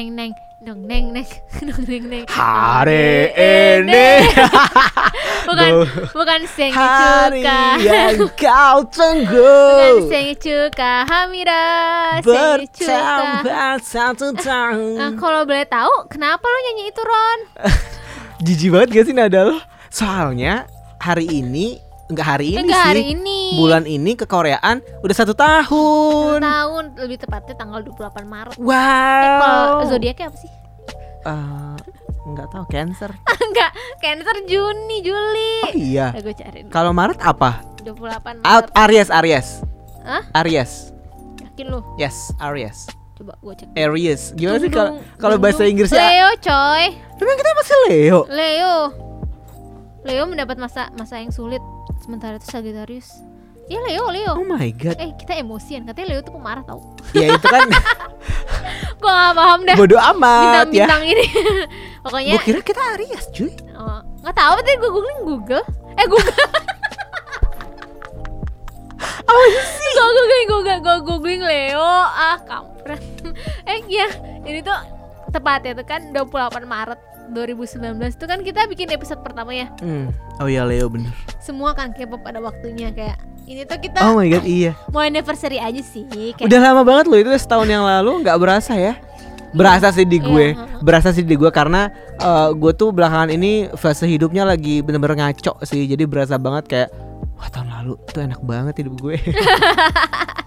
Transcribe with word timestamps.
teng 0.00 0.16
neng. 0.16 0.32
Dong 0.64 0.80
neng 0.88 1.12
neng. 1.12 1.28
Dong 1.60 1.84
neng 1.84 2.04
neng. 2.08 2.24
Hari 2.32 3.36
ini 3.36 4.08
bukan 5.48 5.70
bukan 6.16 6.40
hari 6.72 7.44
cuka. 7.44 7.60
Yang 7.84 8.16
kau 8.40 8.76
bukan 8.80 8.88
tunggu 8.88 9.52
seng 10.08 10.28
cuka 10.40 11.04
hamira 11.04 11.64
seng 12.24 12.64
cuka. 12.72 13.76
Satu 13.84 14.32
Nah, 14.32 14.40
tahun. 14.40 15.20
kalau 15.20 15.44
boleh 15.44 15.68
tahu 15.68 15.92
kenapa 16.08 16.48
lo 16.48 16.58
nyanyi 16.64 16.88
itu 16.88 17.02
Ron? 17.04 17.40
Jijik 18.40 18.68
banget 18.72 18.88
gak 18.96 19.04
sih 19.04 19.12
nada 19.12 19.52
lo? 19.52 19.60
Soalnya 19.92 20.64
hari 20.96 21.28
ini 21.28 21.76
enggak 22.10 22.26
hari 22.28 22.46
ini 22.50 22.60
enggak 22.60 22.76
sih. 22.76 22.88
hari 22.88 23.02
ini 23.12 23.40
Bulan 23.54 23.84
ini 23.84 24.12
ke 24.12 24.24
Koreaan 24.24 24.76
udah 25.00 25.14
satu 25.14 25.30
Satu 25.30 25.38
tahun. 25.38 26.38
tahun 26.40 26.84
lebih 26.98 27.18
tepatnya 27.18 27.54
tanggal 27.54 27.80
28 27.80 27.94
Maret 28.24 28.56
Wow. 28.58 28.74
eh 29.16 29.30
kalau 29.38 29.64
zodiaknya 29.86 30.26
apa 30.26 30.36
sih 30.36 30.52
Eh, 31.20 31.76
nggak 32.26 32.48
tahu 32.48 32.64
Cancer. 32.66 33.12
enggak 33.46 33.70
Cancer 33.98 34.36
Juni 34.42 34.98
Juli 35.00 35.52
Oh 35.62 35.72
iya. 35.72 36.10
Nah, 36.10 36.20
gue 36.20 36.32
cari 36.32 36.58
dulu. 36.64 36.72
Kalau 36.72 36.90
Maret 36.90 37.20
apa? 37.20 37.60
28 37.78 38.40
Out 38.40 38.66
Maret 38.66 38.68
Aries 38.74 39.08
Aries. 39.12 39.48
Hah? 40.00 40.22
Aries. 40.34 40.90
yakin 41.38 41.66
lo 41.68 41.84
Yes, 41.94 42.32
Aries. 42.40 42.88
coba 43.14 43.36
gue 43.38 43.52
cek 43.54 43.68
Aries. 43.74 44.32
Gimana 44.32 44.56
sih 44.58 44.72
kalau 45.14 45.36
bahasa. 45.36 45.62
Inggrisnya? 45.62 46.00
Leo 46.00 46.28
coy 46.40 46.84
Emang 47.14 47.36
kita 47.36 47.50
masih 47.52 47.76
Leo. 47.86 48.18
Leo 48.26 48.76
Leo 50.00 50.24
mendapat 50.24 50.56
masa 50.56 50.88
masa 50.90 51.20
yang 51.20 51.28
sulit 51.28 51.60
sementara 52.10 52.42
itu 52.42 52.50
Sagittarius. 52.50 53.22
Ya 53.70 53.78
Leo 53.86 54.10
Leo. 54.10 54.34
Oh 54.34 54.42
my 54.42 54.66
god. 54.74 54.98
eh 54.98 55.14
kita 55.14 55.38
emosian. 55.38 55.86
Katanya 55.86 56.18
Leo 56.18 56.20
tuh 56.26 56.34
pemarah 56.34 56.66
tau. 56.66 56.82
Ya 57.14 57.30
itu 57.30 57.46
kan. 57.46 57.70
Gue 59.00 59.06
gak 59.08 59.32
paham 59.32 59.60
dah. 59.62 59.76
Bodoh 59.78 60.00
amat 60.10 60.34
ya. 60.34 60.90
bintang-bintang 60.90 61.02
ini. 61.06 61.24
Pokoknya 62.04 62.34
Gue 62.34 62.42
kira 62.42 62.60
kita 62.60 62.82
Aries, 62.98 63.24
cuy. 63.30 63.52
oh, 63.78 64.00
nggak 64.20 64.34
tahu 64.34 64.52
tadi 64.58 64.72
gue 64.74 64.90
googling 64.90 65.20
Google. 65.22 65.64
Eh 65.94 66.06
Google. 66.10 66.34
Apa 69.30 69.42
sih? 69.62 69.90
gue 69.94 70.08
googling 70.10 70.48
Google 70.50 70.78
gue 70.82 70.96
googling 71.06 71.42
Leo. 71.46 71.86
Ah 72.10 72.42
kampret. 72.42 73.00
Eh 73.64 73.78
iya. 73.86 74.10
Ini 74.42 74.60
tuh 74.60 74.74
tepatnya 75.30 75.78
tuh 75.78 75.86
kan 75.86 76.10
28 76.10 76.26
Maret 76.66 77.00
2019 77.30 77.78
itu 78.10 78.24
kan 78.24 78.38
kita 78.40 78.66
bikin 78.66 78.90
episode 78.90 79.20
pertama 79.20 79.50
ya 79.50 79.70
Hmm. 79.78 80.10
Oh 80.36 80.46
iya 80.46 80.62
Leo 80.62 80.86
bener. 80.86 81.10
semua 81.38 81.72
kan 81.72 81.90
K-pop 81.90 82.20
pada 82.20 82.38
waktunya 82.38 82.90
kayak 82.90 83.16
ini 83.44 83.64
tuh 83.64 83.78
kita 83.78 84.02
Oh 84.02 84.14
my 84.14 84.28
god 84.28 84.44
iya. 84.44 84.76
mau 84.88 85.00
anniversary 85.00 85.56
aja 85.56 85.80
sih 85.80 86.04
kayak 86.06 86.44
Udah 86.44 86.60
lama 86.60 86.82
banget 86.82 87.06
loh 87.06 87.18
itu 87.18 87.30
setahun 87.32 87.66
yang 87.66 87.82
lalu 87.82 88.20
nggak 88.20 88.36
berasa 88.36 88.74
ya. 88.74 88.94
Berasa 89.50 89.90
sih 89.90 90.06
di 90.06 90.22
gue, 90.22 90.54
Iya, 90.54 90.78
berasa 90.78 91.10
sih 91.10 91.26
di 91.26 91.34
gue 91.34 91.50
karena 91.50 91.90
eh, 92.14 92.48
gue 92.52 92.70
tuh 92.70 92.94
belakangan 92.94 93.28
ini 93.28 93.66
fase 93.74 94.06
hidupnya 94.06 94.46
lagi 94.46 94.78
bener-bener 94.78 95.18
ngaco 95.18 95.58
sih. 95.62 95.84
Jadi 95.84 96.06
berasa 96.06 96.38
banget 96.38 96.64
kayak 96.66 96.88
wah 97.34 97.50
tahun 97.50 97.66
lalu 97.68 97.98
tuh 98.06 98.22
enak 98.22 98.38
banget 98.40 98.74
hidup 98.78 98.94
gue. 99.00 99.18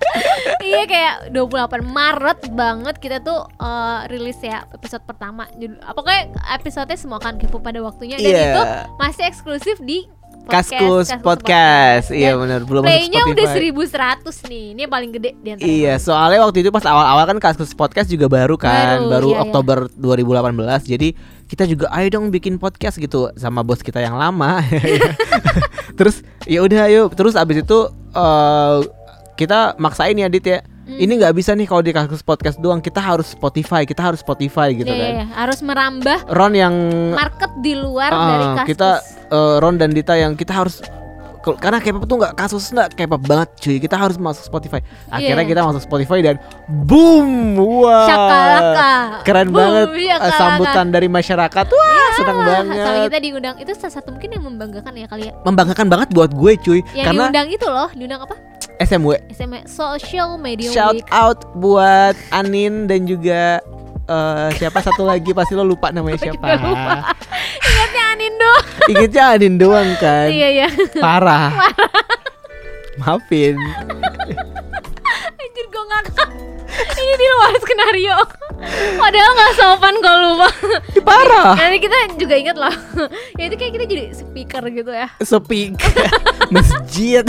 iya 0.62 0.84
kayak 0.84 1.14
28 1.32 1.54
Maret 1.84 2.40
banget 2.50 2.96
kita 2.98 3.18
tuh 3.20 3.50
eh, 3.54 4.00
rilis 4.08 4.40
ya 4.40 4.64
episode 4.70 5.04
pertama 5.04 5.50
Judul- 5.52 5.80
apa 5.80 6.00
kayak 6.00 6.24
episodenya 6.54 6.96
semua 6.96 7.18
kan 7.18 7.36
K-pop 7.36 7.60
pada 7.60 7.80
waktunya 7.80 8.16
dan 8.16 8.26
Iya. 8.26 8.46
itu 8.48 8.62
masih 8.96 9.24
eksklusif 9.26 9.78
di 9.80 10.06
Kaskus 10.44 11.08
Kaskus 11.08 11.24
podcast, 11.24 12.12
iya 12.12 12.36
Dan 12.36 12.44
benar 12.44 12.62
belum 12.62 12.84
Playnya 12.84 13.24
udah 13.24 13.48
Spotify. 13.48 14.20
1100 14.28 14.52
nih 14.52 14.64
ini 14.70 14.80
yang 14.82 14.92
paling 14.92 15.12
gede 15.12 15.30
di 15.40 15.50
antara 15.50 15.64
Iya, 15.66 15.94
soalnya 15.98 16.44
waktu 16.44 16.58
itu 16.60 16.70
pas 16.70 16.84
awal-awal 16.84 17.24
kan 17.26 17.38
Kaskus 17.40 17.72
Podcast 17.72 18.12
juga 18.12 18.28
baru 18.28 18.60
kan, 18.60 19.00
Baru, 19.00 19.08
baru, 19.08 19.28
iya, 19.30 19.36
iya. 19.36 19.44
Oktober 19.46 19.78
2018. 19.96 20.84
Jadi 20.86 21.16
kita 21.48 21.64
juga 21.64 21.88
ayo 21.92 22.08
dong 22.12 22.28
bikin 22.28 22.60
podcast 22.60 23.00
gitu 23.00 23.32
sama 23.34 23.64
bos 23.64 23.80
kita 23.80 23.98
yang 23.98 24.20
lama. 24.20 24.60
terus 25.98 26.20
ya 26.44 26.60
udah 26.60 26.92
ayo, 26.92 27.08
terus 27.08 27.34
abis 27.34 27.64
itu 27.64 27.80
eh, 28.12 28.78
kita 29.34 29.74
maksain 29.76 30.14
ya 30.14 30.28
Dit 30.28 30.46
ya. 30.46 30.60
Hmm. 30.84 31.00
Ini 31.00 31.16
nggak 31.16 31.32
bisa 31.32 31.52
nih 31.52 31.64
kalau 31.64 31.80
di 31.80 31.90
Kaskus 31.90 32.20
Podcast 32.22 32.60
doang, 32.60 32.78
kita 32.78 33.00
harus 33.00 33.32
Spotify, 33.32 33.84
kita 33.84 34.04
harus 34.04 34.20
Spotify 34.20 34.68
gitu 34.74 34.84
Iya, 34.86 35.00
kan. 35.00 35.08
iya, 35.08 35.16
iya. 35.18 35.26
harus 35.34 35.60
merambah 35.60 36.18
Ron 36.28 36.54
yang 36.54 36.76
market 37.10 37.52
di 37.58 37.74
luar 37.74 38.12
Ah, 38.12 38.20
dari 38.28 38.44
Kaskus 38.44 38.68
kita 38.68 38.90
eh, 39.30 39.56
Ron 39.58 39.76
dan 39.76 39.90
Dita 39.90 40.14
yang 40.14 40.36
kita 40.36 40.52
harus 40.54 40.84
karena 41.44 41.76
K-pop 41.78 42.04
tuh 42.04 42.16
nggak 42.18 42.36
kasus 42.38 42.68
nggak 42.70 42.96
K-pop 42.96 43.20
banget 43.22 43.52
cuy 43.58 43.76
kita 43.78 43.96
harus 43.96 44.16
masuk 44.16 44.44
Spotify 44.46 44.80
akhirnya 45.08 45.44
Iya. 45.44 45.52
kita 45.52 45.62
masuk 45.62 45.82
Spotify 45.82 46.20
dan 46.22 46.36
boom 46.70 47.56
wah 47.56 48.08
Shakalaka. 48.08 48.92
keren 49.24 49.48
Boom, 49.48 49.58
banget 49.58 49.88
iya, 50.00 50.16
shakalaka. 50.18 50.40
sambutan 50.40 50.88
dari 50.90 51.08
masyarakat 51.08 51.66
wah 51.66 52.08
senang 52.14 52.38
Ah, 52.40 52.40
sama 52.40 52.44
banget 52.46 53.04
kita 53.06 53.20
diundang 53.20 53.56
itu 53.60 53.72
salah 53.74 53.94
satu 53.94 54.10
mungkin 54.12 54.30
yang 54.32 54.44
membanggakan 54.46 54.94
ya 54.94 55.06
kali 55.06 55.24
ya 55.28 55.34
membanggakan 55.42 55.88
banget 55.90 56.08
buat 56.12 56.32
gue 56.32 56.52
cuy 56.58 56.80
yang 56.94 57.06
karena 57.08 57.24
diundang 57.28 57.48
itu 57.50 57.68
loh 57.68 57.90
diundang 57.92 58.22
apa 58.22 58.36
SMW 58.84 59.16
SMA 59.32 59.64
Social 59.64 60.36
Media 60.36 60.68
shout 60.70 61.00
Week. 61.00 61.08
out 61.10 61.48
buat 61.56 62.14
Anin 62.30 62.86
dan 62.86 63.04
juga 63.04 63.64
eh, 64.06 64.48
siapa 64.54 64.80
satu 64.80 65.04
lagi? 65.04 65.32
Pasti 65.32 65.54
lo 65.54 65.64
lupa 65.64 65.90
namanya 65.90 66.20
siapa. 66.20 66.60
lupa. 66.60 67.16
ingatnya 67.64 68.04
Anindo 68.12 68.54
ingetnya 68.88 69.24
Anin 69.32 69.56
doang 69.56 69.90
kan? 69.98 70.28
Iya 70.28 70.48
iya. 70.52 70.68
Parah. 70.98 71.50
Maafin. 72.96 73.56
Anjir 75.34 75.66
gue 75.66 75.84
ngakak 75.84 76.30
ini 76.94 77.14
di 77.14 77.28
luar 77.30 77.54
skenario. 77.58 78.18
Padahal 78.96 79.32
nggak 79.34 79.54
sopan 79.56 79.96
kalau 80.00 80.20
lupa. 80.36 80.48
Parah. 81.02 81.54
Nanti 81.56 81.80
kita 81.80 81.96
juga 82.16 82.36
ingat 82.36 82.56
loh 82.56 82.76
ya 83.36 83.44
itu 83.48 83.56
kayak 83.56 83.74
kita 83.76 83.86
jadi 83.86 84.04
speaker 84.12 84.64
gitu 84.70 84.92
ya. 84.92 85.08
Speaker 85.20 86.08
masjid 86.56 87.26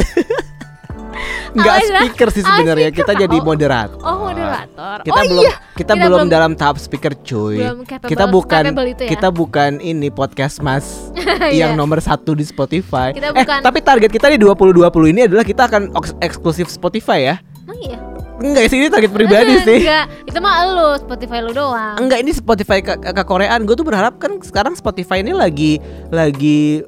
Enggak 1.51 1.73
Oh, 1.73 1.81
iya. 1.81 1.99
speaker 2.01 2.29
sih 2.29 2.41
Ah, 2.41 2.49
sebenarnya 2.51 2.91
kita 2.91 3.13
jadi 3.15 3.37
Oh. 3.37 3.43
moderator. 3.43 3.99
oh 3.99 4.17
moderator 4.25 4.97
Kita 5.01 5.15
oh 5.15 5.25
belum 5.25 5.41
iya 5.41 5.53
kita, 5.53 5.71
Kita 5.75 5.93
belum 5.97 6.11
belum- 6.21 6.29
dalam 6.29 6.53
tahap 6.53 6.77
speaker 6.77 7.13
cuy. 7.17 7.59
capable- 7.85 8.07
kita 8.07 8.25
bukan 8.27 8.63
ya? 8.65 9.09
kita 9.09 9.29
bukan 9.29 9.71
ini 9.79 10.09
podcast 10.09 10.59
Mas 10.59 11.11
yang 11.55 11.75
nomor 11.75 11.99
satu 11.99 12.33
di 12.33 12.43
Spotify. 12.43 13.11
Kita 13.11 13.31
eh 13.31 13.35
bukan- 13.37 13.61
tapi 13.61 13.79
target 13.81 14.09
kita 14.09 14.27
di 14.29 14.39
2020 14.39 14.83
ini 15.09 15.21
adalah 15.25 15.43
kita 15.43 15.65
akan 15.65 15.91
eksklusif 16.19 16.67
Spotify 16.67 17.19
ya. 17.25 17.37
emang 17.61 17.81
iya 17.81 17.99
Enggak 18.35 18.67
sih 18.67 18.77
ini 18.77 18.89
target 18.89 19.09
pribadi 19.09 19.55
sih. 19.61 19.79
Enggak, 19.81 20.11
itu 20.27 20.39
mah 20.39 20.55
lu 20.67 20.89
Spotify 20.99 21.39
lu 21.39 21.51
doang. 21.51 21.95
Enggak 21.97 22.19
ini 22.19 22.31
Spotify 22.31 22.79
ke, 22.81 22.93
ke 22.99 23.23
Koreaan. 23.23 23.63
Gue 23.63 23.73
tuh 23.73 23.87
berharap 23.87 24.19
kan 24.19 24.43
sekarang 24.43 24.75
Spotify 24.75 25.23
ini 25.23 25.31
lagi 25.31 25.79
lagi 26.11 26.83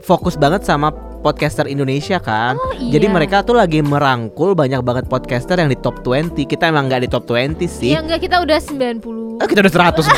fokus 0.00 0.34
banget 0.34 0.62
sama 0.62 0.90
podcaster 1.28 1.68
Indonesia 1.68 2.16
kan. 2.16 2.56
Oh, 2.56 2.72
iya. 2.72 2.96
Jadi 2.96 3.06
mereka 3.12 3.44
tuh 3.44 3.60
lagi 3.60 3.84
merangkul 3.84 4.56
banyak 4.56 4.80
banget 4.80 5.04
podcaster 5.12 5.60
yang 5.60 5.68
di 5.68 5.76
top 5.76 6.00
20. 6.00 6.48
Kita 6.48 6.72
emang 6.72 6.88
nggak 6.88 7.04
di 7.04 7.08
top 7.12 7.28
20 7.28 7.68
sih. 7.68 7.92
Ya 7.92 8.00
enggak 8.00 8.24
kita 8.24 8.40
udah 8.40 8.56
90. 8.56 9.44
Ah, 9.44 9.46
kita 9.46 9.60
udah 9.60 9.72
140 9.92 10.08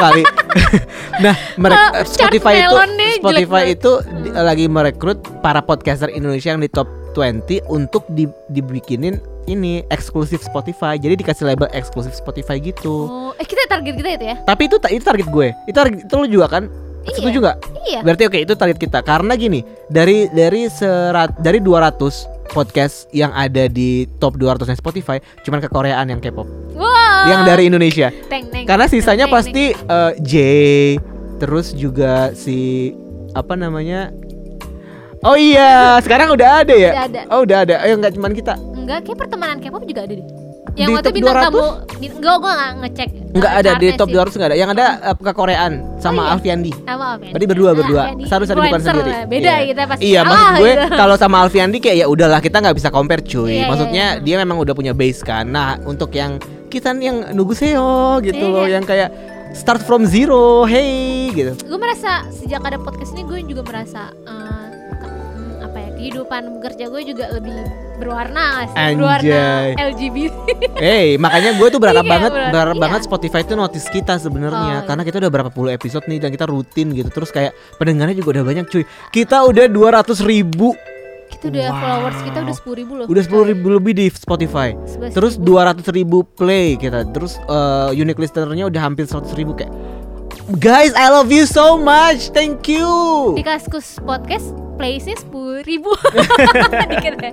kali. 0.08 0.22
nah, 1.24 1.36
mereka 1.60 2.08
chart 2.08 2.32
Spotify 2.32 2.64
itu 2.64 2.76
nih 2.96 3.12
jelek 3.20 3.20
Spotify 3.20 3.62
itu 3.68 3.92
di- 4.24 4.32
lagi 4.32 4.66
merekrut 4.72 5.20
para 5.44 5.60
podcaster 5.60 6.08
Indonesia 6.08 6.56
yang 6.56 6.64
di 6.64 6.72
top 6.72 6.88
20 7.12 7.68
untuk 7.68 8.08
di, 8.08 8.24
dibikinin 8.48 9.20
ini 9.44 9.84
eksklusif 9.92 10.40
Spotify. 10.40 10.96
Jadi 10.96 11.20
dikasih 11.20 11.52
label 11.52 11.68
eksklusif 11.76 12.16
Spotify 12.16 12.56
gitu. 12.56 13.06
Oh, 13.06 13.30
eh 13.36 13.44
kita 13.44 13.68
target 13.68 13.94
kita 14.00 14.08
itu 14.16 14.24
ya? 14.32 14.36
Tapi 14.42 14.72
itu 14.72 14.76
itu 14.88 15.04
target 15.04 15.28
gue. 15.28 15.48
Itu 15.68 15.76
target 15.76 15.98
itu 16.08 16.14
lu 16.16 16.26
juga 16.26 16.48
kan? 16.48 16.64
Iya. 17.06 17.16
Setuju 17.16 17.38
nggak? 17.38 17.56
Iya. 17.86 18.00
Berarti 18.02 18.22
oke 18.26 18.38
itu 18.42 18.52
target 18.58 18.78
kita. 18.82 18.98
Karena 19.06 19.32
gini, 19.38 19.62
dari 19.86 20.26
dari 20.34 20.66
serat 20.66 21.38
dari 21.38 21.62
200 21.62 22.50
podcast 22.50 23.06
yang 23.14 23.30
ada 23.34 23.66
di 23.70 24.06
top 24.18 24.38
200 24.38 24.66
nya 24.70 24.76
Spotify, 24.78 25.18
cuman 25.46 25.62
ke 25.62 25.68
Koreaan 25.70 26.06
yang 26.10 26.18
K-pop. 26.18 26.46
Wow. 26.74 27.30
Yang 27.30 27.40
dari 27.46 27.62
Indonesia. 27.70 28.08
Teng, 28.30 28.50
teng, 28.50 28.66
Karena 28.66 28.86
sisanya 28.90 29.26
teng, 29.30 29.34
pasti 29.34 29.64
eh, 29.74 30.12
J 30.22 30.34
terus 31.36 31.74
juga 31.76 32.32
si 32.34 32.90
apa 33.36 33.54
namanya? 33.54 34.10
Oh 35.26 35.34
iya, 35.34 35.98
sekarang 36.04 36.30
udah 36.34 36.62
ada 36.62 36.74
ya? 36.76 36.92
Udah 36.92 37.04
ada. 37.08 37.20
Oh, 37.32 37.40
udah 37.42 37.58
ada. 37.66 37.74
Ayo 37.82 37.98
nggak 37.98 38.14
cuman 38.14 38.32
kita. 38.36 38.54
Enggak, 38.76 39.10
kayak 39.10 39.18
pertemanan 39.26 39.58
K-pop 39.58 39.82
juga 39.82 40.06
ada 40.06 40.14
deh. 40.14 40.45
Yang 40.76 40.88
Di 40.88 40.92
waktu 40.92 41.08
top 41.08 41.14
bintang 41.16 41.36
200? 41.36 41.44
tamu, 41.48 41.64
enggak 41.96 42.36
gua 42.36 42.52
enggak 42.52 42.70
ngecek. 42.76 43.08
Nggak 43.32 43.52
ada 43.54 43.70
di 43.76 43.86
top 43.92 44.08
sih. 44.08 44.14
200 44.16 44.36
nggak 44.36 44.48
ada. 44.48 44.56
Yang 44.56 44.70
ada 44.76 44.86
eh, 45.02 45.16
ke 45.16 45.32
Koreaan 45.32 45.72
sama 45.96 46.12
Oh, 46.16 46.22
iya. 46.22 46.32
Alfiandi. 46.36 46.72
Apa 46.84 47.06
ya? 47.16 47.32
Berarti 47.32 47.46
berdua 47.48 47.68
Ah, 47.68 47.74
berdua. 47.74 48.02
Alfiandi. 48.06 48.24
Satu 48.28 48.42
bukan 48.46 48.80
sendiri. 48.80 49.10
lah, 49.10 49.24
Beda 49.24 49.48
Iya. 49.48 49.64
kita 49.66 49.82
pasti. 49.86 50.02
Iya, 50.04 50.20
maksud 50.22 50.46
gue 50.54 50.72
gitu. 50.76 50.94
kalau 50.94 51.14
sama 51.16 51.36
Alfiandi 51.40 51.78
kayak 51.80 51.96
ya 51.96 52.06
udahlah 52.06 52.40
kita 52.40 52.56
nggak 52.60 52.76
bisa 52.76 52.88
compare 52.88 53.22
cuy. 53.22 53.44
Iya, 53.46 53.56
iya, 53.56 53.64
Maksudnya 53.66 54.06
iya. 54.12 54.22
dia 54.22 54.36
memang 54.36 54.56
udah 54.58 54.74
punya 54.74 54.92
base 54.92 55.20
kan. 55.20 55.48
Nah, 55.48 55.80
untuk 55.82 56.12
yang 56.12 56.36
kita 56.66 56.92
nih 56.92 57.04
yang 57.06 57.18
nuguseo 57.32 58.20
gitu 58.20 58.36
Iya, 58.38 58.52
loh, 58.52 58.64
iya. 58.64 58.76
yang 58.76 58.84
kayak 58.84 59.08
start 59.52 59.80
from 59.80 60.04
zero, 60.04 60.68
hey 60.68 61.32
gitu. 61.32 61.56
gue 61.56 61.78
merasa 61.78 62.28
sejak 62.28 62.60
ada 62.60 62.76
podcast 62.76 63.16
ini 63.16 63.24
gue 63.24 63.40
juga 63.46 63.64
merasa 63.64 64.12
eh, 64.22 64.68
kehidupan 65.96 66.42
bekerja 66.54 66.84
gue 66.86 67.02
juga 67.04 67.24
lebih 67.30 67.56
berwarna 67.96 68.64
sih? 68.64 68.76
Anjay. 68.76 68.96
Berwarna 69.74 69.88
LGBT. 69.88 70.34
Eh, 70.76 71.16
makanya 71.16 71.50
gue 71.52 71.68
tuh 71.68 71.78
berharap 71.78 72.02
Iya, 72.02 72.12
banget, 72.12 72.30
bener. 72.30 72.50
berharap 72.50 72.76
Iya. 72.76 72.82
banget 72.82 73.00
Spotify 73.02 73.40
tuh 73.42 73.56
notice 73.56 73.88
kita 73.88 74.14
sebenarnya, 74.16 74.76
Oh, 74.76 74.84
karena 74.84 75.02
kita 75.02 75.16
udah 75.18 75.30
berapa 75.30 75.50
puluh 75.50 75.70
episode 75.70 76.04
nih 76.04 76.18
dan 76.18 76.30
kita 76.30 76.44
rutin 76.44 76.92
gitu. 76.92 77.08
Terus 77.08 77.30
kayak 77.30 77.50
pendengarnya 77.74 78.14
juga 78.14 78.36
udah 78.36 78.44
banyak 78.44 78.64
cuy. 78.66 78.84
Kita 79.08 79.42
udah 79.42 79.66
200 79.66 80.20
ribu, 80.20 80.76
Kita 81.26 81.50
udah 81.50 81.64
Wow. 81.66 81.74
followers 81.76 82.18
kita 82.22 82.38
udah 82.38 82.54
sepuluh 82.54 82.76
ribu 82.76 82.92
loh. 82.94 83.06
udah 83.08 83.22
10 83.24 83.44
ribu 83.44 83.66
lebih 83.68 83.92
di 83.92 84.06
Spotify. 84.08 84.78
11 84.78 85.10
Terus 85.10 85.34
ribu. 85.34 85.58
200 85.58 85.86
ribu 85.90 86.18
play 86.22 86.78
kita. 86.78 87.02
Terus 87.10 87.40
eh, 87.40 87.90
unique 87.92 88.16
listenernya 88.16 88.70
udah 88.70 88.80
hampir 88.80 89.04
100 89.04 89.34
ribu 89.34 89.52
kayak. 89.52 89.72
Guys, 90.46 90.94
I 90.94 91.10
love 91.10 91.34
you 91.34 91.42
so 91.42 91.74
much. 91.74 92.30
Thank 92.30 92.70
you. 92.70 92.86
di 93.34 93.42
Kaskus 93.42 93.98
podcast 93.98 94.54
playsnya 94.78 95.18
sepuluh 95.18 95.66
ribu 95.66 95.90
ya 96.14 97.32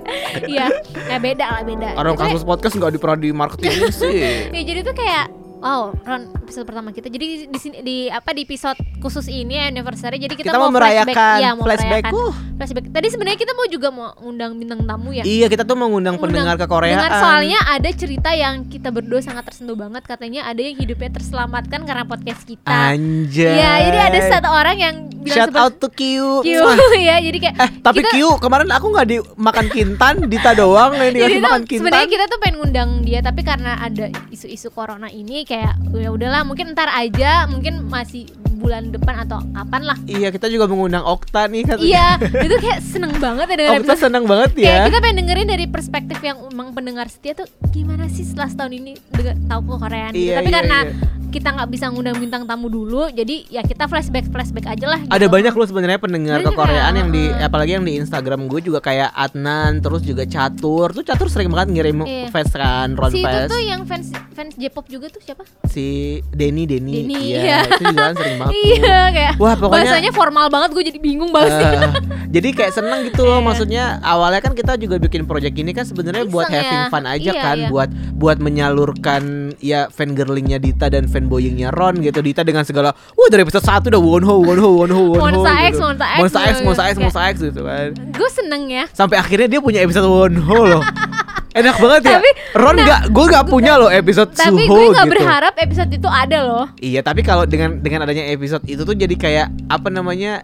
iya 0.50 0.66
ya 1.06 1.16
beda 1.22 1.46
lah 1.46 1.62
beda 1.62 1.94
Orang 1.94 2.18
kasus 2.18 2.42
podcast 2.42 2.74
nggak 2.74 2.90
di 2.90 2.98
pernah 2.98 3.18
di 3.20 3.30
marketing 3.30 3.94
sih. 3.94 4.18
ya 4.56 4.62
jadi 4.66 4.80
tuh 4.82 4.96
kayak 4.98 5.30
wow 5.62 5.94
Ron 6.02 6.26
episode 6.44 6.62
pertama 6.62 6.88
kita 6.90 7.08
jadi 7.08 7.26
di 7.44 7.58
sini 7.58 7.80
di 7.80 7.96
apa 8.06 8.30
di 8.30 8.44
episode 8.44 8.76
khusus 8.98 9.26
ini 9.26 9.56
anniversary 9.58 10.16
jadi 10.18 10.32
kita, 10.32 10.46
Kita 10.46 10.58
mau 10.58 10.68
flashback 10.68 10.76
merayakan 11.08 11.36
iya, 11.36 11.50
mau 11.50 11.64
flashback. 11.64 12.04
merayakan 12.04 12.12
Uh. 12.14 12.34
flashback 12.54 12.84
tadi 12.86 13.06
sebenarnya 13.08 13.38
kita 13.38 13.52
mau 13.52 13.66
juga 13.66 13.88
mau 13.88 14.08
undang 14.20 14.52
bintang 14.54 14.80
tamu 14.80 15.10
ya 15.10 15.24
Iya, 15.24 15.46
kita 15.46 15.64
tuh 15.64 15.74
mau 15.74 15.88
ngundang 15.88 16.16
pendengar 16.16 16.54
ke 16.54 16.66
Korea. 16.66 16.94
Dengar 16.94 17.12
soalnya 17.16 17.58
ada 17.64 17.90
cerita 17.90 18.30
yang 18.30 18.68
kita 18.68 18.88
berdua 18.88 19.18
sangat 19.18 19.44
tersentuh 19.44 19.74
banget 19.74 20.04
katanya 20.04 20.44
ada 20.44 20.60
yang 20.60 20.76
hidupnya 20.76 21.10
terselamatkan 21.10 21.80
karena 21.82 22.04
podcast 22.04 22.44
kita. 22.44 22.68
Anjay. 22.68 23.56
Iya, 23.56 23.72
jadi 23.82 23.98
ada 24.04 24.18
satu 24.28 24.48
orang 24.50 24.76
yang 24.76 24.94
bilang 25.18 25.36
Shout 25.40 25.56
out 25.56 25.74
to 25.74 25.88
Q. 25.88 26.00
Q 26.42 26.48
ya, 27.00 27.16
jadi 27.18 27.38
kayak 27.40 27.56
Eh, 27.56 27.70
tapi 27.80 28.00
kita- 28.00 28.12
Q 28.12 28.36
kemarin 28.38 28.68
aku 28.68 28.86
nggak 28.88 29.08
dimakan 29.08 29.66
kintan, 29.68 30.14
Dita 30.26 30.52
doang 30.52 30.92
yang 30.94 31.10
dikasih 31.10 31.40
makan 31.40 31.62
kintan. 31.64 31.80
sebenarnya 31.80 32.08
kita 32.08 32.24
tuh 32.26 32.38
pengen 32.38 32.56
ngundang 32.60 32.90
dia 33.00 33.18
tapi 33.18 33.40
karena 33.40 33.72
ada 33.76 34.04
isu-isu 34.28 34.68
corona 34.68 35.08
ini 35.08 35.42
kayak 35.42 35.80
ya 35.90 36.10
udahlah 36.34 36.50
mungkin 36.50 36.74
ntar 36.74 36.90
aja 36.90 37.46
mungkin 37.46 37.86
masih 37.86 38.26
bulan 38.54 38.90
depan 38.90 39.22
atau 39.22 39.38
kapan 39.44 39.82
lah 39.84 39.98
Iya, 40.02 40.32
kita 40.32 40.48
juga 40.48 40.66
mengundang 40.66 41.04
Okta 41.04 41.46
nih 41.46 41.62
katanya. 41.62 41.84
iya 41.84 42.08
itu 42.18 42.56
kayak 42.58 42.80
seneng 42.82 43.12
banget 43.16 43.46
ya 43.46 43.56
dengerin 43.60 43.78
Okta 43.78 43.94
seneng 43.94 44.24
banget 44.24 44.50
kayak 44.52 44.66
ya. 44.66 44.84
kita 44.88 44.98
pengen 44.98 45.16
dengerin 45.22 45.46
dari 45.46 45.66
perspektif 45.68 46.18
yang 46.18 46.42
emang 46.48 46.74
pendengar 46.74 47.06
setia 47.06 47.36
tuh 47.36 47.44
gimana 47.70 48.08
sih 48.08 48.24
setelah 48.24 48.48
setahun 48.48 48.72
ini 48.72 48.92
denger, 49.12 49.36
tahu 49.46 49.60
ke 49.62 49.74
Koreaan 49.78 50.12
gitu. 50.12 50.26
Iya, 50.26 50.34
tapi 50.34 50.48
iya, 50.48 50.56
karena 50.56 50.78
iya. 50.80 50.92
kita 51.28 51.48
nggak 51.50 51.68
bisa 51.68 51.84
ngundang 51.90 52.16
bintang 52.16 52.42
tamu 52.46 52.66
dulu 52.68 53.10
jadi 53.10 53.36
ya 53.52 53.60
kita 53.60 53.84
flashback 53.84 54.26
flashback 54.26 54.66
aja 54.70 54.86
lah 54.88 55.00
Ada 55.04 55.18
gitu. 55.20 55.34
banyak 55.34 55.52
loh 55.52 55.66
sebenarnya 55.68 55.98
pendengar 56.00 56.38
ke 56.40 56.50
Koreaan 56.50 56.94
ya, 56.94 56.98
yang 56.98 57.10
di 57.10 57.24
heeh. 57.28 57.44
apalagi 57.44 57.70
yang 57.74 57.84
di 57.84 57.92
Instagram 58.00 58.48
gue 58.48 58.60
juga 58.64 58.80
kayak 58.80 59.12
Adnan 59.12 59.78
terus 59.78 60.00
juga 60.00 60.24
Catur. 60.24 60.88
Tuh 60.90 61.04
Catur 61.04 61.28
sering 61.28 61.52
banget 61.52 61.68
ngirim 61.70 62.00
Iya. 62.00 62.32
fest 62.32 62.54
kan, 62.54 62.96
Ron 62.96 63.12
si 63.12 63.20
itu 63.20 63.28
Fest. 63.28 63.50
tuh 63.50 63.60
yang 63.60 63.82
fans 63.84 64.08
fans 64.32 64.54
J-pop 64.56 64.86
juga 64.88 65.06
tuh 65.10 65.20
siapa 65.20 65.44
Si 65.68 66.22
Denny 66.30 66.64
Denny. 66.64 67.04
Iya, 67.04 67.38
iya. 67.38 67.56
itu 67.64 67.84
juga 67.84 68.02
kan 68.08 68.14
sering 68.16 68.36
banget. 68.38 68.54
iya 68.66 68.98
kayak 69.08 69.32
Wah, 69.36 69.54
pokoknya 69.54 69.84
bahasanya 69.86 70.10
formal 70.10 70.46
banget 70.48 70.70
gue 70.72 70.84
jadi 70.88 70.98
bingung 70.98 71.30
balasnya 71.30 71.68
Eh, 71.74 71.92
jadi 72.30 72.48
kayak 72.50 72.72
seneng 72.72 73.00
gitu 73.04 73.22
loh 73.22 73.38
Iya. 73.38 73.46
maksudnya 73.46 73.84
awalnya 74.00 74.40
kan 74.40 74.52
kita 74.52 74.74
juga 74.74 74.96
bikin 74.96 75.24
project 75.24 75.54
ini 75.54 75.70
kan 75.70 75.84
sebenarnya 75.84 76.26
buat 76.26 76.46
Iseng 76.46 76.56
having 76.56 76.80
ya. 76.80 76.90
fun 76.90 77.04
aja 77.04 77.30
Iya, 77.30 77.40
kan 77.40 77.56
iya. 77.56 77.68
buat 77.68 77.88
buat 78.12 78.38
menyalurkan 78.38 79.22
ya 79.58 79.86
fangirlingnya 79.88 80.58
Dita 80.58 80.86
dan 80.86 81.06
fanboyingnya 81.06 81.70
Ron 81.70 82.00
gitu 82.00 82.18
Dita 82.18 82.42
dengan 82.42 82.62
segala 82.62 82.90
wah 83.14 83.28
dari 83.28 83.42
episode 83.42 83.62
1 83.62 83.86
udah 83.86 84.00
wonho 84.00 84.34
wonho 84.36 84.68
wonho 84.74 85.00
wonho 85.14 85.20
Monsta 85.38 85.52
X, 85.62 85.72
gitu. 85.72 85.86
Monsta 85.86 86.06
X, 86.06 86.18
Monsta 86.18 86.42
X 86.42 86.50
gitu. 86.50 86.64
Monsta 86.66 86.82
X 86.82 86.94
Monsta 86.98 87.20
X 87.22 87.34
gitu 87.42 87.60
kan 87.62 87.88
gue 87.94 88.28
seneng 88.30 88.62
ya 88.66 88.84
sampai 88.90 89.16
akhirnya 89.16 89.48
dia 89.48 89.60
punya 89.60 89.80
episode 89.80 90.04
wonho 90.04 90.58
loh 90.66 90.82
enak 91.54 91.76
banget 91.78 92.02
ya. 92.02 92.18
Tapi, 92.18 92.30
Ron 92.58 92.74
nah, 92.74 92.84
nggak 92.84 93.00
gue 93.14 93.24
nggak 93.30 93.46
punya 93.46 93.72
loh 93.78 93.90
episode 93.90 94.30
tapi 94.34 94.66
suho 94.66 94.74
gue 94.74 94.84
nggak 94.90 95.06
gitu. 95.06 95.14
berharap 95.14 95.54
episode 95.54 95.90
itu 95.94 96.08
ada 96.10 96.38
loh. 96.42 96.64
Iya, 96.82 97.00
tapi 97.06 97.22
kalau 97.22 97.46
dengan 97.46 97.78
dengan 97.78 98.04
adanya 98.04 98.26
episode 98.34 98.66
itu 98.66 98.82
tuh 98.82 98.96
jadi 98.98 99.14
kayak 99.14 99.46
apa 99.70 99.88
namanya 99.88 100.42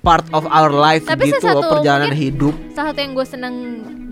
part 0.00 0.24
of 0.30 0.46
our 0.48 0.70
life 0.70 1.04
Tapi 1.04 1.28
gitu 1.34 1.44
loh 1.50 1.66
perjalanan 1.66 2.14
hidup. 2.14 2.54
salah 2.70 2.94
satu 2.94 3.00
yang 3.02 3.12
gue 3.18 3.26
seneng 3.26 3.54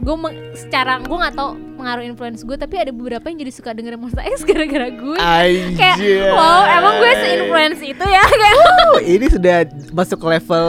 gue 0.05 0.15
secara 0.53 1.01
gue 1.01 1.17
nggak 1.17 1.35
tau 1.39 1.55
pengaruh 1.85 2.01
influence 2.03 2.41
gue 2.41 2.57
tapi 2.57 2.81
ada 2.81 2.89
beberapa 2.89 3.29
yang 3.29 3.39
jadi 3.39 3.53
suka 3.53 3.71
dengerin 3.71 4.01
Monster 4.01 4.25
X 4.25 4.41
gara-gara 4.49 4.89
gue. 4.89 5.19
Kayak 5.77 5.97
wow 6.33 6.65
emang 6.67 6.95
gue 6.97 7.13
se-influence 7.15 7.81
itu 7.83 8.01
ya 8.03 8.25
kayak. 8.41 8.57
Oh, 8.57 8.99
ini 8.99 9.27
sudah 9.29 9.57
masuk 9.93 10.17
ke 10.17 10.27
level 10.31 10.65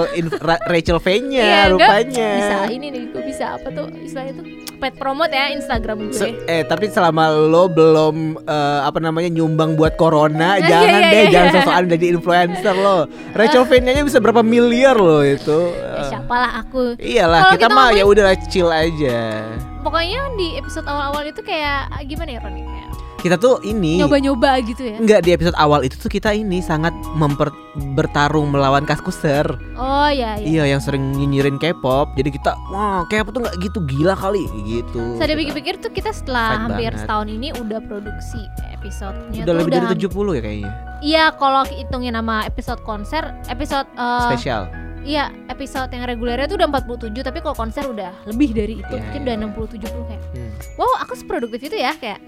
Rachel 0.65 0.99
V-nya 0.99 1.39
Iya, 1.41 1.61
gue 1.65 1.79
rupanya. 1.79 2.29
bisa 2.35 2.55
ini 2.67 2.87
nih 2.89 3.03
gue 3.07 3.23
bisa 3.23 3.55
apa 3.55 3.67
tuh 3.69 3.87
istilahnya 3.95 4.33
tuh 4.35 4.45
pet 4.75 4.91
promote 4.95 5.31
ya 5.31 5.55
Instagram 5.55 6.11
gue. 6.11 6.19
Se- 6.19 6.35
eh 6.43 6.61
tapi 6.61 6.91
selama 6.91 7.31
lo 7.31 7.65
belum 7.65 8.15
eh, 8.41 8.79
apa 8.83 8.99
namanya 8.99 9.31
nyumbang 9.31 9.73
buat 9.73 9.95
corona 9.95 10.57
Iya, 10.59 10.67
jangan 10.67 10.99
iya, 10.99 11.07
deh 11.07 11.21
iya. 11.21 11.31
jangan 11.31 11.49
sosokan 11.55 11.83
jadi 11.89 12.05
influencer 12.11 12.75
lo. 12.75 12.97
Rachel 13.31 13.63
V-nya 13.63 14.03
bisa 14.03 14.19
berapa 14.19 14.43
miliar 14.43 14.95
lo 14.95 15.23
itu? 15.23 15.71
Ya, 15.71 15.95
Eh, 15.95 16.05
siapalah 16.11 16.51
aku. 16.59 16.99
Iyalah 16.99 17.41
kita, 17.47 17.55
kita 17.55 17.67
mah 17.71 17.87
ya 17.89 18.03
udah 18.03 18.25
chill 18.45 18.67
aja 18.67 19.47
pokoknya 19.85 20.33
di 20.33 20.57
episode 20.57 20.83
awal-awal 20.83 21.21
itu 21.23 21.39
kayak 21.39 21.85
gimana 22.03 22.29
ya 22.31 22.39
Ron 22.41 22.57
kayak 22.57 22.89
kita 23.15 23.37
tuh 23.37 23.57
ini 23.61 23.97
nyoba-nyoba 23.97 24.61
gitu 24.61 24.85
ya 24.85 24.97
Enggak 24.97 25.21
di 25.21 25.33
episode 25.33 25.57
awal 25.57 25.81
itu 25.81 25.97
tuh 25.97 26.07
kita 26.07 26.29
ini 26.29 26.61
sangat 26.61 26.93
memper 27.13 27.49
bertarung 27.91 28.53
melawan 28.53 28.85
kaskuser. 28.85 29.49
oh 29.73 30.07
ya 30.07 30.37
ya 30.37 30.45
Iya 30.45 30.63
yang 30.67 30.79
sering 30.79 31.09
nyinyirin 31.11 31.57
K-pop. 31.57 32.13
Jadi 32.13 32.29
kita 32.31 32.53
wah 32.69 33.01
K-pop 33.03 33.33
tuh 33.33 33.41
nggak 33.41 33.57
gitu 33.59 33.81
gila 33.83 34.13
kali 34.13 34.45
gitu. 34.63 35.17
Saya 35.17 35.33
pikir-pikir 35.33 35.81
tuh 35.81 35.89
kita 35.89 36.13
setelah 36.13 36.53
Fight 36.53 36.61
hampir 36.69 36.91
banget. 36.93 37.01
setahun 37.01 37.27
ini 37.27 37.47
udah 37.51 37.79
produksi 37.81 38.41
episodenya 38.71 39.41
udah 39.41 39.49
tuh 39.49 39.57
lebih 39.57 39.71
dari 39.73 39.85
ham- 39.89 39.97
70 39.97 40.37
ya 40.37 40.41
kayaknya. 40.45 40.71
Iya 41.01 41.25
kalau 41.33 41.61
hitungin 41.65 42.13
nama 42.13 42.45
episode 42.45 42.79
konser 42.85 43.25
Episode 43.49 43.89
eh, 43.91 44.21
Spesial. 44.29 44.69
Iya 45.05 45.29
episode 45.47 45.87
yang 45.87 46.03
regulernya 46.03 46.45
tuh 46.45 46.57
udah 46.57 46.67
47 46.67 47.13
Tapi 47.21 47.37
kalau 47.39 47.53
konser 47.55 47.85
udah 47.85 48.25
lebih 48.25 48.49
dari 48.51 48.73
itu 48.75 48.89
Iya, 48.89 48.99
Mungkin 48.99 49.21
iya. 49.21 49.25
udah 49.27 49.35
60-70 49.77 50.09
kayak 50.09 50.21
Hmm. 50.35 50.51
Wow 50.75 50.91
aku 50.99 51.13
seproduktif 51.13 51.61
itu 51.61 51.75
ya 51.75 51.93
Kayak 51.93 52.19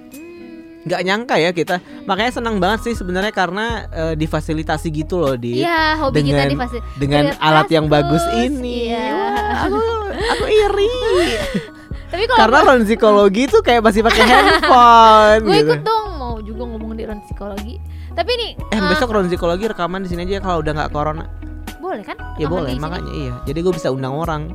Nggak 0.79 1.01
nyangka 1.03 1.35
ya 1.35 1.51
kita. 1.51 1.75
Makanya 2.06 2.31
senang 2.31 2.56
banget 2.57 2.79
sih 2.81 2.94
sebenarnya 2.94 3.33
karena 3.33 3.65
eh, 3.89 4.13
difasilitasi 4.13 4.88
gitu 4.95 5.19
loh 5.19 5.35
di 5.35 5.59
Iya 5.59 6.00
hobi 6.00 6.24
kita 6.24 6.31
dengan- 6.39 6.47
di 6.47 6.56
fase 6.56 6.77
dengan 6.95 7.24
Lihat 7.27 7.41
alat 7.41 7.68
yang 7.68 7.85
bagus 7.88 8.24
ini. 8.31 8.88
iya. 8.88 9.03
Wah, 9.12 9.68
aku 9.68 9.80
aku 10.31 10.45
iri. 10.47 10.88
Tapi 12.07 12.23
kalau 12.23 12.39
karena 12.39 12.59
ron 12.63 12.81
psikologi 12.83 13.44
tuh 13.47 13.59
kayak 13.59 13.83
masih 13.83 14.00
pakai 14.00 14.23
handphone. 14.23 15.41
gue 15.44 15.51
gitu. 15.51 15.68
ikut 15.68 15.81
dong 15.83 16.07
Mau 16.15 16.39
juga 16.39 16.63
ngomong 16.63 16.95
di 16.95 17.03
ron 17.03 17.19
psikologi 17.21 17.75
Tapi 18.09 18.31
nih 18.33 18.51
Eh 18.71 18.73
eh, 18.73 18.88
besok 18.88 19.11
ron 19.11 19.28
psikologi 19.28 19.68
rekaman 19.68 19.99
di 19.99 20.09
sini 20.09 20.23
aja 20.23 20.40
kalau 20.40 20.63
udah 20.63 20.71
nggak 20.73 20.90
corona. 20.90 21.28
Boleh 21.87 22.03
kan? 22.03 22.19
Ya 22.35 22.51
boleh, 22.51 22.75
makanya 22.75 23.11
iya. 23.15 23.33
Jadi 23.47 23.63
gue 23.63 23.71
bisa 23.71 23.87
undang 23.95 24.11
orang. 24.11 24.51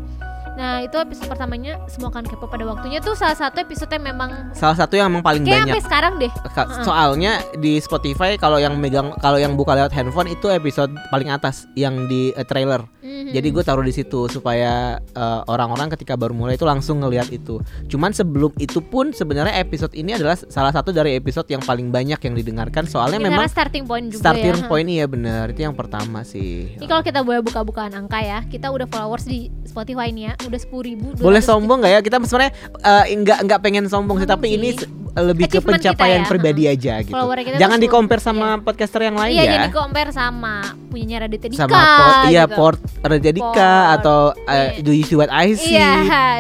Nah 0.53 0.81
itu 0.81 0.95
episode 0.95 1.27
pertamanya 1.27 1.81
Semua 1.87 2.09
kan 2.09 2.23
kepo 2.23 2.45
pada 2.45 2.63
waktunya 2.63 2.99
tuh 2.99 3.13
salah 3.13 3.33
satu 3.33 3.59
episode 3.59 3.89
yang 3.89 4.05
memang 4.07 4.53
Salah 4.53 4.77
satu 4.77 4.95
yang 4.95 5.09
emang 5.09 5.21
paling 5.21 5.43
Kayak 5.43 5.65
banyak. 5.67 5.81
sekarang 5.81 6.13
deh 6.17 6.33
Ka- 6.51 6.83
Soalnya 6.83 7.41
di 7.55 7.79
Spotify 7.79 8.37
kalau 8.37 8.57
yang 8.57 8.77
megang 8.77 9.17
kalau 9.17 9.37
yang 9.37 9.55
buka 9.55 9.73
lewat 9.73 9.91
handphone 9.91 10.29
itu 10.29 10.47
episode 10.47 10.93
paling 11.09 11.29
atas 11.29 11.65
yang 11.73 12.05
di 12.05 12.31
eh, 12.31 12.43
trailer. 12.43 12.85
Mhm. 13.01 13.33
Jadi 13.33 13.49
gue 13.49 13.63
taruh 13.63 13.83
di 13.83 13.91
situ 13.91 14.29
supaya 14.29 14.73
eh, 14.99 15.41
orang-orang 15.47 15.89
ketika 15.91 16.15
baru 16.15 16.33
mulai 16.33 16.55
itu 16.55 16.63
langsung 16.63 17.01
ngelihat 17.01 17.29
itu. 17.29 17.57
Cuman 17.87 18.13
sebelum 18.13 18.53
itu 18.57 18.81
pun 18.81 19.11
sebenarnya 19.11 19.57
episode 19.57 19.93
ini 19.93 20.13
adalah 20.13 20.37
salah 20.37 20.71
satu 20.71 20.91
dari 20.91 21.15
episode 21.15 21.47
yang 21.47 21.61
paling 21.61 21.89
banyak 21.89 22.19
yang 22.19 22.35
didengarkan 22.35 22.85
soalnya 22.85 23.17
Ini 23.17 23.27
memang 23.27 23.47
starting 23.47 23.85
point 23.85 24.07
juga 24.07 24.21
starting 24.23 24.59
ya. 24.59 24.67
point 24.67 24.85
iya 24.87 25.07
bener 25.07 25.49
itu 25.49 25.63
yang 25.63 25.73
pertama 25.73 26.23
sih. 26.23 26.77
Ini 26.77 26.85
kalau 26.85 27.01
kita 27.01 27.21
boleh 27.21 27.41
buka-bukaan 27.41 27.93
angka 27.93 28.19
ya, 28.19 28.45
kita 28.45 28.69
udah 28.69 28.87
followers 28.87 29.25
di 29.25 29.49
Spotify 29.63 30.11
nih 30.11 30.25
ya, 30.25 30.35
udah 30.53 30.61
sepuluh 30.61 30.85
ribu. 30.85 31.07
Boleh 31.17 31.41
sombong 31.41 31.81
nggak 31.81 31.93
ya? 31.97 32.01
Kita 32.05 32.17
sebenarnya 32.21 32.53
eh, 32.85 33.05
nggak 33.17 33.39
nggak 33.49 33.61
pengen 33.65 33.85
sombong 33.89 34.21
sih, 34.21 34.29
tapi 34.29 34.53
sih. 34.53 34.57
ini 34.61 34.69
lebih 35.13 35.45
ke 35.45 35.61
pencapaian 35.61 36.25
ya, 36.25 36.29
pribadi 36.29 36.65
aja 36.65 37.05
gitu. 37.05 37.13
Jangan 37.61 37.77
di 37.77 37.89
compare 37.89 38.21
sama 38.25 38.57
podcaster 38.65 39.05
yang 39.05 39.21
lain 39.21 39.37
Iya, 39.37 39.45
ya. 39.45 39.53
jadi 39.61 39.69
compare 39.69 40.09
sama 40.09 40.73
punyanya 40.89 41.29
Raditya 41.29 41.53
Dika. 41.53 41.69
sama 41.69 41.77
port 41.77 42.17
iya 42.33 42.45
gitu. 42.49 42.57
port 42.57 42.79
Raja 43.05 43.31
Dika 43.33 43.53
Port, 43.53 43.95
atau 44.01 44.19
iya. 44.49 44.81
Do 44.81 44.93
You 44.93 45.05
See 45.05 45.17
What 45.17 45.29
I 45.29 45.53
See 45.53 45.77
Iya, 45.77 45.93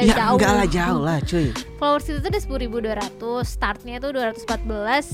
ya 0.08 0.14
jauh. 0.16 0.40
enggak 0.40 0.52
lah 0.56 0.68
jauh 0.68 1.00
lah 1.04 1.18
cuy 1.20 1.52
Followers 1.76 2.06
itu 2.08 2.18
tuh 2.24 2.28
udah 2.32 2.40
sepuluh 2.40 2.60
ribu 2.64 2.76
dua 2.80 2.94
ratus, 2.96 3.44
startnya 3.52 4.00
tuh 4.00 4.16
dua 4.16 4.32
ratus 4.32 4.46
empat 4.48 4.60
belas. 4.64 5.06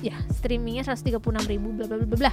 Ya, 0.00 0.16
streamingnya 0.32 0.80
136 0.88 1.20
ribu, 1.44 1.76
bla 1.76 1.84
bla 1.84 1.96
bla 2.00 2.06
bla 2.08 2.18
bla. 2.28 2.32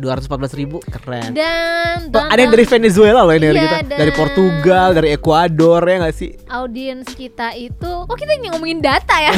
dua 0.00 0.16
ratus 0.16 0.56
ribu 0.56 0.80
keren 0.80 1.36
Dan, 1.36 2.08
Tuh, 2.08 2.16
dan, 2.16 2.32
ada 2.32 2.40
yang 2.40 2.48
dari 2.48 2.64
Venezuela 2.64 3.28
loh 3.28 3.34
ini 3.36 3.52
dari 3.52 3.60
Iya, 3.60 3.68
kita 3.68 3.78
dari 3.92 4.12
Portugal 4.16 4.88
dari 4.96 5.08
Ekuador 5.12 5.82
ya 5.84 5.96
nggak 6.00 6.16
sih 6.16 6.30
audiens 6.48 7.06
kita 7.12 7.52
itu, 7.52 7.92
kok 8.08 8.16
kita 8.16 8.40
ini 8.40 8.48
ngomongin 8.56 8.80
data 8.80 9.16
ya? 9.20 9.36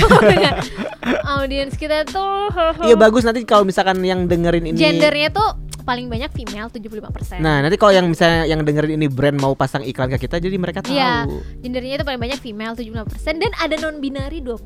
audiens 1.42 1.74
kita 1.74 2.06
tuh 2.06 2.54
iya 2.86 2.94
bagus 2.94 3.26
nanti 3.26 3.42
kalau 3.42 3.66
misalkan 3.66 3.98
yang 4.06 4.30
dengerin 4.30 4.70
ini 4.72 4.78
gendernya 4.78 5.34
tuh 5.34 5.50
paling 5.82 6.06
banyak 6.06 6.30
female 6.32 6.70
75%. 6.70 7.42
Nah, 7.42 7.60
nanti 7.62 7.76
kalau 7.76 7.92
yang 7.92 8.06
misalnya 8.06 8.46
yang 8.46 8.62
dengerin 8.62 8.96
ini 8.96 9.06
brand 9.10 9.38
mau 9.38 9.52
pasang 9.52 9.82
iklan 9.82 10.10
ke 10.16 10.26
kita 10.26 10.38
jadi 10.38 10.56
mereka 10.56 10.80
tahu. 10.80 10.94
Iya, 10.94 11.26
gendernya 11.60 11.94
itu 12.00 12.04
paling 12.06 12.22
banyak 12.22 12.38
female 12.40 12.74
75% 12.78 13.42
dan 13.42 13.52
ada 13.58 13.74
non 13.82 13.98
binary 13.98 14.38
2%. 14.40 14.56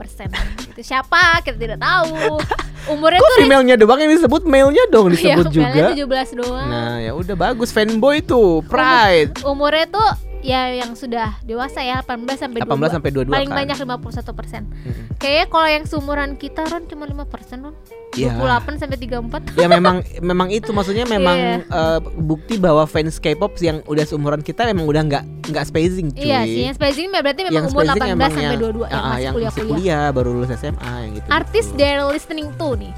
itu 0.77 0.83
siapa? 0.85 1.41
Kita 1.43 1.57
tidak 1.57 1.81
tahu. 1.81 2.39
Umurnya 2.93 3.19
Kok 3.19 3.27
tuh 3.27 3.39
female-nya 3.43 3.75
doang 3.75 3.99
yang 3.99 4.13
disebut 4.15 4.47
male-nya 4.47 4.85
dong 4.95 5.11
disebut 5.11 5.51
ya, 5.51 5.51
juga. 5.51 5.75
female-nya 5.75 6.07
17 6.07 6.39
doang. 6.39 6.69
Nah, 6.71 6.95
ya 7.03 7.13
udah 7.19 7.35
bagus 7.35 7.75
fanboy 7.75 8.23
tuh, 8.23 8.63
pride. 8.63 9.43
Umurnya 9.43 9.91
tuh 9.91 10.25
ya 10.47 10.71
yang 10.71 10.95
sudah 10.95 11.43
dewasa 11.43 11.83
ya 11.83 12.07
18 12.07 12.23
sampai 12.38 12.62
18 12.62 12.71
22. 12.71 12.95
sampai 12.95 13.11
22 13.11 13.35
paling 13.35 13.50
kan. 13.50 13.59
banyak 13.59 13.76
51 13.83 14.38
persen. 14.38 14.62
Mm-mm. 14.71 15.05
Kayaknya 15.19 15.47
kalau 15.50 15.69
yang 15.69 15.85
seumuran 15.85 16.31
kita 16.38 16.62
Ron 16.65 16.87
cuma 16.87 17.05
5 17.05 17.26
persen 17.26 17.67
Ron. 17.67 17.75
Iya. 18.15 18.38
28 18.38 18.79
sampai 18.79 18.97
34. 18.97 19.59
ya 19.59 19.67
memang 19.67 19.97
memang 20.23 20.49
itu 20.49 20.71
maksudnya 20.71 21.03
memang 21.19 21.35
Iya. 21.37 21.59
eh, 21.67 21.99
bukti 22.17 22.55
bahwa 22.57 22.87
fans 22.87 23.19
K-pop 23.19 23.59
yang 23.59 23.83
udah 23.85 24.05
seumuran 24.07 24.41
kita 24.41 24.65
memang 24.65 24.87
udah 24.87 25.03
nggak 25.03 25.25
nggak 25.50 25.65
spacing 25.67 26.15
cuy. 26.15 26.25
Iya 26.25 26.41
sih, 26.47 26.62
yang 26.65 26.76
spacing 26.79 27.07
berarti 27.11 27.41
memang 27.43 27.57
yang 27.59 27.67
umur 27.67 27.83
spacing 27.83 28.03
18 28.07 28.15
emang 28.15 28.31
sampai 28.31 28.47
yang, 28.47 28.62
22 28.62 28.62
yang 28.62 28.71
ah, 28.71 28.87
masih 28.87 28.87
yang 28.87 29.35
kuliah-kuliah. 29.35 29.50
masih 29.50 29.62
kuliah 29.67 30.05
baru 30.15 30.29
lulus 30.31 30.50
SMA 30.55 30.93
yang 31.03 31.12
gitu. 31.19 31.29
Artis 31.29 31.67
they're 31.75 32.07
listening 32.07 32.49
to 32.55 32.69
nih. 32.79 32.93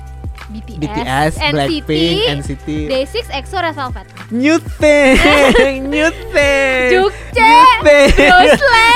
BTS, 0.48 0.80
BTS, 0.80 1.32
NCT, 1.36 1.52
Blackpink, 1.52 2.16
NCT, 2.40 2.68
Day6, 2.88 3.14
EXO, 3.36 3.56
Red 3.60 3.74
Velvet. 3.76 4.06
New 4.32 4.56
Thing, 4.80 5.92
New 5.92 6.08
Thing, 6.32 6.88
Jukce. 6.88 7.52
Yosle. 8.16 8.88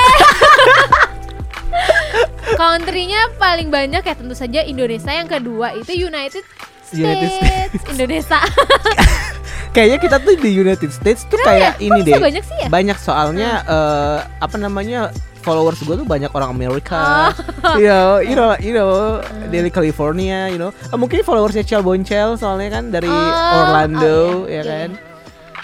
Country-nya 2.53 3.33
paling 3.37 3.69
banyak 3.69 4.01
ya 4.01 4.13
tentu 4.17 4.33
saja 4.33 4.61
Indonesia, 4.65 5.09
yang 5.09 5.29
kedua 5.29 5.73
itu 5.73 5.93
United 5.93 6.41
States, 6.85 6.97
United 6.97 7.29
States. 7.29 7.83
Indonesia. 7.89 8.39
Kayaknya 9.73 9.97
kita 10.05 10.17
tuh 10.21 10.33
di 10.37 10.49
United 10.53 10.91
States 10.93 11.25
tuh 11.25 11.37
Kenapa 11.41 11.49
kayak 11.49 11.73
ya? 11.81 11.81
ini 11.81 11.99
deh. 12.05 12.13
banyak 12.21 12.43
sih 12.45 12.57
ya? 12.61 12.67
Banyak 12.69 12.97
soalnya 13.01 13.51
eh, 13.65 14.19
apa 14.37 14.57
namanya 14.61 15.09
followers 15.43 15.79
gue 15.83 15.95
tuh 15.99 16.07
banyak 16.07 16.31
orang 16.31 16.55
Amerika. 16.55 17.29
Oh. 17.63 17.75
you 17.77 17.87
know, 17.91 18.17
you 18.23 18.35
know, 18.35 18.49
you 18.57 18.73
know, 18.73 19.19
dari 19.51 19.67
California, 19.67 20.47
you 20.49 20.57
know. 20.57 20.71
Eh, 20.71 20.97
mungkin 20.97 21.21
followersnya 21.21 21.67
Chel 21.67 21.83
Boncel 21.83 22.39
soalnya 22.39 22.79
kan 22.79 22.89
dari 22.89 23.11
Oh, 23.11 23.59
Orlando, 23.67 24.47
oh, 24.47 24.49
iya, 24.49 24.59
ya 24.59 24.63
iya, 24.63 24.73
kan. 24.87 24.91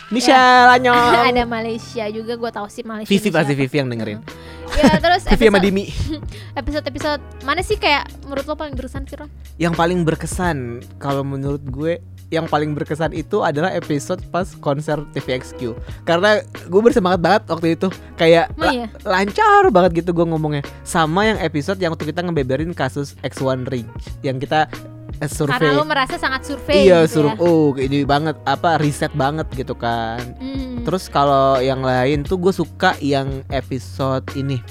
Michelle, 0.09 0.69
annyeong. 0.73 1.21
ada 1.21 1.45
Malaysia 1.45 2.05
juga 2.09 2.33
gue 2.33 2.51
tahu 2.51 2.67
sih 2.67 2.81
Malaysia. 2.81 3.09
Vivi 3.09 3.29
pasti. 3.29 3.53
Vivi 3.53 3.75
yang 3.77 3.89
dengerin. 3.89 4.19
Ya 4.69 5.01
terus 5.01 5.25
Vivi 5.25 5.49
sama 5.49 5.57
episode, 5.57 5.65
Dimi. 5.65 5.85
episode-episode 6.61 7.21
mana 7.41 7.65
sih 7.65 7.73
kayak 7.81 8.05
menurut 8.21 8.45
lo 8.45 8.53
paling 8.53 8.77
berkesan 8.77 9.01
sih 9.09 9.17
Ron? 9.17 9.25
Yang 9.57 9.73
paling 9.73 9.99
berkesan 10.05 10.85
kalau 11.01 11.25
menurut 11.25 11.65
gue 11.65 11.97
yang 12.29 12.45
paling 12.45 12.73
berkesan 12.73 13.09
itu 13.11 13.41
adalah 13.41 13.73
episode 13.73 14.21
pas 14.29 14.45
konser 14.57 15.01
TVXQ 15.13 15.73
karena 16.05 16.39
gue 16.45 16.81
bersemangat 16.81 17.19
banget 17.19 17.41
waktu 17.49 17.67
itu 17.73 17.87
kayak 18.15 18.53
Emang 18.53 18.73
iya? 18.73 18.87
lancar 19.01 19.63
banget 19.69 20.05
gitu 20.05 20.13
gue 20.13 20.25
ngomongnya 20.25 20.61
sama 20.85 21.25
yang 21.25 21.41
episode 21.41 21.77
yang 21.77 21.91
waktu 21.91 22.05
kita 22.07 22.21
ngebeberin 22.21 22.71
kasus 22.71 23.17
X1 23.19 23.65
Ridge 23.65 23.89
yang 24.21 24.37
kita 24.37 24.69
eh, 25.17 25.25
survei 25.25 25.57
Karena 25.57 25.73
lo 25.73 25.83
merasa 25.83 26.15
sangat 26.15 26.45
survei 26.45 26.85
iya 26.85 27.03
gitu 27.03 27.25
suruh 27.25 27.33
ya. 27.33 27.41
oh 27.41 27.73
ini 27.75 28.05
banget 28.05 28.37
apa 28.45 28.77
riset 28.77 29.11
banget 29.17 29.49
gitu 29.53 29.73
kan 29.73 30.21
Hmm. 30.37 30.85
terus 30.87 31.09
kalau 31.09 31.59
yang 31.59 31.81
lain 31.81 32.23
tuh 32.23 32.39
gue 32.39 32.53
suka 32.53 32.95
yang 33.03 33.41
episode 33.49 34.23
ini 34.33 34.61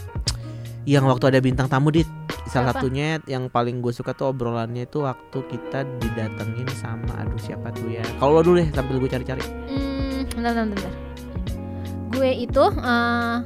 yang 0.88 1.04
waktu 1.04 1.28
ada 1.28 1.38
bintang 1.38 1.68
tamu 1.68 1.90
dit 1.90 2.08
salah 2.46 2.72
Siapa? 2.72 2.80
satunya 2.80 3.20
yang 3.26 3.46
paling 3.46 3.78
gue 3.78 3.92
suka 3.92 4.10
tuh 4.10 4.32
obrolannya 4.32 4.82
itu 4.82 5.04
waktu 5.04 5.38
kita 5.46 5.84
didatengin 5.98 6.64
sama 6.72 7.12
aduh 7.18 7.36
siapa 7.36 7.68
tuh 7.70 7.90
ya 7.90 8.00
kalau 8.16 8.32
lo 8.34 8.42
dulu 8.42 8.56
deh 8.56 8.68
sambil 8.70 8.96
gue 8.96 9.10
cari-cari 9.10 9.44
Hmm, 9.68 10.24
bentar, 10.32 10.52
bentar, 10.54 10.64
bentar. 10.74 10.92
Gue 12.10 12.30
itu, 12.40 12.64
eh 12.74 13.36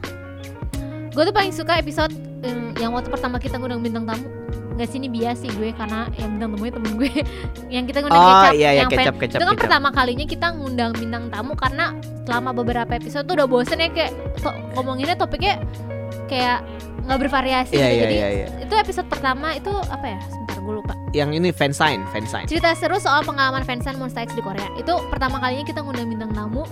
gue 1.10 1.22
tuh 1.22 1.34
paling 1.34 1.50
suka 1.50 1.76
episode 1.76 2.14
em, 2.40 2.72
yang 2.78 2.90
waktu 2.90 3.10
pertama 3.10 3.36
kita 3.36 3.58
ngundang 3.58 3.82
bintang 3.82 4.06
tamu. 4.06 4.24
Gak 4.72 4.88
sih 4.88 4.96
ini 4.96 5.10
bias 5.10 5.36
sih 5.38 5.52
gue 5.52 5.68
karena 5.70 6.08
yang 6.16 6.32
bintang 6.32 6.50
tamunya 6.52 6.72
temen 6.72 6.92
gue 6.96 7.10
yang 7.74 7.84
kita 7.84 7.98
ngundang 8.00 8.16
Oh, 8.18 8.28
kecap, 8.40 8.52
iya, 8.54 8.70
iya, 8.70 8.70
yang 8.78 8.88
kecap, 8.88 9.04
fan- 9.10 9.20
kecap, 9.20 9.36
itu 9.36 9.42
kan 9.42 9.50
kecap. 9.50 9.60
pertama 9.60 9.88
kalinya 9.90 10.24
kita 10.24 10.46
ngundang 10.54 10.90
bintang 10.94 11.24
tamu 11.28 11.52
karena 11.52 11.84
selama 12.22 12.50
beberapa 12.54 12.92
episode 12.92 13.26
tuh 13.26 13.34
udah 13.36 13.44
bosen 13.46 13.76
ya 13.76 13.90
kayak 13.90 14.12
to- 14.38 14.56
ngomonginnya 14.72 15.12
topiknya 15.14 15.60
kayak 16.24 16.64
nggak 17.02 17.18
bervariasi 17.18 17.74
iya 17.74 17.88
gitu. 17.90 17.92
iya 17.92 18.02
jadi 18.02 18.14
iya 18.14 18.28
iya. 18.30 18.46
itu 18.62 18.74
episode 18.78 19.08
pertama 19.10 19.56
itu 19.56 19.72
apa 19.90 20.06
ya? 20.06 20.20
Sebentar 20.30 20.56
gue 20.58 20.74
lupa. 20.78 20.94
Yang 21.12 21.30
ini 21.42 21.48
fansign 21.50 22.00
fansign. 22.14 22.46
Cerita 22.46 22.70
seru 22.78 22.96
soal 22.96 23.26
pengalaman 23.26 23.66
fansign 23.66 23.98
Monster 23.98 24.22
X 24.22 24.32
di 24.32 24.42
Korea. 24.44 24.70
Itu 24.78 25.02
pertama 25.10 25.42
kalinya 25.42 25.66
kita 25.66 25.82
ngundang 25.82 26.08
bintang 26.08 26.30
tamu 26.30 26.62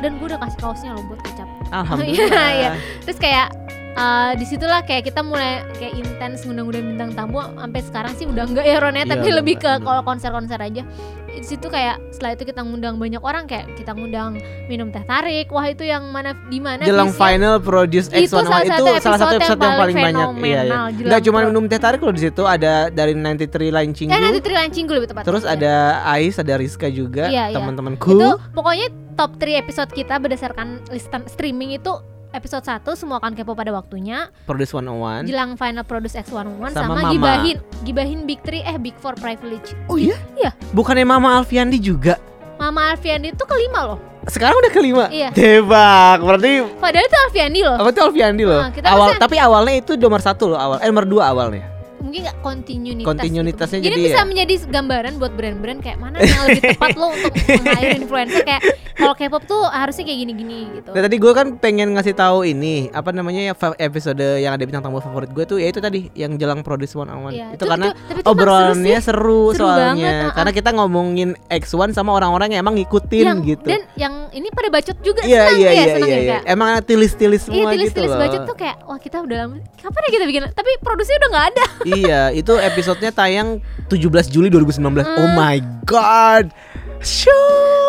dan 0.00 0.16
gue 0.16 0.26
udah 0.32 0.40
kasih 0.40 0.58
kaosnya 0.64 0.90
loh 0.96 1.04
buat 1.04 1.20
kecap. 1.20 1.48
Alhamdulillah 1.84 2.48
Iya. 2.56 2.70
terus 3.04 3.18
kayak 3.20 3.52
uh, 3.94 4.32
di 4.34 4.48
situlah 4.48 4.80
kayak 4.82 5.06
kita 5.06 5.20
mulai 5.20 5.60
kayak 5.76 5.92
intens 5.92 6.48
ngundang-ngundang 6.48 6.96
bintang 6.96 7.10
tamu. 7.12 7.44
Sampai 7.44 7.80
sekarang 7.84 8.12
sih 8.16 8.24
udah 8.24 8.44
enggak 8.48 8.64
ya 8.64 8.76
Ron 8.80 8.96
ya. 8.96 9.04
Iya, 9.04 9.12
tapi 9.12 9.28
lebih 9.28 9.54
ke 9.60 9.70
kalau 9.84 10.02
konser-konser 10.02 10.56
aja 10.56 10.82
di 11.30 11.46
situ 11.46 11.66
kayak 11.70 11.96
setelah 12.10 12.34
itu 12.34 12.44
kita 12.48 12.60
ngundang 12.66 12.98
banyak 12.98 13.22
orang 13.22 13.44
kayak 13.46 13.70
kita 13.78 13.94
ngundang 13.94 14.36
minum 14.66 14.90
teh 14.90 15.02
tarik 15.06 15.46
wah 15.48 15.64
itu 15.66 15.86
yang 15.86 16.10
mana 16.10 16.34
di 16.50 16.58
mana 16.58 16.82
jelang 16.82 17.14
final 17.14 17.62
produce 17.62 18.10
X101 18.10 18.26
Itu 18.26 18.36
salah 18.42 18.60
itu 18.62 18.70
satu 18.70 18.84
salah 19.00 19.18
satu 19.18 19.34
episode 19.38 19.58
yang 19.58 19.70
yang 19.70 19.80
paling 19.80 19.96
paling 19.96 20.06
banyak 20.10 20.28
iya, 20.44 20.60
iya. 20.66 20.78
nggak 20.90 21.20
cuma 21.26 21.38
minum 21.46 21.64
teh 21.70 21.80
tarik 21.80 22.00
loh 22.02 22.14
di 22.14 22.22
situ 22.26 22.42
ada 22.44 22.90
dari 22.90 23.12
93 23.14 23.70
Line 23.70 23.92
Cinggu 23.94 24.10
eh 24.12 24.20
nanti 24.20 24.40
trilancing 24.42 24.84
gue 24.84 24.96
lebih 24.98 25.10
tepat 25.14 25.22
terus 25.24 25.42
Iya. 25.46 25.56
ada 25.56 25.74
Ais 26.06 26.36
ada 26.36 26.54
Rizka 26.60 26.86
juga 26.92 27.26
Iya, 27.30 27.50
iya. 27.50 27.56
teman-temanku 27.56 28.12
itu 28.14 28.30
pokoknya 28.52 28.88
top 29.14 29.36
3 29.38 29.62
episode 29.62 29.90
kita 29.92 30.14
berdasarkan 30.18 30.84
listan 30.92 31.24
streaming 31.26 31.76
itu 31.76 31.92
episode 32.30 32.62
1 32.62 32.82
semua 32.94 33.18
akan 33.18 33.32
kepo 33.32 33.52
pada 33.52 33.70
waktunya. 33.70 34.30
Produce 34.44 34.70
101 34.72 35.26
jelang 35.26 35.54
final 35.54 35.82
produce 35.82 36.14
X101 36.14 36.70
Sama 36.70 36.72
sama, 36.72 36.94
Mama. 36.96 37.10
gibahin 37.10 37.56
gibahin 37.82 38.20
Big 38.24 38.40
3 38.40 38.62
eh 38.64 38.76
Big 38.76 38.94
4 38.96 39.16
privilege. 39.16 39.74
Oh 39.86 39.96
iya? 39.96 40.14
Iya. 40.34 40.50
bukannya 40.70 41.04
Mama 41.04 41.36
Alfiandi 41.36 41.76
juga? 41.76 42.16
Mama 42.56 42.92
Alfiandi 42.92 43.32
itu 43.32 43.44
kelima 43.44 43.82
loh. 43.84 43.98
Sekarang 44.22 44.56
udah 44.56 44.68
kelima? 44.70 45.04
Iya. 45.08 45.32
Tebak 45.32 46.20
berarti 46.20 46.50
padahal 46.76 47.04
itu 47.04 47.16
Alfiandi 47.18 47.60
loh. 47.62 47.76
Apa 47.76 47.90
tuh 47.90 48.02
Alfiandi 48.06 48.42
loh. 48.44 48.60
Nah, 48.60 48.70
awal 48.86 49.06
maksudnya- 49.10 49.20
tapi 49.20 49.36
awalnya 49.38 49.74
itu 49.76 49.92
nomor 49.96 50.20
satu 50.20 50.44
loh 50.48 50.60
awal 50.60 50.76
eh 50.78 50.86
nomor 50.86 51.04
dua 51.04 51.32
awalnya 51.32 51.64
mungkin 52.00 52.20
gak 52.26 52.38
kontinuitas 52.40 53.06
Kontinuitasnya 53.06 53.78
gitu. 53.80 53.86
jadi 53.92 53.96
bisa 54.00 54.20
ya. 54.20 54.24
menjadi 54.26 54.54
gambaran 54.68 55.12
buat 55.20 55.32
brand-brand 55.36 55.80
kayak 55.84 55.98
mana 56.00 56.16
yang 56.20 56.42
lebih 56.48 56.62
tepat 56.74 56.96
lo 56.96 57.06
untuk 57.12 57.32
meng-hire 57.36 57.92
influencer 58.00 58.40
kayak 58.42 58.62
kalau 58.96 59.14
K-pop 59.16 59.42
tuh 59.48 59.62
harusnya 59.68 60.04
kayak 60.04 60.18
gini-gini 60.26 60.58
gitu 60.76 60.90
Nah, 60.90 61.02
tadi 61.06 61.16
gue 61.16 61.32
kan 61.32 61.46
pengen 61.56 61.94
ngasih 61.96 62.14
tahu 62.18 62.44
ini 62.44 62.90
apa 62.90 63.14
namanya 63.14 63.52
ya 63.52 63.54
episode 63.78 64.20
yang 64.40 64.52
ada 64.56 64.64
bintang 64.66 64.82
tamu 64.84 64.98
favorit 65.00 65.30
gue 65.30 65.44
tuh 65.46 65.56
ya 65.62 65.70
itu 65.70 65.80
tadi 65.80 66.10
yang 66.12 66.36
jelang 66.36 66.60
produce 66.60 66.92
one 66.98 67.08
on 67.08 67.30
one 67.30 67.34
Iya, 67.36 67.54
itu 67.54 67.64
karena 67.64 67.94
tapi 67.94 68.20
itu 68.20 68.26
emang 68.26 68.32
obrolannya 68.34 68.98
seru 69.00 69.00
sih. 69.00 69.06
seru, 69.06 69.42
Seru 69.54 69.64
soalnya 69.64 69.94
banget, 69.94 70.12
uh-uh. 70.12 70.34
karena 70.36 70.50
kita 70.52 70.70
ngomongin 70.74 71.28
X1 71.48 71.94
sama 71.94 72.10
orang-orang 72.12 72.48
yang 72.56 72.60
emang 72.66 72.76
ngikutin 72.76 73.24
yang, 73.24 73.38
gitu 73.46 73.68
dan 73.70 73.80
yang 73.94 74.14
ini 74.34 74.48
pada 74.50 74.68
bacot 74.70 74.96
juga 75.00 75.20
iya 75.24 75.48
senang 75.48 75.60
iya 75.60 75.70
ya 75.70 75.72
iya 75.72 75.84
senang 75.94 76.08
iya, 76.10 76.16
ya 76.16 76.22
iya. 76.22 76.30
kayak 76.30 76.42
emang 76.54 76.68
tilis-tilis 76.84 77.40
Iya 77.40 77.46
semua 77.46 77.60
gitu 77.60 77.74
tulis-tulis 77.76 78.10
loh 78.10 78.20
budget 78.20 78.40
tuh 78.46 78.56
kayak 78.56 78.76
wah 78.86 78.98
kita 79.00 79.16
udah 79.22 79.36
lama 79.46 79.56
kapan 79.80 80.00
ya 80.00 80.10
kita 80.10 80.24
bikin 80.28 80.42
tapi 80.52 80.70
produksinya 80.82 81.18
udah 81.20 81.30
nggak 81.30 81.46
ada 81.50 81.64
iya 81.92 82.22
itu 82.30 82.52
episodenya 82.54 83.10
tayang 83.10 83.58
17 83.86 84.00
Juli 84.28 84.48
2019 84.48 84.80
oh 84.80 85.14
Hmm. 85.20 85.34
my 85.34 85.56
god. 85.82 86.48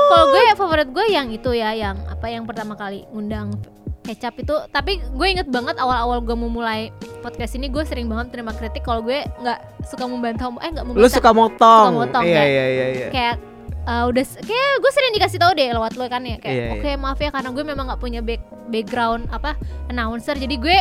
Kalau 0.07 0.25
gue 0.29 0.41
favorit 0.53 0.87
gue 0.87 1.05
yang 1.07 1.27
itu 1.29 1.51
ya 1.51 1.71
yang 1.71 1.99
apa 2.05 2.27
yang 2.27 2.43
pertama 2.43 2.73
kali 2.73 3.07
ngundang 3.09 3.55
kecap 4.01 4.33
itu. 4.35 4.55
Tapi 4.67 4.99
gue 4.99 5.27
inget 5.29 5.47
banget 5.47 5.77
awal-awal 5.77 6.19
gue 6.19 6.33
mau 6.33 6.47
mulai 6.47 6.89
podcast 7.19 7.53
ini 7.53 7.67
gue 7.67 7.81
sering 7.81 8.05
banget 8.05 8.31
terima 8.31 8.51
kritik 8.51 8.81
kalau 8.81 8.99
gue 8.99 9.21
nggak 9.37 9.59
suka 9.85 10.03
membantah 10.03 10.49
eh 10.57 10.69
nggak 10.69 10.85
lu 10.85 10.89
membantah 10.95 11.13
suka 11.13 11.31
motong, 11.31 11.85
Suka 11.85 11.99
motong, 12.01 12.23
iya 12.23 12.35
kayak- 12.35 12.49
iya 12.49 12.65
iya 12.67 12.85
iya. 12.89 13.07
kayak 13.09 13.35
uh, 13.83 14.03
udah 14.05 14.23
kayak 14.41 14.71
gue 14.77 14.91
sering 14.91 15.11
dikasih 15.13 15.37
tahu 15.37 15.51
deh 15.53 15.67
lewat 15.69 15.93
lo 15.95 16.05
kan 16.05 16.23
ya 16.23 16.37
kayak 16.37 16.51
Iya, 16.51 16.65
iya. 16.65 16.71
oke 16.75 16.91
maaf 16.97 17.19
ya 17.19 17.29
karena 17.29 17.49
gue 17.51 17.63
memang 17.63 17.85
nggak 17.87 18.01
punya 18.01 18.19
back, 18.19 18.41
background 18.67 19.29
apa 19.29 19.53
announcer. 19.87 20.33
Jadi 20.33 20.55
gue 20.57 20.77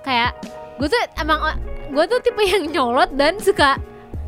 kayak 0.00 0.30
gue 0.80 0.88
tuh 0.88 1.00
emang 1.20 1.38
gue 1.92 2.04
tuh 2.08 2.18
tipe 2.24 2.40
yang 2.40 2.64
nyolot 2.72 3.12
dan 3.12 3.36
suka 3.36 3.76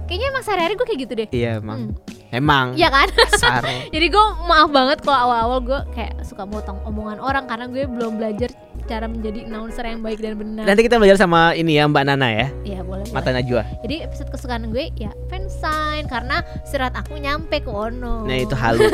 kayaknya 0.05 0.29
emang 0.29 0.45
sehari-hari 0.45 0.75
gue 0.77 0.87
kayak 0.87 1.01
gitu 1.09 1.13
deh. 1.17 1.29
Iya 1.33 1.51
emang. 1.65 1.79
Hmm. 1.89 1.93
emang. 2.33 2.67
Iya 2.77 2.89
kan? 2.93 3.09
Jadi 3.95 4.07
gue 4.13 4.25
maaf 4.45 4.69
banget 4.69 5.01
kalau 5.01 5.17
awal-awal 5.17 5.59
gue 5.65 5.81
kayak 5.97 6.21
suka 6.21 6.45
motong 6.45 6.77
omongan 6.85 7.17
orang 7.25 7.49
karena 7.49 7.65
gue 7.73 7.89
belum 7.89 8.21
belajar 8.21 8.53
cara 8.85 9.09
menjadi 9.09 9.49
announcer 9.49 9.85
yang 9.89 10.05
baik 10.05 10.21
dan 10.21 10.37
benar. 10.37 10.69
Nanti 10.69 10.85
kita 10.85 11.01
belajar 11.01 11.17
sama 11.17 11.57
ini 11.57 11.81
ya 11.81 11.89
Mbak 11.89 12.05
Nana 12.05 12.29
ya. 12.29 12.47
Iya 12.69 12.81
boleh, 12.85 13.09
boleh. 13.09 13.17
Mata 13.17 13.33
Najwa. 13.33 13.63
Jadi 13.81 13.95
episode 14.05 14.29
kesukaan 14.29 14.69
gue 14.69 14.93
ya 15.01 15.13
fansign 15.33 16.05
karena 16.13 16.45
surat 16.69 16.93
aku 16.93 17.17
nyampe 17.17 17.65
ke 17.65 17.71
Ono 17.73 18.29
Nah 18.29 18.37
itu 18.37 18.53
halu. 18.53 18.85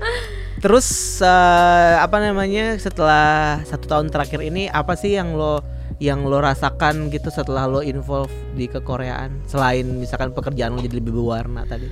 Terus 0.64 1.20
eh, 1.20 1.94
apa 2.00 2.16
namanya 2.24 2.80
setelah 2.80 3.60
satu 3.68 3.84
tahun 3.84 4.08
terakhir 4.08 4.40
ini 4.40 4.72
apa 4.72 4.96
sih 4.96 5.12
yang 5.12 5.36
lo 5.36 5.60
yang 6.02 6.26
lo 6.26 6.42
rasakan 6.42 7.08
gitu 7.08 7.30
setelah 7.30 7.70
lo 7.70 7.80
involve 7.80 8.32
di 8.54 8.66
kekoreaan 8.66 9.46
selain 9.46 9.86
misalkan 9.86 10.34
pekerjaan 10.34 10.74
lo 10.74 10.80
jadi 10.82 10.96
lebih 10.98 11.14
berwarna 11.14 11.62
tadi? 11.64 11.86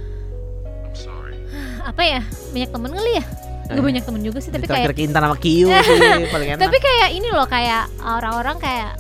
apa 1.91 2.03
ya 2.03 2.21
banyak 2.51 2.71
temen 2.71 2.91
kali 2.93 3.13
ya 3.19 3.27
Eh, 3.71 3.79
Gak 3.79 3.85
banyak 3.89 4.05
temen 4.05 4.21
juga 4.21 4.39
sih 4.43 4.51
tapi 4.51 4.67
kayak 4.67 4.91
Terakhir 4.91 5.07
Intan 5.07 5.23
sama 5.25 5.37
Kiyu 5.39 5.69
sih 5.87 5.99
paling 6.29 6.49
enak. 6.57 6.61
tapi 6.61 6.77
kayak 6.77 7.09
ini 7.15 7.29
loh 7.31 7.47
kayak 7.49 7.85
orang-orang 8.03 8.57
kayak 8.61 8.91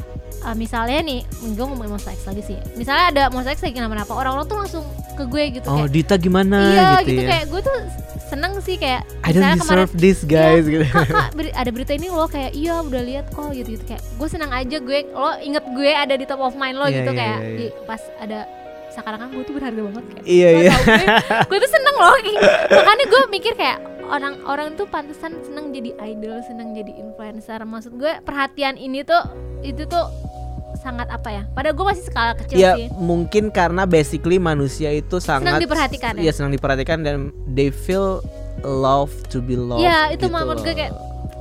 uh, 0.47 0.55
misalnya 0.57 1.03
nih 1.05 1.21
gue 1.29 1.65
ngomongin 1.67 1.93
Monster 1.93 2.15
X 2.15 2.25
lagi 2.25 2.43
sih 2.47 2.57
misalnya 2.79 3.05
ada 3.11 3.23
Monster 3.35 3.53
X 3.53 3.61
lagi 3.61 3.75
kenapa-napa 3.77 4.13
orang-orang 4.15 4.47
tuh 4.49 4.57
langsung 4.57 4.85
ke 5.13 5.25
gue 5.29 5.61
gitu 5.61 5.67
oh, 5.69 5.83
kayak 5.83 5.91
Dita 5.93 6.15
gimana 6.17 6.59
iya 6.73 6.83
gitu, 7.03 7.11
gitu 7.11 7.23
ya. 7.27 7.29
kayak 7.37 7.47
gue 7.53 7.61
tuh 7.61 7.77
seneng 8.33 8.53
sih 8.59 8.77
kayak 8.77 9.05
I 9.21 9.31
don't 9.31 9.45
misalnya 9.45 9.57
kemarin 9.59 9.61
deserve 9.61 9.93
this 9.95 10.19
guys 10.25 10.65
gitu. 10.65 10.85
kak, 10.87 11.05
kak 11.07 11.29
beri- 11.33 11.53
ada 11.53 11.69
berita 11.69 11.93
ini 11.93 12.09
lo 12.09 12.25
kayak 12.27 12.53
iya 12.53 12.81
udah 12.81 13.03
lihat 13.03 13.27
kok 13.29 13.53
gitu 13.53 13.69
gitu 13.71 13.85
kayak 13.87 14.01
gue 14.01 14.27
senang 14.27 14.51
aja 14.51 14.77
gue 14.79 14.99
lo 15.07 15.31
inget 15.39 15.65
gue 15.69 15.91
ada 15.91 16.15
di 16.15 16.25
top 16.25 16.41
of 16.41 16.55
mind 16.55 16.75
lo 16.75 16.85
Iya, 16.85 16.97
gitu 16.97 17.11
iya, 17.11 17.19
kayak 17.19 17.37
iya, 17.37 17.47
iya. 17.47 17.59
di- 17.61 17.75
pas 17.85 18.03
ada 18.17 18.39
sekarang 18.91 19.19
kan 19.19 19.29
gue 19.31 19.43
tuh 19.43 19.55
berharga 19.55 19.81
banget 19.83 20.05
kayak 20.07 20.25
Iya, 20.27 20.49
Gak 20.49 20.59
iya. 20.59 20.71
tau, 20.71 20.83
gue, 20.83 21.07
gue 21.47 21.59
tuh 21.61 21.71
seneng 21.71 21.97
loh 21.97 22.17
makanya 22.77 23.05
gue 23.07 23.23
mikir 23.31 23.53
kayak 23.55 23.79
orang-orang 24.05 24.69
tuh 24.75 24.87
pantesan 24.87 25.33
seneng 25.41 25.71
jadi 25.71 25.91
idol 26.03 26.41
seneng 26.43 26.73
jadi 26.73 26.93
influencer 26.95 27.61
maksud 27.63 27.93
gue 27.95 28.13
perhatian 28.21 28.77
ini 28.77 29.01
tuh 29.03 29.21
itu 29.63 29.85
tuh 29.85 30.05
sangat 30.75 31.09
apa 31.09 31.29
ya 31.29 31.43
padahal 31.49 31.75
gue 31.75 31.87
masih 31.87 32.05
skala 32.05 32.33
kecil 32.35 32.57
Ya 32.57 32.73
sih 32.75 32.87
mungkin 32.95 33.49
karena 33.49 33.85
basically 33.85 34.37
manusia 34.37 34.89
itu 34.91 35.19
sangat 35.19 35.59
diperhatikan 35.59 36.17
ya? 36.17 36.23
Iya 36.23 36.33
senang 36.33 36.51
diperhatikan 36.51 37.01
dan 37.01 37.17
they 37.47 37.69
feel 37.69 38.25
love 38.61 39.11
to 39.27 39.39
be 39.39 39.53
loved. 39.53 39.81
Iya, 39.81 40.13
itu 40.13 40.25
gitu 40.25 40.33
menurut 40.33 40.61
gue 40.61 40.73
kayak 40.73 40.93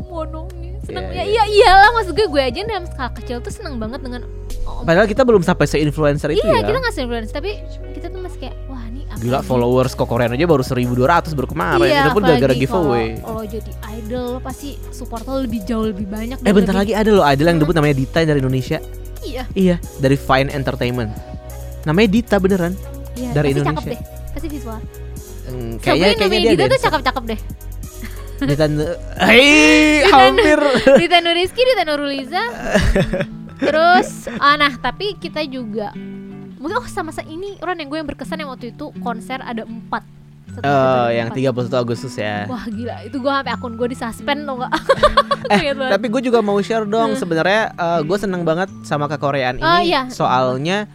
bodoh 0.03 0.45
nih 0.53 0.75
seneng 0.81 1.03
Iya, 1.05 1.13
ya 1.13 1.23
iya. 1.23 1.23
iya 1.23 1.43
iyalah 1.47 1.89
maksud 1.93 2.13
gue 2.13 2.27
gue 2.27 2.41
aja 2.43 2.59
dalam 2.63 2.85
skala 2.85 3.11
kecil 3.13 3.37
tuh 3.39 3.49
seneng 3.49 3.77
banget 3.77 4.01
dengan 4.01 4.21
oh, 4.61 4.81
Padahal 4.81 5.05
kita 5.05 5.21
belum 5.21 5.39
sampai 5.39 5.65
se-influencer 5.65 6.29
itu 6.29 6.41
iya 6.41 6.57
ya. 6.57 6.65
kita 6.65 6.79
ngasih 6.79 7.01
influence 7.01 7.31
tapi 7.31 7.51
kita 7.93 8.07
tuh 8.07 8.19
masih 8.19 8.39
kayak 8.41 8.55
wah 8.65 8.83
nih 8.87 9.03
apa 9.05 9.17
Gila 9.17 9.39
nih? 9.39 9.45
followers 9.45 9.93
kok 9.93 10.05
Korean 10.05 10.31
aja 10.31 10.43
baru 10.43 10.61
1200 10.61 11.31
baru 11.31 11.47
kemarin. 11.47 11.85
iya, 11.85 12.01
itu 12.01 12.09
pun 12.11 12.21
gara-gara 12.21 12.53
giveaway. 12.53 13.07
kalau 13.17 13.43
jadi 13.43 13.71
idol 13.93 14.27
pasti 14.39 14.69
support 14.89 15.23
lo 15.23 15.39
lebih 15.39 15.61
jauh 15.63 15.85
lebih 15.85 16.05
banyak 16.05 16.37
Eh 16.37 16.49
bentar 16.49 16.73
lebih- 16.73 16.91
lagi 16.91 16.93
ada 16.97 17.09
loh 17.09 17.23
idol 17.23 17.45
yang 17.45 17.57
debut 17.57 17.73
namanya 17.73 17.95
Dita 17.95 18.19
dari 18.21 18.39
Indonesia. 18.39 18.79
Iya 19.21 19.43
Iya, 19.51 19.75
dari 19.97 20.15
Fine 20.15 20.49
Entertainment. 20.49 21.11
Namanya 21.81 22.09
Dita 22.09 22.37
beneran. 22.37 22.73
iya 23.13 23.31
Dari 23.31 23.51
pasti 23.51 23.59
cakep 23.59 23.83
Indonesia. 23.83 23.91
deh 23.91 24.01
pasti 24.31 24.47
visual 24.47 24.79
Hmm, 25.41 25.75
kayaknya 25.77 26.15
kayaknya 26.15 26.17
namanya 26.21 26.39
dia 26.39 26.53
Dita 26.53 26.65
tuh 26.69 26.81
cakep-cakep 26.81 27.23
deh 27.25 27.39
Dita 28.41 28.65
Hei, 29.19 29.49
hampir. 30.13 30.59
Dita 30.97 31.17
Nuriski, 31.19 31.61
Dita 31.61 31.83
Nuruliza 31.83 32.43
Terus, 33.57 34.09
ah, 34.43 34.55
nah 34.55 34.73
tapi 34.73 35.13
kita 35.15 35.41
juga 35.43 35.91
Mungkin 36.55 36.77
oh 36.77 36.85
sama 36.85 37.09
sa 37.09 37.21
ini 37.21 37.57
Ron 37.57 37.73
yang 37.75 37.89
gue 37.89 37.97
yang 37.97 38.07
berkesan 38.07 38.37
yang 38.37 38.49
waktu 38.49 38.69
itu 38.69 38.93
konser 38.99 39.41
ada 39.41 39.61
empat 39.61 40.05
Oh, 40.59 41.07
yang 41.07 41.29
empat. 41.29 41.39
31 41.71 41.71
Agustus 41.77 42.13
ya. 42.13 42.43
Wah 42.45 42.65
gila, 42.65 43.01
itu 43.01 43.15
gue 43.15 43.31
sampai 43.31 43.51
akun 43.51 43.73
gue 43.73 43.87
disuspend 43.87 44.43
tau 44.43 44.59
gak? 44.59 44.71
Eh, 45.51 45.73
tapi 45.73 46.07
gue 46.07 46.21
juga 46.23 46.39
mau 46.39 46.55
share 46.59 46.85
dong 46.85 47.11
sebenarnya 47.13 47.75
gue 48.01 48.15
seneng 48.15 48.41
banget 48.41 48.71
sama 48.81 49.05
kekoreaan 49.05 49.57
ini 49.57 49.63
Hmm. 49.63 49.73
Oh, 49.73 49.81
iya. 49.81 50.01
soalnya 50.07 50.87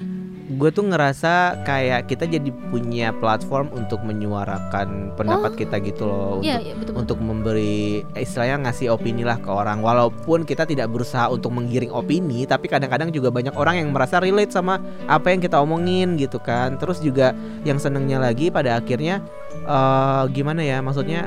gue 0.49 0.71
tuh 0.71 0.87
ngerasa 0.87 1.33
kayak 1.61 2.07
kita 2.07 2.25
jadi 2.25 2.49
punya 2.71 3.11
platform 3.13 3.67
untuk 3.75 4.01
menyuarakan 4.01 5.13
pendapat 5.13 5.53
Oh. 5.53 5.59
kita 5.59 5.77
gitu 5.81 6.03
loh 6.07 6.39
Iya, 6.39 6.57
untuk 6.57 6.63
iya 6.63 6.75
betul 6.79 6.93
untuk 6.97 7.19
memberi 7.19 7.77
eh, 8.07 8.23
istilahnya 8.23 8.63
ngasih 8.63 8.89
opini 8.89 9.23
lah 9.23 9.37
ke 9.37 9.51
orang 9.51 9.83
walaupun 9.83 10.43
kita 10.43 10.63
tidak 10.63 10.87
berusaha 10.87 11.27
untuk 11.27 11.51
menggiring 11.51 11.91
opini 11.91 12.45
tapi 12.45 12.67
kadang-kadang 12.67 13.11
juga 13.11 13.29
banyak 13.29 13.53
orang 13.53 13.77
yang 13.77 13.91
merasa 13.91 14.17
relate 14.17 14.51
sama 14.51 14.79
apa 15.05 15.29
yang 15.29 15.43
kita 15.43 15.59
omongin 15.59 16.15
gitu 16.15 16.39
kan 16.39 16.79
terus 16.79 16.99
juga 16.99 17.35
yang 17.63 17.77
senengnya 17.77 18.17
lagi 18.17 18.47
pada 18.47 18.79
akhirnya 18.79 19.19
eh 19.67 20.23
gimana 20.31 20.63
ya 20.63 20.79
maksudnya 20.79 21.27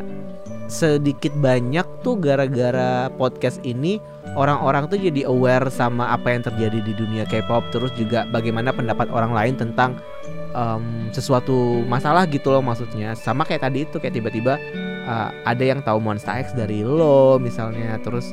sedikit 0.70 1.34
banyak 1.36 1.84
tuh 2.06 2.16
gara-gara 2.22 3.10
podcast 3.18 3.58
ini 3.66 3.98
orang-orang 4.38 4.86
tuh 4.86 5.02
jadi 5.02 5.26
aware 5.26 5.66
sama 5.74 6.14
apa 6.14 6.30
yang 6.30 6.46
terjadi 6.46 6.80
di 6.86 6.94
dunia 6.94 7.26
K-pop 7.26 7.74
terus 7.74 7.90
juga 7.98 8.30
bagaimana 8.30 8.70
pendapat 8.70 9.10
orang 9.10 9.34
lain 9.34 9.58
tentang 9.58 9.98
em, 10.54 11.10
sesuatu 11.10 11.82
masalah 11.90 12.30
gitu 12.30 12.54
loh 12.54 12.62
maksudnya. 12.62 13.18
Sama 13.18 13.50
kayak 13.50 13.66
tadi 13.66 13.90
itu 13.90 13.98
kayak 13.98 14.14
tiba-tiba 14.14 14.62
uh, 15.10 15.34
ada 15.50 15.64
yang 15.66 15.82
tahu 15.82 15.98
Monster 15.98 16.38
X 16.38 16.54
dari 16.54 16.86
lo 16.86 17.42
misalnya 17.42 17.98
terus 18.06 18.30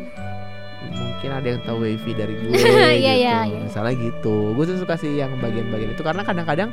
mungkin 0.92 1.30
ada 1.32 1.46
yang 1.56 1.60
tahu 1.64 1.82
Wavy 1.82 2.12
dari 2.12 2.34
gue 2.36 2.52
Iya, 2.56 2.84
gitu. 2.92 3.00
iya, 3.00 3.36
iya. 3.48 3.58
misalnya 3.64 3.94
gitu. 3.96 4.52
Gue 4.52 4.64
tuh 4.68 4.76
suka 4.76 5.00
sih 5.00 5.16
yang 5.16 5.32
bagian-bagian 5.40 5.96
itu 5.96 6.04
karena 6.04 6.20
kadang-kadang 6.20 6.68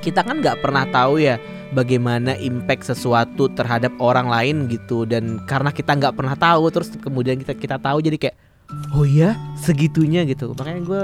kita 0.00 0.22
kan 0.22 0.40
nggak 0.40 0.62
pernah 0.62 0.84
tahu 0.88 1.20
ya 1.20 1.36
bagaimana 1.74 2.32
impact 2.40 2.88
sesuatu 2.88 3.52
terhadap 3.52 3.92
orang 4.00 4.28
lain 4.30 4.70
gitu. 4.70 5.04
Dan 5.04 5.42
karena 5.44 5.74
kita 5.74 5.94
nggak 5.96 6.14
pernah 6.16 6.34
tahu 6.38 6.70
terus 6.72 6.88
kemudian 6.96 7.36
kita 7.40 7.52
kita 7.56 7.76
tahu 7.76 8.00
jadi 8.00 8.16
kayak 8.16 8.36
oh 8.94 9.04
ya 9.04 9.36
segitunya 9.58 10.24
gitu. 10.24 10.52
Makanya 10.56 10.82
gue 10.84 11.02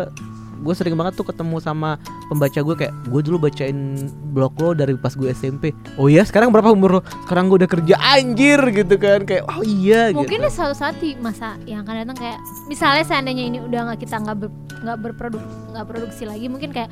gue 0.65 0.73
sering 0.73 0.97
banget 0.97 1.13
tuh 1.21 1.29
ketemu 1.29 1.61
sama 1.61 2.01
pembaca 2.33 2.57
gue 2.57 2.73
kayak 2.73 2.95
gue 3.13 3.21
dulu 3.21 3.37
bacain 3.37 4.01
blog 4.33 4.57
lo 4.57 4.73
dari 4.73 4.97
pas 4.97 5.13
gue 5.13 5.29
SMP 5.29 5.77
oh 6.01 6.09
ya 6.09 6.25
sekarang 6.25 6.49
berapa 6.49 6.73
umur 6.73 6.99
lo? 6.99 7.01
Sekarang 7.29 7.53
gue 7.53 7.61
udah 7.61 7.69
kerja. 7.69 7.95
Anjir 8.01 8.61
gitu 8.73 8.97
kan 8.97 9.29
kayak 9.29 9.45
oh 9.45 9.61
iya 9.61 10.09
Mungkin 10.17 10.41
gitu. 10.41 10.49
suatu 10.49 10.73
saat 10.73 10.97
di 11.05 11.21
masa 11.21 11.61
yang 11.69 11.85
akan 11.85 12.09
datang 12.09 12.17
kayak 12.17 12.39
misalnya 12.73 13.05
seandainya 13.05 13.45
ini 13.45 13.59
udah 13.61 13.93
nggak 13.93 14.09
kita 14.09 14.17
nggak 14.25 14.37
ber, 14.41 14.49
nggak 14.85 14.99
berproduk 15.05 15.45
nggak 15.77 15.85
produksi 15.85 16.25
lagi 16.25 16.47
mungkin 16.49 16.73
kayak 16.73 16.89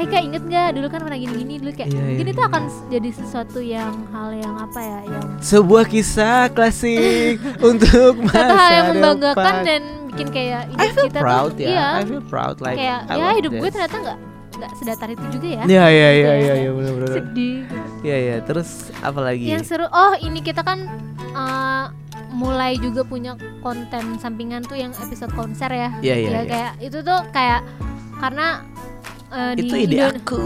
Eh 0.00 0.06
kak 0.06 0.22
inget 0.22 0.42
gak 0.42 0.68
dulu 0.72 0.86
kan 0.88 1.00
pernah 1.02 1.18
gini-gini 1.18 1.54
dulu 1.56 1.70
kayak 1.70 1.88
Iya, 1.88 2.00
mungkin 2.00 2.24
iya. 2.24 2.32
itu 2.32 2.42
akan 2.42 2.62
jadi 2.88 3.10
sesuatu 3.12 3.60
yang 3.60 3.92
hal 4.08 4.28
yang 4.32 4.54
apa 4.56 4.80
ya 4.80 4.98
yang 5.06 5.24
sebuah 5.38 5.84
kisah 5.84 6.48
klasik 6.48 7.36
untuk 7.70 8.16
masa 8.22 8.48
hal 8.50 8.70
yang 8.72 8.86
membanggakan 8.94 9.36
depan. 9.36 9.60
dan 9.62 9.82
bikin 10.08 10.28
kayak 10.30 10.60
I 10.66 10.80
hidup 10.80 10.94
feel 10.94 11.06
kita 11.06 11.20
proud 11.20 11.50
tuh 11.52 11.60
ya 11.60 11.68
iya 11.68 11.86
I 11.92 12.02
feel 12.02 12.24
proud 12.24 12.56
like 12.58 12.76
kayak 12.76 13.00
I 13.04 13.14
ya 13.14 13.28
hidup 13.36 13.52
gue 13.52 13.60
this. 13.60 13.74
ternyata 13.74 13.96
nggak 14.00 14.18
nggak 14.50 14.72
sedatar 14.74 15.08
itu 15.10 15.24
juga 15.30 15.48
ya 15.50 15.62
Iya 15.62 15.84
iya 15.86 16.08
iya 16.10 16.10
iya 16.10 16.32
ya. 16.32 16.54
iya 16.58 16.70
benar 16.70 16.92
benar. 16.94 17.10
sedih 17.14 17.56
Iya 18.00 18.16
iya 18.18 18.36
terus 18.40 18.70
apa 18.98 19.20
lagi? 19.20 19.44
yang 19.46 19.60
seru 19.60 19.84
oh 19.84 20.12
ini 20.18 20.40
kita 20.40 20.60
kan 20.60 20.88
eh, 21.20 21.84
mulai 22.30 22.72
juga 22.76 23.04
punya 23.04 23.32
konten 23.60 24.16
sampingan 24.16 24.64
tuh 24.64 24.74
yang 24.74 24.96
episode 24.96 25.28
konser 25.30 25.68
ya 25.68 25.92
Iya 26.00 26.14
iya. 26.16 26.28
ya 26.28 26.32
iya. 26.32 26.42
kayak 26.46 26.72
itu 26.80 26.98
tuh 27.00 27.20
kayak 27.30 27.60
karena 28.16 28.64
eh, 29.30 29.52
Itu 29.54 29.72
di 29.72 29.80
ide 29.84 29.96
Indo- 29.96 30.10
aku, 30.12 30.44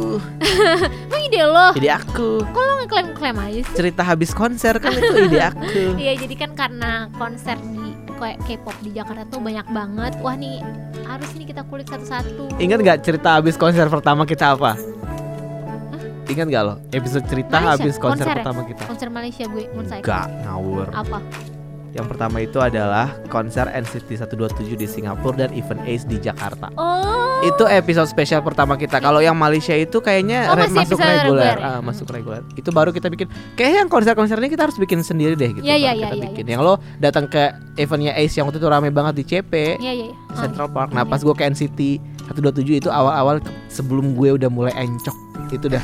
Emang 1.06 1.22
ide 1.22 1.42
lo 1.42 1.68
ide 1.72 1.90
aku. 1.90 2.28
kok 2.42 2.60
lo 2.60 2.72
ngeklaim 2.78 3.08
klaim 3.12 3.36
aja 3.38 3.60
sih 3.62 3.74
Cerita 3.74 4.02
habis 4.02 4.30
konser 4.30 4.76
kan 4.76 4.92
itu 4.92 5.16
ide 5.22 5.40
aku. 5.50 5.96
Iya 5.96 6.12
jadi 6.18 6.34
kan 6.36 6.50
karena 6.52 6.90
konser 7.12 7.56
di 7.58 7.82
kayak 8.14 8.38
K-pop 8.42 8.76
di 8.78 8.90
Jakarta 8.90 9.26
tuh 9.26 9.38
banyak 9.38 9.66
banget 9.68 10.12
wah 10.18 10.34
nih 10.34 10.62
harus 11.02 11.28
nih 11.32 11.46
kita 11.46 11.64
kulik 11.64 11.84
satu-satu 11.84 12.56
Ingat 12.56 12.78
nggak 12.80 12.98
cerita 13.00 13.36
habis 13.36 13.54
konser 13.54 13.84
pertama 13.86 14.22
kita 14.22 14.54
apa? 14.54 14.78
Ingat 16.24 16.46
nggak 16.46 16.62
lo 16.62 16.74
episode 16.90 17.24
cerita 17.26 17.58
Malaysia, 17.58 17.74
habis 17.76 17.94
konser, 17.96 18.24
konser 18.24 18.26
ya? 18.26 18.34
pertama 18.38 18.60
kita? 18.64 18.82
konser 18.86 19.08
Malaysia 19.08 19.44
gue 19.44 19.64
Moonsight 19.70 20.02
Gak 20.02 20.26
ngawur. 20.42 20.86
apa 20.90 21.18
Yang 21.94 22.06
pertama 22.10 22.42
itu 22.42 22.58
adalah 22.58 23.14
konser 23.30 23.70
NCT 23.70 24.18
127 24.18 24.74
di 24.74 24.82
Singapura 24.84 25.46
dan 25.46 25.54
Event 25.54 25.78
Ace 25.84 26.02
di 26.02 26.18
Jakarta. 26.18 26.66
oh 26.74 27.38
Itu 27.44 27.64
episode 27.64 28.08
spesial 28.08 28.42
pertama 28.42 28.74
kita. 28.74 28.98
Kalau 28.98 29.20
yang 29.20 29.36
Malaysia 29.36 29.72
itu 29.72 30.00
kayaknya 30.00 30.50
Oh, 30.50 30.56
re- 30.56 30.66
masuk 30.66 30.98
reguler, 30.98 31.22
reguler 31.22 31.54
ya? 31.54 31.70
Ah, 31.70 31.80
masuk 31.80 32.06
reguler. 32.08 32.42
Itu 32.52 32.70
baru 32.70 32.90
kita 32.90 33.06
bikin. 33.06 33.28
Kayaknya 33.54 33.78
yang 33.80 33.90
konser-konser 33.90 34.34
ini 34.36 34.48
kita 34.48 34.66
harus 34.66 34.74
bikin 34.74 35.00
sendiri 35.00 35.34
deh 35.34 35.52
gitu. 35.52 35.62
Baru 35.62 35.70
iya, 35.70 35.92
kita 35.94 36.08
iya, 36.10 36.24
bikin. 36.26 36.44
Yang 36.48 36.60
lo 36.62 36.74
datang 36.98 37.30
ke 37.30 37.42
eventnya 37.76 38.10
Ace 38.16 38.34
yang 38.34 38.48
waktu 38.48 38.58
itu 38.58 38.66
rame 38.66 38.90
banget 38.90 39.14
di 39.14 39.24
CP. 39.24 39.78
iya 39.78 39.92
iya 39.94 40.06
iya. 40.08 40.14
Central 40.34 40.66
Park. 40.68 40.90
iya. 40.90 40.98
Nah 40.98 41.04
pas 41.04 41.22
gue 41.22 41.30
ke 41.30 41.44
NCT 41.44 41.80
127 42.26 42.80
itu 42.80 42.88
awal-awal 42.90 43.38
sebelum 43.68 44.16
gue 44.16 44.34
udah 44.34 44.48
mulai 44.48 44.74
encok 44.74 45.14
itu 45.54 45.66
dah. 45.68 45.82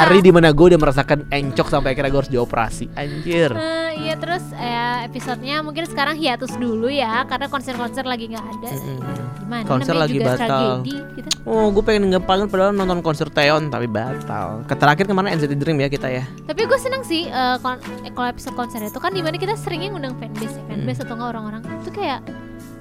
Hari 0.00 0.20
di 0.20 0.30
mana 0.30 0.50
gue 0.50 0.66
udah 0.70 0.80
merasakan 0.80 1.26
encok 1.28 1.66
sampai 1.66 1.92
akhirnya 1.92 2.10
gue 2.10 2.20
harus 2.22 2.32
dioperasi. 2.32 2.90
Anjir. 2.94 3.50
Eh, 3.52 3.90
iya 4.00 4.14
terus 4.14 4.42
eh, 4.54 5.04
episodenya 5.04 5.60
mungkin 5.60 5.84
sekarang 5.84 6.14
hiatus 6.14 6.54
dulu 6.54 6.86
ya 6.86 7.26
karena 7.26 7.46
konser-konser 7.46 8.04
lagi 8.04 8.30
nggak 8.30 8.46
ada. 8.46 8.68
Mm-mm. 8.70 8.98
gimana 9.40 9.66
Konser 9.66 9.92
namanya 9.92 10.02
lagi 10.06 10.14
juga 10.14 10.30
batal. 10.30 10.46
tragedi 10.46 10.94
gitu. 11.16 11.28
Oh 11.42 11.66
gue 11.68 11.82
pengen 11.82 12.02
ngepalin 12.08 12.46
padahal 12.46 12.70
nonton 12.70 13.00
konser 13.00 13.26
Taeyeon 13.26 13.66
tapi 13.68 13.86
batal. 13.86 14.62
Terakhir 14.70 15.04
kemarin 15.04 15.34
NCT 15.34 15.52
Dream 15.56 15.78
ya 15.78 15.88
kita 15.88 16.06
ya. 16.06 16.22
Tapi 16.46 16.60
gue 16.64 16.78
seneng 16.78 17.02
sih 17.02 17.26
eh, 17.26 17.56
kon- 17.58 17.82
eh, 18.02 18.12
kalau 18.12 18.28
episode 18.28 18.54
konser 18.54 18.78
itu 18.80 18.96
kan 18.96 19.10
di 19.10 19.20
mana 19.20 19.34
kita 19.34 19.54
seringnya 19.54 19.90
ngundang 19.90 20.14
fanbase 20.16 20.54
ya 20.54 20.64
fanbase 20.68 21.00
atau 21.02 21.14
nggak 21.14 21.30
orang-orang. 21.30 21.60
Itu 21.82 21.90
kayak 21.90 22.20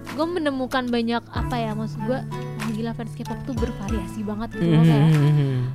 gue 0.09 0.27
menemukan 0.27 0.89
banyak 0.89 1.23
apa 1.31 1.55
ya 1.55 1.71
maksud 1.71 1.99
gue 2.03 2.19
gila 2.79 2.91
fans 2.93 3.11
K-pop 3.11 3.39
tuh 3.43 3.53
bervariasi 3.53 4.19
banget 4.21 4.49
gitu 4.53 4.65
loh 4.65 4.81
kayak 4.81 5.07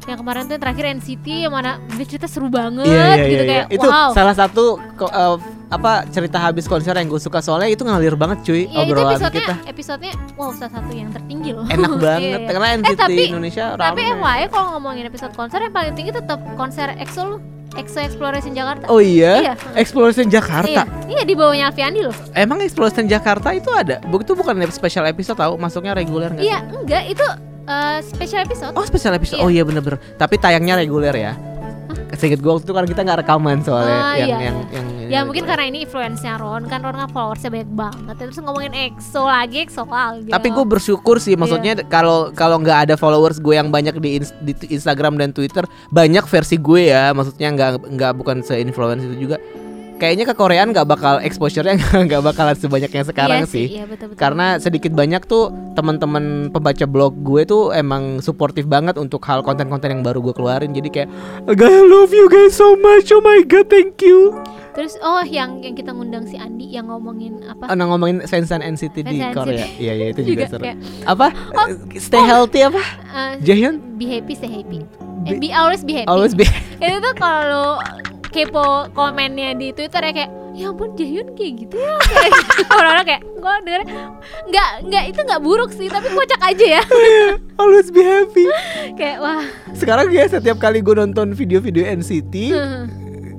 yang 0.07 0.19
kemarin 0.19 0.43
tuh 0.43 0.53
yang 0.53 0.62
terakhir 0.62 0.85
NCT 0.95 1.27
yang 1.45 1.53
mana 1.53 1.71
dia 1.90 2.07
cerita 2.07 2.25
seru 2.25 2.49
banget 2.49 2.85
Iya 2.85 3.05
iya 3.12 3.25
gitu 3.27 3.35
iya. 3.37 3.45
kayak 3.47 3.67
Itu 3.71 3.87
wow 3.87 4.11
salah 4.11 4.33
satu 4.33 4.64
eh, 4.97 5.37
apa 5.67 5.93
cerita 6.07 6.38
habis 6.38 6.64
konser 6.64 6.95
yang 6.95 7.07
gue 7.07 7.19
suka 7.19 7.38
soalnya 7.38 7.69
itu 7.69 7.83
ngalir 7.83 8.14
banget 8.14 8.40
cuy 8.43 8.64
itu 8.64 8.73
obrolan 8.75 9.12
episodenya 9.12 9.43
kita. 9.43 9.55
episodenya 9.67 10.14
wow 10.35 10.51
salah 10.51 10.73
satu 10.73 10.93
yang 10.93 11.11
tertinggi 11.11 11.51
loh 11.51 11.67
Enak 11.67 11.90
Iya, 11.95 12.01
banget 12.01 12.23
iya. 12.38 12.49
karena 12.49 12.67
NCT 12.75 12.97
tapi- 12.97 13.29
Indonesia 13.29 13.64
tapi 13.75 14.01
rame. 14.03 14.17
FYI 14.17 14.45
kalau 14.49 14.67
ngomongin 14.73 15.05
episode 15.05 15.35
konser 15.35 15.59
yang 15.61 15.73
paling 15.73 15.93
tinggi 15.93 16.11
tetap 16.11 16.38
konser 16.55 16.88
EXO 16.95 17.23
lu 17.27 17.37
EXO 17.75 17.99
Exploration 18.01 18.53
Jakarta. 18.55 18.85
Oh 18.87 19.03
iya? 19.03 19.33
Iya. 19.43 19.55
Exploration 19.75 20.27
Jakarta. 20.31 20.83
Iya, 20.87 21.11
iya 21.11 21.23
di 21.27 21.35
bawahnya 21.35 21.71
Alfiandi 21.75 22.01
loh. 22.07 22.15
Emang 22.35 22.63
Exploration 22.63 23.11
Jakarta 23.11 23.51
itu 23.51 23.71
ada? 23.75 23.99
Itu 24.03 24.33
bukan 24.39 24.55
special 24.71 25.05
episode 25.11 25.39
tahu? 25.39 25.59
Masuknya 25.59 25.93
reguler 25.95 26.31
nggak? 26.31 26.45
Iya, 26.45 26.59
enggak 26.71 27.03
itu 27.11 27.27
eh, 27.67 27.99
special 28.05 28.41
episode. 28.47 28.73
Oh 28.79 28.85
special 28.87 29.13
episode. 29.19 29.39
Iya. 29.43 29.45
Oh 29.45 29.51
iya 29.51 29.63
bener-bener. 29.67 29.99
Tapi 30.15 30.39
tayangnya 30.39 30.79
reguler 30.79 31.15
ya. 31.15 31.35
Seinget 32.16 32.38
gue 32.38 32.48
waktu 32.48 32.62
itu 32.62 32.72
kan 32.72 32.85
kita 32.85 33.00
nggak 33.00 33.18
rekaman 33.20 33.59
soalnya 33.61 33.94
Ah, 33.94 34.14
yang, 34.14 34.29
iya, 34.29 34.38
yang, 34.40 34.57
iya. 34.62 34.72
yang 34.72 34.87
Ya 35.05 35.20
mungkin 35.22 35.44
karena 35.44 35.64
ini 35.64 35.85
influence-nya 35.85 36.35
Ron 36.35 36.64
kan 36.64 36.81
Ron 36.81 36.96
kan 36.96 37.09
followersnya 37.09 37.50
banyak 37.50 37.70
banget 37.70 38.14
Terus 38.16 38.37
ngomongin 38.38 38.72
EXO 38.72 39.22
lagi 39.22 39.57
EXO 39.61 39.85
lagi 39.85 40.29
Tapi 40.29 40.48
gue 40.48 40.64
bersyukur 40.64 41.16
Iya. 41.16 41.22
sih, 41.22 41.35
maksudnya 41.35 41.72
kalau 41.85 42.33
kalau 42.33 42.57
nggak 42.57 42.79
ada 42.83 42.94
followers 42.94 43.37
gue 43.37 43.55
yang 43.55 43.68
banyak 43.68 43.94
di, 43.96 44.18
ins- 44.18 44.35
di 44.38 44.53
Instagram 44.68 45.14
dan 45.14 45.31
Twitter, 45.31 45.62
banyak 45.88 46.24
versi 46.24 46.57
gue 46.57 46.88
ya, 46.88 47.11
maksudnya 47.11 47.48
nggak 47.48 47.72
nggak 47.87 48.12
bukan 48.14 48.40
se-influence 48.40 49.03
itu 49.03 49.16
juga. 49.20 49.37
Kayaknya 49.94 50.24
ke 50.26 50.35
Koreaan 50.35 50.68
nggak 50.70 50.85
bakal 50.85 51.14
exposure-nya 51.18 51.78
nggak 52.07 52.22
bakalan 52.22 52.52
sebanyak 52.52 52.90
yang 52.90 53.07
sekarang 53.07 53.40
iya 53.40 53.48
sih. 53.48 53.66
Iya 53.70 53.85
betul 53.87 54.11
betul 54.11 54.18
Karena 54.18 54.59
sedikit 54.59 54.90
banyak 54.90 55.22
tuh 55.24 55.48
teman-teman 55.72 56.24
pembaca 56.50 56.85
blog 56.85 57.14
gue 57.16 57.42
tuh 57.44 57.70
emang 57.70 58.18
suportif 58.18 58.64
banget 58.64 58.94
untuk 58.94 59.22
hal 59.22 59.40
konten-konten 59.40 59.90
yang 59.90 60.02
baru 60.02 60.18
gue 60.20 60.35
keluarin. 60.35 60.70
Jadi 60.70 60.88
kayak, 60.90 61.09
I 61.46 61.54
love 61.85 62.11
you 62.11 62.26
guys 62.26 62.52
so 62.52 62.74
much. 62.74 63.09
Oh 63.09 63.20
my 63.20 63.42
god, 63.42 63.66
thank 63.66 63.98
you. 63.98 64.35
Terus 64.74 64.98
oh 64.98 65.22
yang 65.22 65.62
yang 65.62 65.72
kita 65.72 65.94
ngundang 65.94 66.26
si 66.26 66.35
Andi 66.35 66.66
yang 66.66 66.90
ngomongin 66.90 67.46
apa 67.46 67.70
Oh, 67.70 67.78
nah, 67.78 67.87
ngomongin 67.87 68.26
Sense 68.26 68.50
and 68.50 68.59
NCT 68.61 69.07
di 69.07 69.22
and 69.22 69.30
Korea. 69.30 69.70
Iya 69.78 69.92
iya 69.94 70.07
itu 70.11 70.26
juga, 70.26 70.35
Juga 70.35 70.44
seru. 70.50 70.64
kayak, 70.66 70.78
Apa? 71.07 71.26
Stay 71.94 72.18
healthy 72.20 72.61
apa? 72.61 72.83
eh, 73.07 73.33
Jaehyun? 73.38 73.78
Be 73.94 74.11
happy 74.11 74.35
stay 74.35 74.50
happy 74.50 74.83
Be- 75.22 75.30
eh, 75.30 75.38
Be 75.38 75.54
always 75.54 75.87
be 75.87 75.94
happy 75.94 76.11
Always 76.11 76.35
be 76.35 76.42
Itu 76.83 76.98
tuh 76.98 77.14
kalau 77.14 77.78
kepo 78.35 78.90
komennya 78.90 79.55
di 79.55 79.70
Twitter 79.70 80.03
ya 80.03 80.12
kayak 80.12 80.31
ya 80.55 80.70
ampun 80.75 80.90
Jaehyun 80.99 81.38
kayak 81.38 81.53
gitu 81.62 81.77
ya. 81.79 81.94
Kayak 82.03 82.33
orang-orang 82.75 83.07
kayak 83.07 83.23
gue 83.23 83.55
denger 83.62 83.83
nggak 84.51 84.70
nggak 84.90 85.05
itu 85.14 85.20
nggak 85.23 85.42
buruk 85.42 85.70
sih 85.70 85.87
tapi 85.87 86.11
kocak 86.11 86.42
aja 86.42 86.66
ya. 86.79 86.83
Always 87.62 87.94
be 87.94 88.03
happy. 88.03 88.47
kayak 88.99 89.23
wah. 89.23 89.47
Sekarang 89.70 90.11
ya 90.11 90.27
setiap 90.27 90.59
kali 90.59 90.83
gue 90.83 90.94
nonton 90.99 91.31
video-video 91.31 91.87
NCT 91.87 92.51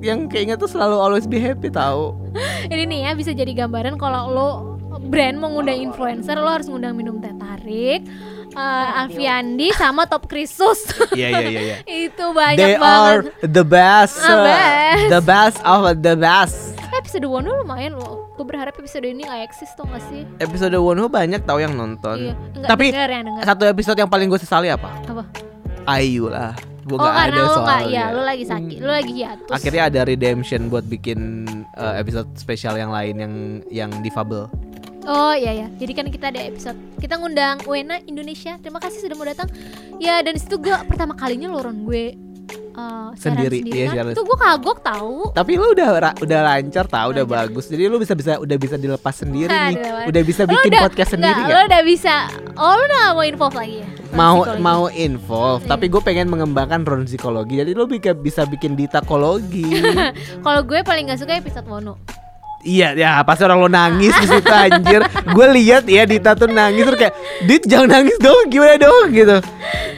yang 0.00 0.28
kayaknya 0.32 0.56
tuh 0.56 0.68
selalu 0.68 0.96
always 0.96 1.26
be 1.28 1.40
happy 1.40 1.72
tahu. 1.72 2.14
ini 2.68 2.84
nih 2.84 3.00
ya 3.08 3.10
bisa 3.16 3.32
jadi 3.32 3.64
gambaran 3.64 3.96
kalau 3.96 4.28
lo 4.28 4.50
brand 5.08 5.40
mau 5.40 5.50
ngundang 5.50 5.80
influencer 5.80 6.36
lo 6.36 6.52
harus 6.52 6.68
ngundang 6.68 6.94
minum 6.94 7.16
teh 7.18 7.32
tarik 7.36 8.04
eh, 8.56 8.98
Alfiandi 8.98 9.68
sama 9.72 10.04
Top 10.04 10.24
Krisus 10.24 10.80
Iya 11.12 11.28
iya 11.30 11.40
iya 11.44 11.60
iya. 11.62 11.76
itu 12.08 12.24
banyak 12.26 12.56
They 12.58 12.74
banget 12.76 13.12
are 13.14 13.20
the 13.42 13.62
best, 13.62 14.16
uh, 14.18 14.42
best. 14.42 15.04
the 15.08 15.22
best 15.22 15.58
of 15.62 15.80
the 15.96 16.14
best. 16.14 16.58
episode 16.88 17.24
one 17.24 17.44
lumayan 17.44 17.92
loh 17.92 18.32
gue 18.32 18.42
berharap 18.42 18.72
episode 18.74 19.04
ini 19.04 19.22
nggak 19.22 19.46
eksis 19.46 19.72
tuh 19.72 19.84
gak 19.84 20.00
sih 20.06 20.24
Episode 20.38 20.76
Wonho 20.76 21.06
banyak 21.06 21.40
tahu 21.42 21.56
yang 21.58 21.72
nonton. 21.72 22.16
iya 22.22 22.34
Nggak 22.52 22.68
Tapi 22.68 22.86
denger 22.90 23.10
yang 23.10 23.24
denger 23.26 23.42
satu 23.44 23.64
episode 23.64 23.96
yang 23.96 24.08
paling 24.08 24.26
gue 24.26 24.36
sesali 24.36 24.68
apa? 24.68 24.92
apa 25.02 25.24
Ayu 25.86 26.26
lah. 26.26 26.52
Gue 26.82 26.94
oh 26.94 27.00
nggak 27.00 27.14
karena 27.16 27.32
ada 27.32 27.40
lo 27.42 27.54
nggak 27.56 27.80
soalnya. 27.82 27.96
ya 27.96 28.04
lo 28.10 28.22
lagi 28.22 28.44
sakit 28.44 28.78
lo 28.78 28.90
lagi 28.90 29.12
hiatus 29.14 29.50
Akhirnya 29.50 29.82
ada 29.86 30.00
redemption 30.02 30.60
buat 30.66 30.84
bikin 30.84 31.18
uh, 31.74 31.94
episode 31.96 32.28
spesial 32.34 32.74
yang 32.74 32.90
lain 32.90 33.14
yang 33.16 33.34
yang 33.70 33.90
difabel. 34.00 34.46
Oh 35.06 35.30
iya 35.32 35.54
ya, 35.54 35.68
jadi 35.72 35.92
kan 35.94 36.06
kita 36.10 36.26
ada 36.28 36.42
episode 36.42 36.74
kita 36.98 37.14
ngundang 37.14 37.62
Wena 37.62 38.02
Indonesia. 38.02 38.58
Terima 38.58 38.78
kasih 38.78 38.98
sudah 39.00 39.14
mau 39.14 39.22
datang. 39.22 39.46
Ya 39.96 40.18
dan 40.18 40.34
situ 40.34 40.58
gue 40.58 40.74
pertama 40.84 41.14
kalinya 41.14 41.46
loron 41.46 41.86
gue 41.86 42.18
uh, 42.74 43.14
siaran 43.14 43.38
Sendiri, 43.38 43.62
sendiri 43.62 43.86
iya, 43.86 44.02
kan. 44.02 44.12
Itu 44.12 44.22
gue 44.22 44.34
kagok 44.34 44.78
tahu. 44.82 45.30
Tapi 45.30 45.52
lu 45.54 45.72
udah 45.72 45.88
udah 46.18 46.40
lancar 46.44 46.84
tau, 46.84 47.14
udah 47.14 47.22
Lancar. 47.22 47.48
bagus. 47.48 47.64
Jadi 47.66 47.82
lu 47.86 47.96
bisa 47.96 48.12
bisa 48.12 48.36
udah 48.36 48.56
bisa 48.58 48.74
dilepas 48.74 49.14
sendiri 49.14 49.46
nih. 49.48 49.76
udah- 50.10 50.24
bisa 50.26 50.42
Lo 50.42 50.52
bikin 50.52 50.70
udah- 50.74 50.82
podcast 50.84 51.10
sendiri 51.14 51.32
nggak, 51.32 51.46
nggak? 51.46 51.56
Lo 51.56 51.68
udah 51.70 51.82
bisa. 51.86 52.14
Oh 52.58 52.72
lo 52.72 52.82
udah 52.82 52.98
nggak 52.98 53.14
mau 53.14 53.24
involve 53.24 53.56
lagi 53.56 53.76
ya? 53.78 53.88
Mau 54.10 54.36
psikologi? 54.38 54.62
mau 54.62 54.84
involve, 54.88 55.62
Iya. 55.62 55.70
tapi 55.70 55.84
gue 55.86 56.02
pengen 56.02 56.26
mengembangkan 56.26 56.80
ron 56.82 57.04
psikologi. 57.04 57.54
Jadi 57.58 57.70
lu 57.72 57.86
bisa 57.86 58.10
bisa 58.10 58.42
bikin 58.42 58.74
ditakologi. 58.74 59.66
Kalau 60.44 60.62
gue 60.62 60.80
paling 60.82 61.10
gak 61.10 61.20
suka 61.20 61.36
episode 61.36 61.66
Wono. 61.66 61.94
Iya, 62.66 62.88
ya 62.98 63.22
pasti 63.22 63.46
orang 63.46 63.62
lo 63.62 63.70
nangis 63.70 64.10
di 64.18 64.26
situ 64.26 64.50
anjir. 64.50 65.00
Gue 65.30 65.46
lihat 65.54 65.86
ya 65.86 66.02
Dita 66.02 66.34
tuh 66.34 66.50
nangis 66.50 66.82
terus 66.82 66.98
kayak, 66.98 67.14
"Dit 67.46 67.62
jangan 67.64 68.02
nangis 68.02 68.18
dong, 68.18 68.50
gimana 68.50 68.74
dong?" 68.76 69.14
gitu. 69.14 69.38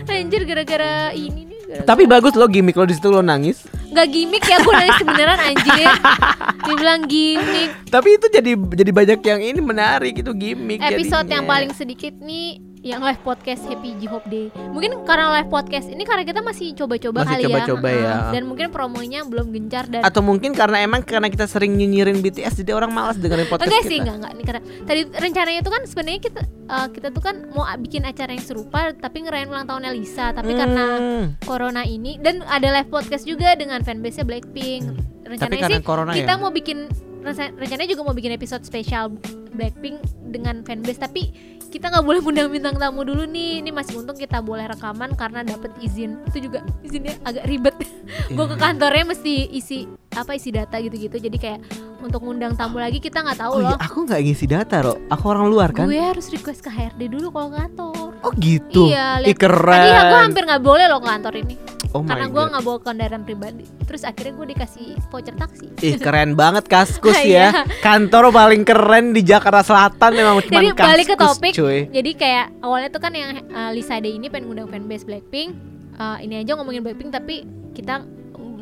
Anjir 0.05 0.43
gara-gara 0.45 1.11
ini 1.17 1.49
nih. 1.49 1.59
Gara 1.69 1.85
Tapi 1.89 2.05
bagus 2.05 2.37
lo 2.37 2.45
gimmick 2.49 2.77
lo 2.77 2.85
di 2.85 2.93
situ 2.93 3.09
lo 3.09 3.25
nangis. 3.25 3.65
Gak 3.89 4.09
gimmick 4.13 4.45
ya 4.45 4.61
gue 4.61 4.75
nangis 4.77 5.01
beneran 5.01 5.39
anjir. 5.41 5.89
Dibilang 6.69 7.01
gimmick. 7.09 7.71
Tapi 7.89 8.09
itu 8.21 8.27
jadi 8.29 8.53
jadi 8.53 8.91
banyak 8.93 9.21
yang 9.25 9.41
ini 9.41 9.61
menarik 9.65 10.15
itu 10.21 10.33
gimmick 10.37 10.85
episode 10.85 11.25
yang 11.29 11.49
jadinya. 11.49 11.49
paling 11.49 11.73
sedikit 11.73 12.13
nih 12.21 12.68
yang 12.89 13.05
live 13.05 13.21
podcast 13.21 13.61
Happy 13.63 13.93
J 13.95 14.09
Hope 14.09 14.25
Day. 14.27 14.49
Mungkin 14.73 15.05
karena 15.05 15.29
live 15.31 15.47
podcast 15.47 15.87
ini 15.87 16.03
karena 16.03 16.25
kita 16.25 16.41
masih 16.41 16.73
coba-coba 16.73 17.21
Masih 17.21 17.33
kali 17.35 17.43
coba-coba 17.45 17.89
ya. 17.91 18.01
ya. 18.01 18.17
Dan 18.33 18.43
mungkin 18.45 18.67
promonya 18.69 19.21
belum 19.23 19.53
gencar 19.53 19.85
dan 19.87 20.01
atau 20.01 20.21
mungkin 20.21 20.51
karena 20.51 20.81
emang 20.81 21.05
karena 21.05 21.29
kita 21.29 21.45
sering 21.45 21.77
nyinyirin 21.77 22.19
BTS 22.19 22.57
jadi 22.59 22.73
orang 22.73 22.89
malas 22.89 23.15
dengerin 23.15 23.45
podcast 23.45 23.69
enggak 23.69 23.83
kita. 23.83 23.91
sih 23.91 23.99
enggak 24.01 24.17
enggak 24.17 24.33
nih 24.33 24.45
karena 24.47 24.61
tadi 24.83 25.01
rencananya 25.13 25.59
itu 25.59 25.71
kan 25.71 25.83
sebenarnya 25.85 26.21
kita 26.23 26.41
eh, 26.49 26.87
kita 26.91 27.09
tuh 27.11 27.23
kan 27.23 27.35
mau 27.51 27.65
bikin 27.77 28.03
acara 28.03 28.31
yang 28.31 28.41
serupa 28.43 28.81
tapi 28.91 29.17
ngerayain 29.21 29.47
ulang 29.47 29.67
tahunnya 29.67 29.93
Lisa 29.93 30.27
tapi 30.33 30.53
karena 30.55 30.85
Hmm. 30.89 31.25
corona 31.45 31.85
ini 31.85 32.17
dan 32.17 32.41
ada 32.43 32.73
live 32.73 32.89
podcast 32.89 33.23
juga 33.23 33.53
dengan 33.53 33.81
fanbase-nya 33.81 34.25
Blackpink. 34.25 34.85
Rencananya 35.23 35.45
Tapi 35.45 35.57
karena 35.61 35.77
sih 35.77 35.85
corona 35.85 36.13
kita 36.15 36.33
ya. 36.33 36.41
mau 36.41 36.49
bikin 36.49 36.89
renca- 37.21 37.53
rencananya 37.53 37.91
juga 37.91 38.03
mau 38.03 38.17
bikin 38.17 38.33
episode 38.33 38.65
spesial 38.65 39.13
Blackpink 39.51 40.01
dengan 40.25 40.63
fanbase 40.63 40.97
tapi 40.99 41.29
kita 41.69 41.93
nggak 41.93 42.05
boleh 42.05 42.21
undang 42.25 42.49
bintang 42.49 42.77
tamu 42.81 43.05
dulu 43.05 43.29
nih. 43.29 43.61
Ini 43.61 43.71
masih 43.71 44.01
untung 44.01 44.17
kita 44.17 44.41
boleh 44.41 44.65
rekaman 44.67 45.13
karena 45.15 45.45
dapat 45.45 45.71
izin. 45.85 46.17
Itu 46.29 46.49
juga 46.49 46.65
izinnya 46.81 47.15
agak 47.23 47.45
ribet. 47.45 47.77
Gue 48.37 48.47
ke 48.49 48.57
kantornya 48.57 49.05
mesti 49.13 49.53
isi 49.53 49.85
apa 50.17 50.35
isi 50.35 50.49
data 50.49 50.81
gitu-gitu. 50.81 51.21
Jadi 51.21 51.37
kayak 51.37 51.61
untuk 52.09 52.21
ngundang 52.21 52.53
tamu 52.53 52.77
lagi 52.77 52.99
kita 52.99 53.21
nggak 53.21 53.39
tahu 53.39 53.51
Oh 53.51 53.61
iya, 53.61 53.69
loh 53.69 53.79
aku 53.79 53.99
nggak 54.03 54.21
ngisi 54.21 54.47
data, 54.47 54.77
Ro. 54.81 54.95
Aku 55.07 55.25
orang 55.27 55.47
luar 55.47 55.71
kan. 55.71 55.85
gue 55.85 55.95
harus 55.95 56.27
request 56.29 56.61
ke 56.61 56.69
HRD 56.69 57.09
dulu 57.09 57.29
kalau 57.29 57.53
kantor 57.53 58.09
Oh 58.19 58.33
gitu. 58.35 58.89
iya 58.89 59.21
Ih, 59.21 59.33
keren. 59.33 59.69
tadi 59.71 59.89
ya 59.89 60.03
gue 60.07 60.21
hampir 60.21 60.43
nggak 60.43 60.59
boleh 60.61 60.85
loh 60.87 60.99
ke 60.99 61.09
kantor 61.09 61.35
ini 61.39 61.57
oh 61.89 62.03
karena 62.03 62.27
gue 62.27 62.43
nggak 62.43 62.63
bawa 62.63 62.79
kendaraan 62.83 63.23
pribadi 63.23 63.65
terus 63.83 64.03
akhirnya 64.03 64.33
gue 64.35 64.47
dikasih 64.53 64.87
voucher 65.07 65.33
taksi 65.33 65.67
Ih 65.81 65.97
keren 65.97 66.35
banget 66.35 66.65
Kaskus 66.67 67.17
Iya. 67.23 67.49
ya. 67.55 67.63
Kantor 67.79 68.29
paling 68.29 68.63
keren 68.63 69.13
di 69.13 69.23
Jakarta 69.23 69.63
Selatan 69.63 70.11
memang 70.13 70.43
cuma 70.43 70.59
Jadi 70.59 70.69
balik 70.75 71.07
ke 71.07 71.17
topik. 71.17 71.53
cuy. 71.55 71.89
Jadi 71.89 72.11
kayak 72.15 72.61
awalnya 72.61 72.89
tuh 72.89 73.01
kan 73.01 73.13
yang 73.13 73.31
uh, 73.47 73.71
Lisa 73.71 73.97
Day 73.97 74.13
ini 74.13 74.27
pengen 74.27 74.49
ngundang 74.49 74.69
fanbase 74.69 75.05
Blackpink. 75.05 75.57
Uh, 75.95 76.19
ini 76.19 76.39
aja 76.39 76.55
ngomongin 76.55 76.81
Blackpink 76.81 77.11
tapi 77.11 77.43
kita 77.73 78.03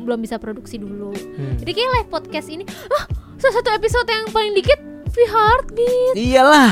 belum 0.07 0.19
bisa 0.19 0.39
produksi 0.39 0.79
dulu. 0.79 1.11
Hmm. 1.11 1.59
Jadi 1.59 1.71
kayak 1.73 1.89
live 1.93 2.09
podcast 2.09 2.47
ini, 2.47 2.63
ah 2.87 3.03
salah 3.35 3.55
satu 3.55 3.69
episode 3.69 4.07
yang 4.07 4.31
paling 4.31 4.55
dikit 4.55 4.79
V 5.05 5.17
Heartbeat. 5.21 6.13
Iyalah. 6.15 6.71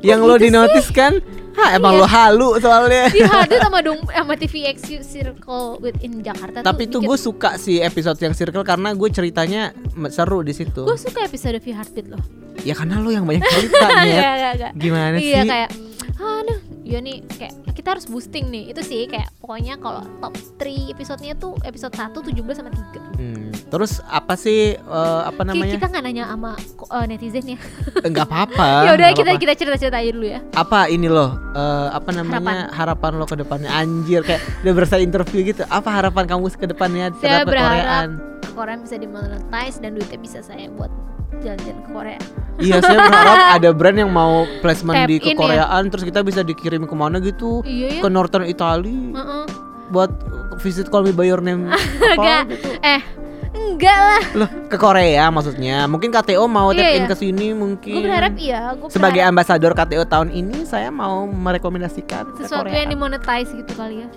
Yang 0.00 0.20
lo 0.22 0.34
gitu 0.34 0.42
di 0.42 0.48
notice 0.50 0.88
kan? 0.90 1.20
Hah, 1.50 1.76
emang 1.76 1.92
Iya. 1.92 2.00
lo 2.00 2.06
halu 2.06 2.48
soalnya. 2.56 3.10
V 3.12 3.20
Heartbeat 3.20 3.60
sama 3.60 3.78
dong 3.80 4.00
sama 4.06 4.32
TVX 4.34 4.76
Circle 5.02 5.76
within 5.78 6.22
Jakarta 6.22 6.62
Tapi 6.62 6.86
tuh 6.86 6.98
tuh 6.98 7.00
gue 7.04 7.18
suka 7.20 7.50
sih 7.54 7.78
episode 7.78 8.16
yang 8.16 8.32
circle 8.32 8.62
karena 8.62 8.96
gue 8.96 9.08
ceritanya 9.10 9.76
seru 10.08 10.40
di 10.40 10.50
situ. 10.50 10.82
gue 10.82 10.96
suka 10.96 11.20
episode 11.20 11.58
V 11.58 11.68
Heartbeat 11.68 12.08
loh. 12.08 12.22
Ya 12.60 12.72
karena 12.72 12.96
lo 12.96 13.08
yang 13.08 13.24
banyak 13.24 13.40
cerita 13.42 13.86
Iya, 14.00 14.08
iya, 14.32 14.50
iya. 14.54 14.68
Gimana 14.72 15.16
Iya 15.16 15.40
sih? 15.42 15.48
kayak 15.48 15.70
aduh 16.16 16.58
ya 16.90 16.98
nih 16.98 17.22
kayak 17.30 17.54
kita 17.70 17.88
harus 17.94 18.04
boosting 18.04 18.50
nih 18.50 18.74
itu 18.74 18.82
sih 18.82 19.06
kayak 19.06 19.30
pokoknya 19.38 19.78
kalau 19.78 20.02
top 20.18 20.34
3 20.58 20.90
episodenya 20.90 21.38
tuh 21.38 21.54
episode 21.62 21.94
1, 21.94 22.10
17 22.10 22.58
sama 22.58 22.70
3 22.74 23.10
Hmm, 23.20 23.52
Terus 23.68 24.00
apa 24.08 24.32
sih 24.32 24.74
eh, 24.74 25.22
apa 25.22 25.44
namanya? 25.44 25.76
kita 25.76 25.92
nggak 25.92 26.04
nanya 26.08 26.24
sama 26.32 26.56
uh, 26.88 27.04
netizen 27.04 27.52
ya. 27.52 27.60
Enggak 28.00 28.32
apa-apa. 28.32 28.68
ya 28.88 28.96
udah 28.96 29.12
nggak 29.12 29.12
kita 29.12 29.28
apa-apa. 29.28 29.42
kita 29.44 29.52
cerita 29.60 29.76
cerita 29.76 29.96
aja 30.00 30.10
dulu 30.10 30.24
ya. 30.26 30.40
apa 30.56 30.88
ini 30.88 31.04
loh 31.04 31.36
eh, 31.52 31.88
apa 31.92 32.10
namanya 32.16 32.72
harapan. 32.72 33.12
lo 33.20 33.28
ke 33.28 33.36
depannya 33.36 33.68
anjir 33.68 34.24
kayak 34.24 34.40
udah 34.64 34.72
berasa 34.72 34.96
interview 34.96 35.44
gitu 35.44 35.62
apa 35.68 35.88
harapan 35.92 36.24
kamu 36.24 36.48
ke 36.48 36.64
depannya 36.64 37.12
terhadap 37.20 37.46
Koreaan 37.52 38.08
Korea 38.56 38.76
bisa 38.80 38.96
dimonetize 38.96 39.76
dan 39.78 39.94
duitnya 39.94 40.18
bisa 40.18 40.40
saya 40.40 40.72
buat 40.72 40.88
jalan-jalan 41.40 41.78
ke 41.78 41.90
Korea. 41.90 42.18
iya 42.58 42.76
saya 42.78 42.98
berharap 43.08 43.38
ada 43.54 43.70
brand 43.70 43.96
yang 43.96 44.10
mau 44.10 44.32
placement 44.60 44.96
Tap 44.98 45.08
di 45.08 45.14
in 45.14 45.20
ya. 45.20 45.26
kekoreaan 45.30 45.82
terus 45.86 46.04
kita 46.04 46.20
bisa 46.20 46.40
dikirim 46.42 46.84
ke 46.84 46.94
mana 46.94 47.16
gitu 47.18 47.60
Iya 47.62 47.88
ya. 47.90 48.00
ke 48.00 48.08
Northern 48.08 48.44
Italy 48.44 49.10
Heeh. 49.10 49.44
buat 49.88 50.10
visit 50.58 50.86
Call 50.86 51.02
Me 51.02 51.12
By 51.12 51.26
Your 51.26 51.40
Name 51.40 51.72
apa 52.12 52.44
gitu 52.46 52.68
Eh, 52.78 53.00
enggak 53.50 53.96
lah. 53.98 54.22
loh 54.36 54.50
ke 54.66 54.76
Korea 54.76 55.24
maksudnya 55.28 55.84
mungkin 55.84 56.08
KTO 56.10 56.44
mau 56.44 56.70
tap 56.70 56.80
Iya, 56.80 56.90
in 56.92 57.02
iya. 57.02 57.08
ke 57.08 57.16
sini 57.16 57.46
mungkin 57.52 57.94
Gue 57.94 58.04
berharap 58.04 58.32
iya. 58.36 58.60
Gue 58.74 58.88
sebagai 58.88 59.22
ambasador 59.22 59.72
KTO 59.72 60.04
tahun 60.04 60.28
ini 60.30 60.62
saya 60.62 60.88
mau 60.88 61.24
merekomendasikan 61.24 62.30
ke 62.30 62.44
sesuatu 62.44 62.62
Korea 62.62 62.76
yang 62.78 62.92
dimonetize 62.92 63.50
gitu 63.50 63.72
kali 63.72 64.04
ya. 64.04 64.08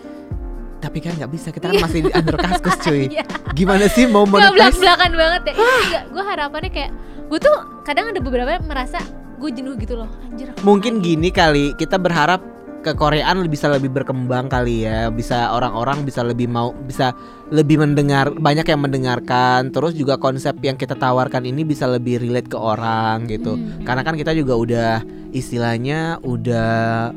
tapi 0.77 0.99
kan 0.99 1.15
nggak 1.15 1.31
bisa 1.31 1.47
kita 1.47 1.71
kan 1.71 1.79
masih 1.79 2.03
di 2.03 2.11
under 2.11 2.35
kaskus 2.43 2.75
cuy 2.77 3.07
Iya. 3.07 3.23
gimana 3.53 3.87
sih 3.87 4.03
mau 4.03 4.27
Nggak 4.27 4.35
belak 4.35 4.51
monetize 4.67 4.77
belakan 4.77 5.11
banget 5.15 5.41
ya 5.47 6.01
gue 6.05 6.23
harapannya 6.25 6.69
kayak 6.69 6.91
gue 7.33 7.41
tuh 7.41 7.81
kadang 7.81 8.13
ada 8.13 8.21
beberapa 8.21 8.45
yang 8.45 8.69
merasa 8.69 9.01
gue 9.41 9.49
jenuh 9.49 9.73
gitu 9.81 9.97
loh 9.97 10.05
anjir 10.29 10.53
mungkin 10.61 11.01
gini 11.01 11.33
kali 11.33 11.73
kita 11.81 11.97
berharap 11.97 12.45
ke 12.85 12.93
Koreaan 12.93 13.41
bisa 13.49 13.73
lebih 13.73 13.89
berkembang 13.89 14.53
kali 14.53 14.85
ya 14.85 15.09
bisa 15.09 15.49
orang-orang 15.49 16.05
bisa 16.05 16.21
lebih 16.21 16.45
mau 16.45 16.77
bisa 16.85 17.09
lebih 17.49 17.81
mendengar 17.81 18.29
banyak 18.37 18.69
yang 18.69 18.85
mendengarkan 18.85 19.73
terus 19.73 19.97
juga 19.97 20.21
konsep 20.21 20.53
yang 20.61 20.77
kita 20.77 20.93
tawarkan 20.93 21.49
ini 21.49 21.65
bisa 21.65 21.89
lebih 21.89 22.21
relate 22.21 22.53
ke 22.53 22.59
orang 22.59 23.25
gitu 23.25 23.57
Hmm. 23.57 23.81
karena 23.81 24.05
kan 24.05 24.13
kita 24.13 24.37
juga 24.37 24.53
udah 24.53 24.91
istilahnya 25.33 26.21
udah 26.21 27.09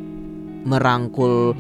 merangkul 0.65 1.53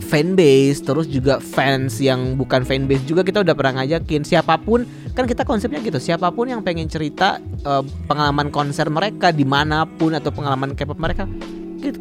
fanbase 0.00 0.80
terus 0.80 1.06
juga 1.06 1.38
fans 1.38 1.96
yang 1.96 2.34
bukan 2.34 2.64
fanbase 2.64 3.04
juga 3.04 3.20
kita 3.20 3.40
udah 3.40 3.54
pernah 3.54 3.80
ngajakin. 3.80 4.24
Siapa 4.24 4.56
pun 4.56 4.82
kan 5.12 5.24
kita 5.24 5.42
konsepnya 5.42 5.78
gitu 5.80 5.98
siapa 5.98 6.30
pun 6.30 6.46
yang 6.46 6.60
pengen 6.60 6.86
cerita 6.86 7.36
eh, 7.40 7.82
pengalaman 8.04 8.48
konser 8.48 8.88
mereka 8.88 9.30
di 9.30 9.44
mana 9.44 9.84
pun 9.84 10.12
atau 10.12 10.30
pengalaman 10.30 10.72
K-pop 10.72 10.96
mereka 10.96 11.28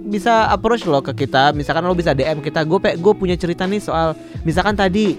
bisa 0.04 0.52
approach 0.52 0.84
lo 0.84 1.00
ke 1.00 1.16
kita. 1.16 1.56
Misalkan 1.56 1.80
lo 1.82 1.96
bisa 1.96 2.12
DM 2.12 2.44
kita 2.44 2.68
gue 2.68 3.00
gue 3.00 3.14
punya 3.16 3.40
cerita 3.40 3.64
nih 3.64 3.80
soal 3.80 4.12
misalkan 4.44 4.76
tadi 4.76 5.16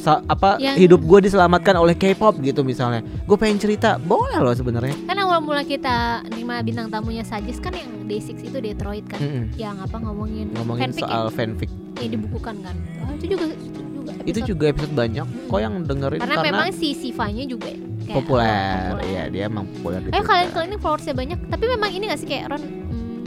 sa- 0.00 0.24
apa 0.24 0.56
Yang- 0.56 0.88
hidup 0.88 1.00
gue 1.04 1.28
diselamatkan 1.28 1.76
oleh 1.76 1.92
K-pop 1.92 2.40
gitu 2.40 2.64
misalnya. 2.64 3.04
Gue 3.28 3.36
pengen 3.36 3.60
cerita 3.60 4.00
boleh 4.00 4.40
loh 4.40 4.56
sebenarnya. 4.56 4.96
Kan 5.04 5.19
mula 5.40 5.62
kita 5.64 6.22
nerima 6.28 6.60
bintang 6.62 6.88
tamunya 6.92 7.24
Sajis 7.24 7.58
kan 7.58 7.72
yang 7.74 7.90
Day6 8.06 8.46
itu 8.46 8.58
Detroit 8.60 9.04
kan 9.08 9.20
Mm-mm. 9.20 9.44
yang 9.56 9.76
apa 9.80 9.96
ngomongin 9.98 10.52
ngomongin 10.54 10.90
fanfic 10.92 11.02
soal 11.04 11.24
fanfic 11.32 11.70
yang, 12.00 12.10
dibukukan 12.16 12.54
kan 12.62 12.76
oh, 13.04 13.10
itu 13.16 13.26
juga 13.34 13.44
itu 13.50 13.80
juga 13.80 14.12
itu 14.20 14.38
episode. 14.40 14.48
juga 14.48 14.64
episode 14.72 14.94
banyak 14.94 15.26
kok 15.48 15.60
yang 15.60 15.74
dengerin 15.84 16.20
karena, 16.20 16.36
karena, 16.36 16.48
memang 16.52 16.68
si 16.72 16.88
Sivanya 16.92 17.44
juga 17.48 17.70
kayak 17.70 18.16
populer 18.16 18.88
populer. 18.94 19.08
ya 19.10 19.22
dia 19.30 19.42
emang 19.46 19.64
populer 19.78 19.98
Twitter. 20.02 20.24
kalian 20.24 20.48
kalian 20.52 20.68
ini 20.68 20.78
followersnya 20.78 21.14
banyak 21.14 21.38
tapi 21.48 21.64
memang 21.68 21.90
ini 21.94 22.04
gak 22.10 22.20
sih 22.20 22.28
kayak 22.28 22.44
Ron 22.50 22.62
hmm, 22.62 23.20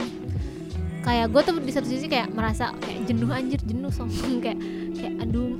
kayak 1.04 1.26
gue 1.32 1.40
tuh 1.44 1.54
di 1.60 1.72
satu 1.72 1.86
sisi 1.88 2.06
kayak 2.08 2.28
merasa 2.32 2.72
kayak 2.84 3.00
jenuh 3.08 3.30
anjir 3.32 3.60
jenuh 3.64 3.92
sombong 3.92 4.40
kayak 4.44 4.58
kayak 4.96 5.14
aduh 5.24 5.56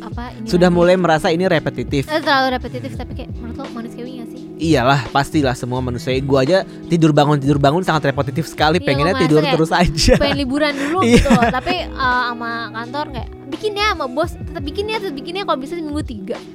apa 0.00 0.32
ini 0.32 0.46
sudah 0.48 0.68
mulai 0.68 0.96
merasa 0.96 1.28
ini 1.28 1.44
repetitif. 1.44 2.04
Eh, 2.06 2.20
terlalu 2.20 2.56
repetitif 2.56 2.92
tapi 2.94 3.12
kayak 3.14 3.30
menurut 3.36 3.56
lo 3.56 3.64
manusiawi 3.70 4.10
gak 4.18 4.28
sih? 4.28 4.40
Iyalah 4.60 5.00
pastilah 5.08 5.52
semua 5.52 5.80
manusia. 5.80 6.12
Gua 6.20 6.40
aja 6.40 6.62
tidur 6.86 7.12
bangun 7.12 7.36
tidur 7.36 7.56
bangun 7.56 7.80
sangat 7.80 8.08
repetitif 8.08 8.44
sekali. 8.44 8.76
Iya, 8.76 8.86
pengennya 8.86 9.14
tidur 9.16 9.40
terus 9.42 9.70
aja. 9.70 10.14
pengen 10.16 10.38
liburan 10.38 10.72
dulu 10.72 11.00
Iya. 11.06 11.16
gitu 11.16 11.28
loh. 11.30 11.44
Tapi 11.48 11.74
eh, 11.84 12.22
sama 12.26 12.50
kantor 12.70 13.06
kayak 13.12 13.28
bikin 13.50 13.72
ya 13.74 13.86
sama 13.92 14.06
bos 14.06 14.30
tetap 14.32 14.62
bikin 14.62 14.84
ya 14.86 14.96
tetap 14.98 15.14
bikin 15.14 15.32
ya 15.34 15.44
kalau 15.44 15.58
bisa 15.58 15.74
minggu 15.76 16.02
tiga. 16.02 16.38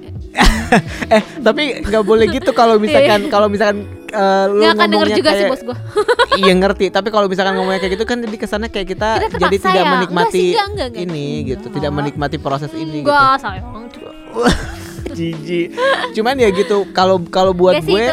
Eh 1.08 1.21
tapi 1.39 1.79
nggak 1.79 2.03
boleh 2.03 2.25
gitu 2.27 2.49
kalau 2.51 2.75
misalkan 2.75 3.29
kalau 3.29 3.47
misalkan 3.47 3.86
eh, 4.15 4.45
lu 4.49 4.63
akan 4.65 4.88
denger 4.88 5.08
juga 5.13 5.30
sih 5.30 5.38
kayak 5.38 5.51
bos 5.51 5.62
gue 5.62 5.78
iya 6.41 6.54
ngerti 6.54 6.86
tapi 6.88 7.08
kalau 7.10 7.28
misalkan 7.28 7.54
ngomongnya 7.54 7.80
kayak 7.80 7.93
gitu 7.93 8.06
kan 8.06 8.17
jadi 8.17 8.36
kesannya 8.36 8.69
kayak 8.69 8.88
kita, 8.89 9.10
Kita 9.21 9.38
jadi 9.38 9.58
tidak 9.58 9.75
ya. 9.78 9.91
menikmati 9.91 10.25
Enggak 10.25 10.32
sih, 10.32 10.47
enggak, 10.47 10.67
enggak, 10.67 10.88
enggak. 10.88 11.04
ini 11.06 11.25
gitu 11.45 11.60
Enggak. 11.62 11.75
tidak 11.75 11.91
menikmati 11.91 12.38
proses 12.39 12.71
ini 12.73 12.97
gitu 13.01 13.12
enggak 13.12 13.36
sayang 13.38 13.65
jijik 15.15 15.67
cuman 16.12 16.36
ya 16.36 16.49
gitu 16.49 16.89
kalau 16.91 17.21
kalau 17.25 17.54
buat 17.54 17.80
sih 17.80 17.93
gue 17.93 18.06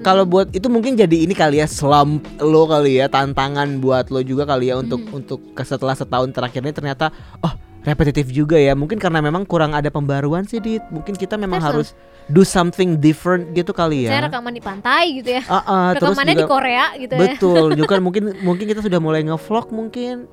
kalau 0.00 0.24
buat 0.24 0.50
itu 0.50 0.66
mungkin 0.66 0.96
jadi 0.96 1.22
ini 1.22 1.36
kali 1.36 1.60
ya 1.60 1.68
slump 1.68 2.24
lo 2.40 2.66
kali 2.66 2.98
ya 2.98 3.06
tantangan 3.06 3.78
buat 3.78 4.08
lo 4.08 4.24
juga 4.24 4.42
kali 4.42 4.72
ya 4.72 4.80
untuk 4.80 4.98
Hmm. 5.02 5.18
untuk 5.18 5.52
ke 5.52 5.62
setelah 5.62 5.94
setahun 5.94 6.30
terakhir 6.30 6.62
ini 6.62 6.72
ternyata 6.72 7.10
oh 7.38 7.52
repetitif 7.82 8.30
juga 8.30 8.56
ya. 8.58 8.72
Mungkin 8.78 8.98
karena 8.98 9.18
memang 9.18 9.46
kurang 9.46 9.74
ada 9.74 9.90
pembaruan 9.90 10.46
sih 10.46 10.62
dit. 10.62 10.82
Mungkin 10.90 11.18
kita 11.18 11.34
memang 11.38 11.62
Terus, 11.62 11.94
harus 11.94 12.10
do 12.30 12.46
something 12.46 13.02
different 13.02 13.50
gitu 13.50 13.74
kali 13.74 14.06
saya 14.06 14.22
ya 14.22 14.26
rekaman 14.30 14.54
di 14.54 14.62
pantai 14.62 15.18
gitu 15.18 15.30
ya. 15.38 15.42
Ah, 15.50 15.90
terus 15.98 16.14
rekamannya 16.14 16.34
di 16.34 16.44
juga 16.46 16.50
Korea 16.50 16.84
gitu 16.98 17.12
ya. 17.12 17.20
Betul. 17.34 17.66
Juga 17.74 17.94
mungkin 18.06 18.22
mungkin 18.46 18.64
kita 18.70 18.80
sudah 18.80 19.00
mulai 19.02 19.26
ngevlog 19.26 19.66
mungkin. 19.74 20.30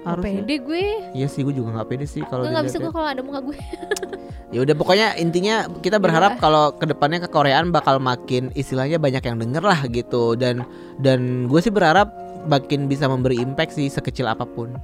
Gak 0.00 0.16
harusnya. 0.16 0.40
pede 0.44 0.56
gue. 0.64 0.84
Iya 1.12 1.26
sih 1.28 1.40
gue 1.44 1.54
juga 1.56 1.76
nggak 1.76 1.88
pede 1.88 2.06
sih 2.08 2.24
kalau 2.24 2.44
Gue 2.44 2.52
gak 2.52 2.68
bisa 2.68 2.76
gue 2.80 2.88
dilihat 2.88 2.96
kalau 2.96 3.08
ada 3.08 3.22
muka 3.22 3.40
gue. 3.44 3.58
Ya 4.50 4.66
udah 4.66 4.74
pokoknya 4.74 5.14
intinya 5.14 5.70
kita 5.78 6.02
berharap 6.02 6.42
kalau 6.42 6.74
ke 6.74 6.82
depannya 6.82 7.22
ke 7.22 7.30
Koreaan 7.30 7.70
bakal 7.70 8.02
makin 8.02 8.50
istilahnya 8.58 8.98
banyak 8.98 9.22
yang 9.22 9.38
denger 9.38 9.62
lah 9.62 9.86
gitu. 9.86 10.34
Dan 10.34 10.66
dan 10.98 11.46
gue 11.46 11.60
sih 11.62 11.70
berharap 11.70 12.10
makin 12.48 12.88
bisa 12.88 13.04
memberi 13.10 13.40
impact 13.40 13.76
sih 13.76 13.90
sekecil 13.90 14.28
apa 14.28 14.46
pun. 14.46 14.76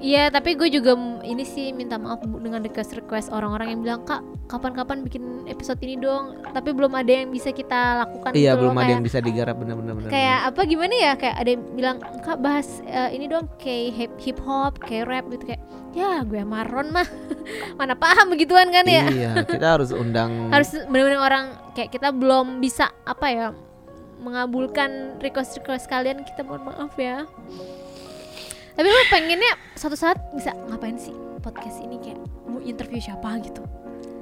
Iya 0.00 0.32
tapi 0.32 0.56
gue 0.56 0.72
juga 0.72 0.96
ini 1.26 1.44
sih 1.44 1.76
minta 1.76 2.00
maaf 2.00 2.24
dengan 2.24 2.64
request-request 2.64 3.28
orang-orang 3.36 3.76
yang 3.76 3.80
bilang 3.84 4.00
Kak 4.08 4.24
kapan-kapan 4.48 5.04
bikin 5.04 5.44
episode 5.44 5.76
ini 5.84 6.00
dong. 6.00 6.40
Tapi 6.54 6.72
belum 6.72 6.92
ada 6.96 7.12
yang 7.12 7.28
bisa 7.28 7.52
kita 7.52 8.06
lakukan 8.06 8.32
iya 8.32 8.56
gitu 8.56 8.64
loh, 8.64 8.72
belum 8.72 8.76
ada 8.76 8.82
kayak, 8.82 8.94
yang 8.96 9.04
bisa 9.04 9.18
digarap. 9.20 9.54
Bener-bener 9.60 9.92
bener 9.98 10.08
Kayak 10.08 10.38
apa 10.48 10.60
gimana 10.64 10.94
ya? 10.96 11.12
Kayak 11.20 11.36
ada 11.36 11.48
yang 11.52 11.62
bilang 11.76 11.96
Kak 12.24 12.38
bahas 12.40 12.68
eh, 12.88 13.10
ini 13.12 13.28
dong 13.28 13.46
kayak 13.60 14.16
hip, 14.16 14.38
hop 14.40 14.80
kayak 14.80 15.04
rap 15.10 15.26
gitu 15.28 15.44
kayak 15.52 15.62
Ya 15.90 16.22
gue 16.22 16.38
sama 16.38 16.62
Ron 16.62 16.94
mah 16.94 17.08
mana 17.78 17.98
paham 17.98 18.30
begituan 18.30 18.70
kan 18.70 18.86
ya? 18.86 19.10
Iya 19.10 19.42
kita 19.42 19.66
harus 19.74 19.90
undang 19.90 20.30
Harus 20.54 20.78
bener-bener 20.86 21.18
orang 21.18 21.50
kayak 21.74 21.90
kita 21.90 22.14
belum 22.14 22.62
bisa 22.62 22.94
apa 23.02 23.26
ya 23.26 23.46
mengabulkan 24.20 24.90
request-request 25.18 25.84
kalian 25.86 26.22
kita 26.22 26.40
mohon 26.40 26.62
maaf 26.64 26.92
ya 26.94 27.24
tapi 28.72 28.86
lu 28.86 29.02
pengennya 29.08 29.52
suatu 29.74 29.92
saat 29.94 30.16
bisa 30.30 30.54
ngapain 30.66 30.96
sih 30.96 31.12
podcast 31.38 31.80
ini 31.80 31.96
kayak 31.98 32.20
mau 32.44 32.60
interview 32.60 32.96
siapa 32.96 33.40
gitu 33.40 33.64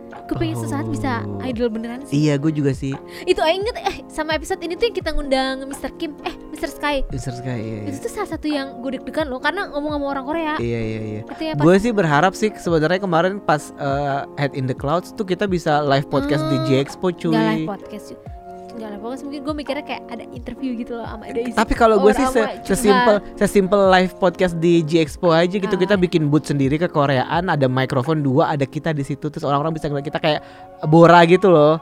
gue 0.08 0.36
pengen 0.36 0.56
suatu 0.56 0.70
saat 0.70 0.86
bisa 0.86 1.12
Oh. 1.24 1.40
idol 1.40 1.68
beneran 1.68 2.04
sih 2.04 2.16
iya 2.20 2.36
gue 2.36 2.50
juga 2.50 2.72
sih 2.72 2.92
itu 3.24 3.38
aja 3.38 3.48
inget 3.50 3.76
eh 3.78 3.96
sama 4.08 4.34
episode 4.34 4.58
ini 4.58 4.74
tuh 4.74 4.88
yang 4.88 4.96
kita 4.96 5.10
ngundang 5.10 5.64
Mr. 5.64 5.88
Kim 5.94 6.16
eh 6.22 6.34
Mr. 6.50 6.68
Sky 6.70 6.96
Mr. 7.06 7.32
Sky 7.34 7.48
iya, 7.54 7.76
iya. 7.80 7.88
itu 7.88 7.98
tuh 8.02 8.12
salah 8.12 8.28
satu 8.28 8.44
yang 8.44 8.80
gue 8.80 8.98
deg-degan 8.98 9.24
loh 9.26 9.38
karena 9.38 9.68
ngomong 9.68 9.94
sama 9.94 10.06
orang 10.10 10.24
Korea 10.24 10.54
iya 10.58 10.80
iya 10.80 11.00
iya 11.02 11.20
itu 11.22 11.42
ya 11.44 11.52
Gue 11.54 11.76
sih 11.76 11.92
berharap 11.92 12.32
sih 12.32 12.50
sebenarnya 12.50 12.98
kemarin 12.98 13.38
pas 13.38 13.72
eh, 13.74 14.20
Head 14.36 14.52
in 14.52 14.64
the 14.64 14.74
Clouds 14.74 15.12
tuh 15.12 15.24
kita 15.24 15.44
bisa 15.44 15.80
live 15.80 16.08
podcast 16.08 16.44
di 16.46 16.56
Hmm, 16.56 16.66
J 16.66 16.70
Expo 16.78 17.08
cuy. 17.08 17.32
nggak 17.32 17.46
live 17.54 17.68
podcast 17.68 18.06
juga 18.10 18.37
nggak 18.78 18.90
live 18.90 19.02
podcast 19.02 19.22
mungkin 19.22 19.40
gue 19.42 19.54
mikirnya 19.56 19.84
kayak 19.84 20.02
ada 20.08 20.24
interview 20.30 20.70
gitu 20.74 20.92
loh 20.94 21.04
sama 21.04 21.24
Daisy 21.28 21.52
Tapi 21.52 21.72
kalau 21.74 21.96
gue 21.98 22.12
sih 22.12 22.26
se 22.26 22.40
sesimpel 22.64 23.16
sesimpel 23.34 23.80
live 23.88 24.14
podcast 24.16 24.54
di 24.56 24.80
J 24.80 25.02
Expo 25.02 25.28
aja 25.30 25.50
gitu 25.50 25.68
Ah. 25.68 25.80
kita 25.80 25.94
bikin 25.94 26.26
booth 26.26 26.46
sendiri 26.46 26.74
ke 26.74 26.86
Koreaan 26.86 27.46
ada 27.46 27.66
mikrofon 27.66 28.18
dua 28.18 28.48
ada 28.48 28.62
kita 28.62 28.90
di 28.90 29.02
situ 29.02 29.26
terus 29.26 29.42
orang-orang 29.42 29.72
bisa 29.72 29.86
ngeliat 29.86 30.06
kita 30.06 30.16
kayak 30.16 30.40
Bora 30.84 31.20
gitu 31.24 31.48
loh. 31.48 31.76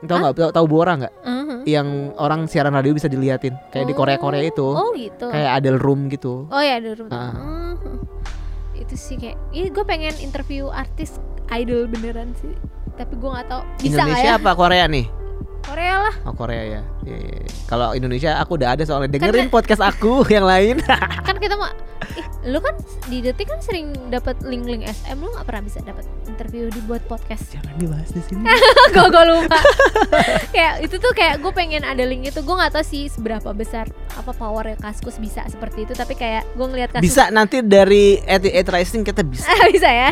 Tahu 0.00 0.16
nggak 0.20 0.34
tahu, 0.34 0.50
tahu 0.52 0.66
Bora 0.66 0.92
nggak? 0.94 1.14
Mhm. 1.18 1.56
Yang 1.64 1.88
orang 2.16 2.40
siaran 2.44 2.70
radio 2.70 2.92
bisa 2.92 3.08
diliatin 3.08 3.56
kayak 3.70 3.88
di 3.88 3.94
Oh. 3.94 3.98
Korea 3.98 4.18
Korea 4.18 4.42
itu. 4.42 4.60
oh 4.62 4.92
gitu 4.92 5.26
Kayak 5.26 5.52
ada 5.58 5.70
room 5.74 6.06
gitu. 6.06 6.44
Oh 6.46 6.60
ya 6.60 6.76
ada 6.76 6.92
room. 6.92 7.08
Ah. 7.08 7.32
Mhm. 7.72 7.96
Itu 8.76 8.94
sih 8.94 9.16
kayak, 9.16 9.40
ini 9.50 9.72
gue 9.72 9.80
pengen 9.82 10.12
interview 10.18 10.68
artis 10.68 11.16
idol 11.48 11.88
beneran 11.88 12.36
sih. 12.36 12.52
Tapi 12.94 13.16
gue 13.16 13.26
nggak 13.26 13.48
tahu 13.48 13.62
bisa 13.76 13.86
Indonesia 13.96 14.28
ya? 14.28 14.36
apa 14.36 14.50
Korea 14.52 14.84
nih? 14.84 15.06
Korea 15.64 15.94
lah. 16.04 16.14
Oh 16.28 16.34
Korea 16.36 16.62
ya. 16.62 16.80
Iya, 17.04 17.16
iya, 17.16 17.36
iya. 17.40 17.52
Kalau 17.64 17.96
Indonesia 17.96 18.36
aku 18.36 18.60
udah 18.60 18.76
ada 18.76 18.84
soalnya 18.84 19.08
Kan 19.08 19.32
dengerin 19.32 19.48
podcast 19.48 19.80
aku 19.80 20.22
yang 20.34 20.44
lain. 20.44 20.78
Kan 21.26 21.36
kita 21.40 21.56
mau, 21.56 21.68
ih, 22.14 22.26
lu 22.52 22.60
kan 22.60 22.76
di 23.08 23.24
detik 23.24 23.48
kan 23.48 23.60
sering 23.60 23.92
dapat 24.12 24.36
link-link 24.44 24.84
SM, 24.84 25.16
lu 25.16 25.32
nggak 25.32 25.44
pernah 25.48 25.62
bisa 25.64 25.80
dapat 25.80 26.04
interview 26.28 26.68
dibuat 26.68 27.00
podcast. 27.08 27.56
Jangan 27.56 27.74
dibahas 27.80 28.12
di 28.12 28.20
sini. 28.20 28.44
gue 28.94 29.06
gue 29.08 29.24
lupa. 29.24 29.58
kayak 30.52 30.84
itu 30.84 30.96
tuh 31.00 31.12
kayak 31.16 31.40
gue 31.40 31.52
pengen 31.56 31.82
ada 31.84 32.04
link 32.04 32.28
itu. 32.28 32.40
Gue 32.44 32.54
nggak 32.56 32.76
tahu 32.76 32.84
sih 32.84 33.08
seberapa 33.08 33.50
besar 33.56 33.88
apa 34.14 34.32
power 34.36 34.76
Kaskus 34.76 35.16
bisa 35.16 35.48
seperti 35.48 35.88
itu. 35.88 35.92
Tapi 35.96 36.12
kayak 36.12 36.44
gue 36.52 36.66
ngelihat 36.68 36.90
Kaskus 36.92 37.08
Bisa 37.08 37.32
nanti 37.32 37.64
dari 37.64 38.20
at, 38.28 38.44
at 38.44 38.68
Rising 38.68 39.04
kita 39.04 39.24
bisa. 39.24 39.48
bisa 39.72 39.88
ya. 39.88 40.10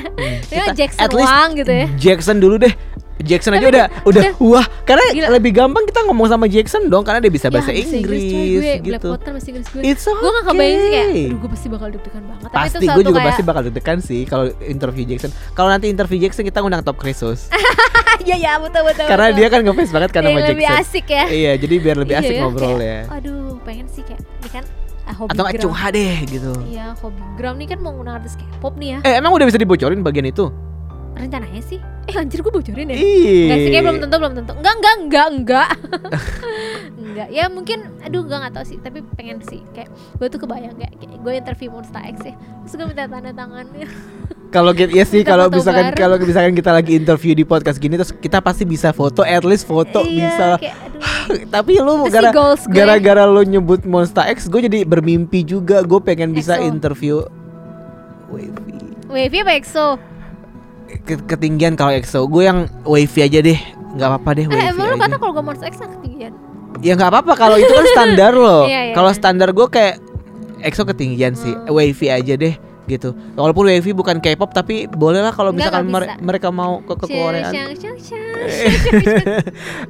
Ya 0.49 0.65
Kita 0.69 0.73
Jackson 0.73 1.03
at 1.05 1.13
least 1.13 1.29
Wang 1.29 1.51
gitu 1.61 1.73
ya. 1.73 1.87
Jackson 2.01 2.37
dulu 2.41 2.57
deh. 2.57 2.73
Jackson 3.19 3.53
aja 3.53 3.61
Tapi 3.61 3.71
udah 3.71 3.85
udah 4.05 4.23
wah 4.41 4.67
karena 4.83 5.05
Gila. 5.11 5.29
lebih 5.33 5.53
gampang 5.53 5.85
kita 5.85 6.01
ngomong 6.03 6.27
sama 6.27 6.47
Jackson 6.47 6.87
dong 6.87 7.03
karena 7.03 7.19
dia 7.19 7.29
bisa 7.29 7.47
bahasa 7.49 7.71
Ya, 7.71 7.79
Inggris, 7.79 8.23
coy. 8.25 8.47
gue 8.51 8.73
gitu. 8.81 9.09
Blackwater 9.11 9.31
bahasa 9.31 9.49
Inggris 9.49 9.67
gue. 9.69 9.81
It's 9.83 10.03
okay. 10.03 10.17
gue 10.17 10.31
gak 10.33 10.45
kebayang 10.45 10.75
sih 10.75 10.91
kayak 10.91 11.07
aduh 11.07 11.37
gue 11.37 11.51
pasti 11.51 11.67
bakal 11.69 11.87
deg-degan 11.89 12.23
banget 12.25 12.43
tapi 12.43 12.55
Pasti 12.55 12.77
itu 12.79 12.91
gue 12.91 13.05
juga 13.05 13.13
kayak 13.15 13.29
pasti 13.29 13.43
bakal 13.43 13.63
deg-degan 13.65 13.99
sih 14.01 14.21
kalau 14.25 14.45
interview 14.61 15.05
Jackson. 15.05 15.31
Kalau 15.53 15.69
nanti 15.69 15.87
interview 15.87 16.19
Jackson 16.19 16.43
kita 16.43 16.59
ngundang 16.59 16.83
Top 16.83 16.97
Krisus. 16.97 17.47
iya 18.23 18.37
ya 18.39 18.53
betul 18.57 18.83
betul 18.83 19.05
karena 19.05 19.27
betul. 19.29 19.39
dia 19.39 19.47
kan 19.49 19.61
ngefans 19.63 19.91
banget 19.91 20.11
kan 20.11 20.21
Iya, 20.23 20.29
sama 20.29 20.41
lebih 20.45 20.65
Jackson. 20.65 20.83
asik 20.85 21.07
ya 21.09 21.25
Iya, 21.29 21.53
jadi 21.57 21.75
biar 21.77 21.97
lebih 21.99 22.13
Iya 22.13 22.21
asik 22.23 22.35
ngobrol 22.39 22.77
kayak, 22.77 22.83
ya. 22.83 23.01
aduh 23.11 23.41
pengen 23.63 23.87
sih 23.89 24.03
kayak 24.03 24.21
ini 24.21 24.49
kan 24.53 24.65
ah, 25.03 25.15
hobi 25.17 25.31
Atau 25.33 25.43
nggak 25.43 25.59
cungha 25.61 25.87
deh 25.91 26.15
gitu. 26.27 26.53
iya 26.65 26.87
hobi 26.97 27.21
gram 27.35 27.55
nih 27.57 27.69
kan 27.69 27.79
mau 27.79 27.91
ngundang 27.91 28.17
artis 28.19 28.35
K-pop 28.35 28.75
nih 28.77 28.89
ya 28.89 28.99
Eh 29.03 29.15
emang 29.17 29.33
udah 29.33 29.43
bisa 29.45 29.57
dibocorin 29.57 30.01
bagian 30.01 30.25
itu? 30.25 30.51
Rencananya 31.13 31.61
sih 31.61 31.79
eh 32.03 32.19
anjir 32.19 32.43
gue 32.43 32.51
bocorin 32.51 32.91
ya. 32.91 32.99
Enggak 32.99 33.59
sih 33.59 33.71
kayak 33.71 33.85
belum 33.87 33.99
tentu 34.03 34.17
belum 34.19 34.35
tentu 34.35 34.53
Enggak 34.59 34.75
enggak 34.75 34.95
enggak 34.99 35.27
enggak 35.31 35.69
Enggak 36.99 37.29
Ya 37.37 37.45
mungkin 37.47 37.79
Aduh 38.03 38.27
gue 38.27 38.35
gak 38.35 38.51
tau 38.51 38.67
sih 38.67 38.75
Tapi 38.83 39.07
pengen 39.15 39.39
sih 39.47 39.63
Kayak 39.71 39.87
gue 40.19 40.27
tuh 40.27 40.43
kebayang 40.43 40.75
Kayak, 40.75 40.99
kayak 40.99 41.21
gue 41.23 41.33
interview 41.39 41.69
Monster 41.71 42.03
X 42.03 42.27
ya 42.27 42.35
Terus 42.35 42.75
gue 42.75 42.87
minta 42.91 43.07
tanda 43.07 43.31
tangannya 43.31 43.87
Kalau 44.55 44.75
kita 44.75 44.93
ya 44.93 45.09
sih 45.09 45.25
kalau 45.25 45.49
misalkan 45.49 45.97
kalau 45.97 46.21
misalkan 46.21 46.53
kita 46.53 46.77
lagi 46.77 46.93
interview 46.93 47.33
di 47.33 47.41
podcast 47.41 47.81
gini 47.81 47.97
terus 47.97 48.13
kita 48.13 48.37
pasti 48.45 48.69
bisa 48.69 48.93
foto 48.93 49.25
at 49.25 49.49
least 49.49 49.65
foto 49.65 50.05
Iya, 50.05 50.29
bisa. 50.29 50.47
kayak, 50.61 50.77
aduh. 50.77 51.01
Tapi 51.57 51.73
lu 51.81 51.93
gara 52.13 52.29
gara-gara 52.69 53.25
lu 53.25 53.49
nyebut 53.49 53.81
Monster 53.89 54.29
X 54.29 54.53
gue 54.53 54.69
jadi 54.69 54.85
bermimpi 54.85 55.41
juga 55.41 55.81
gue 55.81 55.97
pengen 56.05 56.37
bisa 56.37 56.61
EXO. 56.61 56.69
interview 56.69 57.17
Wavy. 58.29 58.77
Wavy 59.09 59.39
apa 59.41 59.53
EXO? 59.57 59.97
Ke- 60.99 61.25
ketinggian 61.27 61.73
kalau 61.73 61.91
EXO 61.91 62.27
gue 62.27 62.43
yang 62.43 62.59
Wavy 62.83 63.21
aja 63.23 63.41
deh 63.41 63.59
nggak 63.93 64.09
apa-apa 64.09 64.31
deh 64.35 64.47
Wavy 64.47 64.57
Eh, 64.59 64.69
emang 64.69 64.87
lu 64.87 64.97
kata 64.97 65.17
kalau 65.17 65.33
gue 65.35 65.45
X 65.63 65.75
yang 65.79 65.93
ketinggian? 65.95 66.33
Ya 66.81 66.93
nggak 66.95 67.11
apa-apa 67.11 67.33
kalau 67.37 67.57
itu 67.57 67.69
kan 67.69 67.87
standar 67.89 68.33
loh. 68.33 68.65
Iya, 68.71 68.81
iya, 68.83 68.95
kalau 68.95 69.09
iya. 69.09 69.17
standar 69.17 69.49
gue 69.51 69.67
kayak 69.67 69.95
EXO 70.63 70.83
ketinggian 70.85 71.35
sih, 71.35 71.53
Hmm. 71.53 71.71
Wavy 71.71 72.07
aja 72.09 72.35
deh 72.35 72.55
gitu. 72.85 73.15
Walaupun 73.33 73.67
Wavy 73.67 73.93
bukan 73.93 74.19
K-pop 74.19 74.51
tapi 74.51 74.85
boleh 74.87 75.21
lah 75.21 75.31
kalau 75.31 75.51
misalkan 75.51 75.87
bisa. 75.87 76.19
mereka 76.19 76.49
mau 76.51 76.83
ke, 76.83 76.93
ke 76.97 77.07
Korea. 77.07 77.47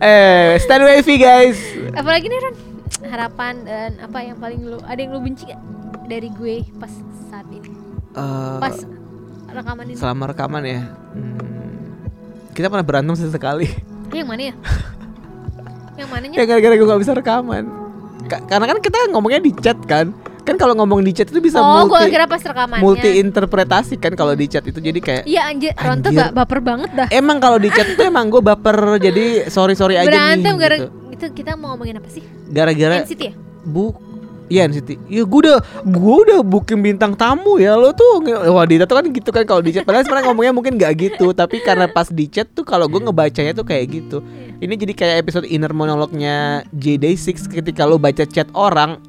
eh, 0.01 0.59
stand 0.59 0.83
Wavy 0.83 1.17
guys. 1.17 1.59
Apalagi 1.93 2.27
nih 2.27 2.39
Ran 2.39 2.55
Harapan 3.03 3.55
dan 3.65 3.91
apa 3.99 4.19
yang 4.21 4.37
paling 4.37 4.63
lu 4.63 4.79
Ada 4.81 5.01
yang 5.01 5.13
lu 5.13 5.21
benci 5.21 5.45
gak? 5.45 5.59
Dari 6.05 6.29
gue 6.31 6.63
pas 6.77 6.93
saat 7.27 7.49
ini 7.49 7.73
Eh, 8.13 8.59
Pas 8.59 8.77
rekaman 9.53 9.85
ini 9.87 9.97
selama 9.97 10.25
rekaman 10.33 10.63
ya. 10.65 10.81
hmm, 11.13 12.53
kita 12.53 12.67
pernah 12.69 12.85
berantem 12.85 13.15
sesekali. 13.15 13.69
Yang 14.13 14.29
mana 14.29 14.43
ya? 14.43 14.55
yang 16.01 16.09
mananya? 16.09 16.37
ya 16.37 16.45
gara-gara 16.45 16.75
gue 16.75 16.87
gak 16.87 17.03
bisa 17.03 17.13
rekaman. 17.13 17.65
Ka- 18.29 18.45
karena 18.45 18.67
kan 18.69 18.79
kita 18.81 18.99
ngomongnya 19.13 19.41
di 19.41 19.53
chat 19.55 19.79
kan. 19.85 20.13
Kan 20.43 20.59
kalau 20.59 20.75
ngomong 20.75 21.07
di 21.07 21.15
chat 21.15 21.31
itu 21.31 21.39
bisa 21.39 21.63
oh, 21.63 21.87
multi 21.87 22.11
kira 22.11 22.27
pas 22.27 22.43
rekamannya 22.43 22.83
multi 22.83 23.23
interpretasi 23.23 23.95
kan 23.95 24.19
kalau 24.19 24.35
di 24.35 24.51
chat 24.51 24.67
itu 24.67 24.83
jadi 24.83 24.99
kayak 24.99 25.23
Iya 25.23 25.47
anjir, 25.47 25.71
Ronto 25.79 26.11
ba- 26.11 26.35
baper 26.35 26.59
banget 26.59 26.91
dah 26.99 27.07
Emang 27.15 27.39
kalau 27.39 27.63
di 27.63 27.71
chat 27.71 27.87
itu 27.87 28.03
emang 28.03 28.27
gue 28.27 28.43
baper 28.43 28.99
jadi 28.99 29.47
sorry 29.47 29.79
sorry 29.79 30.03
aja 30.03 30.11
Berantem 30.11 30.51
nih. 30.51 30.59
gara 30.59 30.77
gitu. 30.83 30.91
itu 31.15 31.27
kita 31.31 31.55
mau 31.55 31.71
ngomongin 31.71 32.03
apa 32.03 32.11
sih? 32.11 32.27
Gara-gara 32.51 33.07
NCT 33.07 33.23
ya? 33.23 33.33
bu 33.63 33.95
Iya 34.53 34.69
NCT. 34.69 35.09
Ya 35.09 35.25
gue 35.25 35.41
udah 35.49 35.59
gue 35.81 36.17
udah 36.29 36.45
booking 36.45 36.85
bintang 36.85 37.17
tamu 37.17 37.57
ya 37.57 37.73
lo 37.73 37.97
tuh 37.97 38.21
wah 38.53 38.69
Dita 38.69 38.85
tuh 38.85 39.01
kan 39.01 39.09
gitu 39.09 39.33
kan 39.33 39.49
kalau 39.49 39.65
di 39.65 39.73
chat 39.73 39.89
padahal 39.89 40.05
sebenarnya 40.05 40.29
ngomongnya 40.29 40.53
mungkin 40.53 40.77
gak 40.77 40.93
gitu 41.01 41.33
tapi 41.33 41.65
karena 41.65 41.89
pas 41.89 42.13
di 42.13 42.29
chat 42.29 42.45
tuh 42.53 42.61
kalau 42.61 42.85
gue 42.85 43.01
ngebacanya 43.01 43.57
tuh 43.57 43.65
kayak 43.65 43.89
gitu. 43.89 44.21
Ini 44.61 44.77
jadi 44.77 44.93
kayak 44.93 45.17
episode 45.25 45.49
inner 45.49 45.73
monolognya 45.73 46.69
JD6 46.77 47.49
ketika 47.49 47.89
lo 47.89 47.97
baca 47.97 48.29
chat 48.29 48.53
orang 48.53 49.01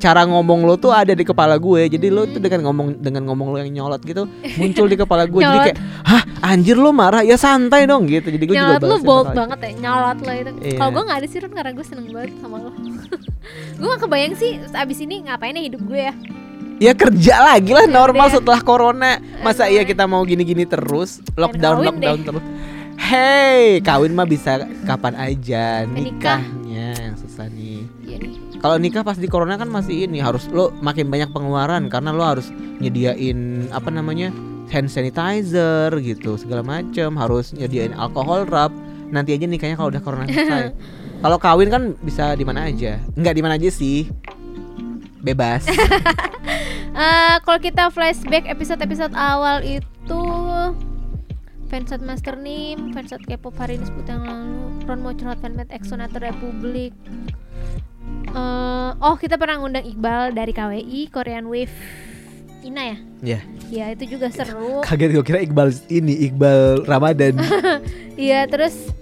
cara 0.00 0.24
ngomong 0.24 0.64
lo 0.64 0.74
tuh 0.80 0.90
ada 0.90 1.12
di 1.12 1.24
kepala 1.24 1.60
gue. 1.60 1.88
Jadi 1.92 2.06
lo 2.08 2.24
tuh 2.24 2.40
dengan 2.40 2.70
ngomong 2.70 2.86
dengan 2.98 3.22
ngomong 3.28 3.46
lo 3.52 3.56
yang 3.60 3.70
nyolot 3.70 4.00
gitu 4.02 4.24
muncul 4.56 4.86
di 4.88 4.96
kepala 4.96 5.28
gue. 5.28 5.40
Jadi 5.40 5.58
kayak 5.70 5.78
hah 6.06 6.22
anjir 6.52 6.80
lo 6.80 6.90
marah? 6.90 7.20
Ya 7.20 7.36
santai 7.36 7.84
dong 7.84 8.08
gitu. 8.08 8.32
Jadi 8.32 8.44
gue 8.48 8.56
juga 8.56 8.76
Nyolot 8.76 8.82
lu 8.82 8.88
balasnya 8.88 9.08
bold 9.08 9.28
banget 9.36 9.58
ya, 9.60 9.70
nyolot 9.76 10.18
lo 10.24 10.32
itu. 10.32 10.50
Iya. 10.64 10.78
Kalau 10.80 10.90
gue 10.90 11.02
gak 11.04 11.18
ada 11.20 11.26
sih 11.28 11.38
Ron 11.38 11.52
karena 11.52 11.72
gue 11.76 11.86
seneng 11.86 12.06
banget 12.10 12.32
sama 12.40 12.56
lo. 12.58 12.70
Gue 13.80 13.88
gak 13.96 14.02
kebayang 14.04 14.34
sih 14.36 14.60
abis 14.68 15.00
ini 15.00 15.24
ngapain 15.26 15.56
ya 15.56 15.64
hidup 15.64 15.82
gue 15.88 16.00
ya? 16.12 16.14
Ya 16.80 16.92
kerja 16.96 17.44
lagi 17.44 17.76
lah 17.76 17.88
normal 17.88 18.32
udah. 18.32 18.36
setelah 18.40 18.60
corona. 18.64 19.20
Masa 19.44 19.68
iya 19.68 19.84
kita 19.84 20.08
mau 20.08 20.24
gini-gini 20.24 20.64
terus, 20.64 21.20
lockdown 21.36 21.84
lockdown 21.84 22.18
deh. 22.20 22.26
terus. 22.28 22.44
Hey, 23.00 23.80
kawin 23.80 24.12
mah 24.12 24.28
bisa 24.28 24.68
kapan 24.84 25.16
aja, 25.16 25.88
nikahnya. 25.88 26.92
Yang 26.96 27.24
susah 27.24 27.48
nih 27.48 27.84
Kalau 28.60 28.76
nikah 28.76 29.00
pas 29.00 29.16
di 29.16 29.24
corona 29.24 29.56
kan 29.56 29.72
masih 29.72 30.04
ini 30.04 30.20
harus 30.20 30.44
lo 30.52 30.68
makin 30.84 31.08
banyak 31.08 31.32
pengeluaran 31.32 31.88
karena 31.88 32.12
lo 32.12 32.20
harus 32.20 32.52
nyediain 32.52 33.72
apa 33.72 33.88
namanya 33.88 34.28
hand 34.68 34.92
sanitizer 34.92 35.88
gitu 36.04 36.36
segala 36.36 36.60
macem 36.60 37.16
harus 37.16 37.56
nyediain 37.56 37.96
alkohol 37.96 38.44
rub 38.44 38.70
nanti 39.10 39.34
aja 39.34 39.48
nikahnya 39.48 39.80
kalau 39.80 39.90
udah 39.90 40.02
corona 40.04 40.28
selesai. 40.28 40.76
kalau 41.24 41.36
kawin 41.40 41.68
kan 41.72 41.82
bisa 42.04 42.36
di 42.36 42.44
mana 42.46 42.68
aja, 42.70 43.00
nggak 43.16 43.34
di 43.34 43.42
mana 43.42 43.56
aja 43.58 43.68
sih, 43.68 44.08
bebas. 45.20 45.66
Eh, 46.90 47.36
Kalau 47.46 47.62
kita 47.62 47.86
flashback 47.94 48.50
episode-episode 48.50 49.14
awal 49.14 49.62
itu 49.62 50.22
Fansat 51.70 52.02
Master 52.02 52.34
Nim, 52.34 52.90
Fansat 52.90 53.22
K-pop 53.24 53.54
hari 53.56 53.78
ini 53.78 53.86
sebut 53.86 54.10
yang 54.10 54.26
lalu. 54.26 54.84
Ron 54.90 55.00
mau 55.06 55.14
curhat 55.14 55.38
fanmade 55.38 55.70
Exonator 55.70 56.18
Republik 56.18 56.90
Oh 59.00 59.16
kita 59.16 59.40
pernah 59.40 59.56
ngundang 59.56 59.80
Iqbal 59.82 60.36
dari 60.36 60.52
KWI 60.52 61.08
Korean 61.08 61.48
Wave 61.48 61.72
Ina 62.60 62.82
ya? 62.84 62.96
Ya. 63.22 63.40
Ya 63.72 63.84
itu 63.90 64.16
juga 64.16 64.28
seru 64.28 64.80
Kaget 64.86 65.16
gue 65.16 65.24
kira 65.24 65.40
Iqbal 65.40 65.72
ini 65.88 66.28
Iqbal 66.28 66.84
Ramadan. 66.84 67.40
Iya 68.20 68.44
terus 68.44 68.92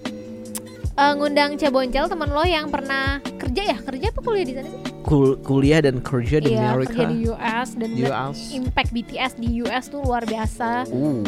eh, 0.94 1.12
ngundang 1.18 1.58
Ceboncel 1.58 2.06
teman 2.06 2.30
lo 2.30 2.46
yang 2.46 2.70
pernah 2.70 3.18
kerja 3.34 3.74
ya? 3.74 3.76
Kerja 3.82 4.14
apa 4.14 4.20
kuliah 4.22 4.46
di 4.46 4.54
sana 4.54 4.68
sih? 4.70 4.80
Kul 5.02 5.34
kuliah 5.42 5.82
dan 5.82 5.98
kerja 5.98 6.38
di 6.38 6.54
Iya 6.54 6.78
Amerika. 6.78 6.94
kerja 6.94 7.04
di 7.10 7.18
US 7.26 7.68
dan 7.74 7.90
US. 7.98 8.36
impact 8.54 8.90
BTS 8.94 9.32
di 9.34 9.58
US 9.60 9.90
tuh 9.90 9.98
luar 9.98 10.22
biasa 10.22 10.86
Uh. 10.86 11.26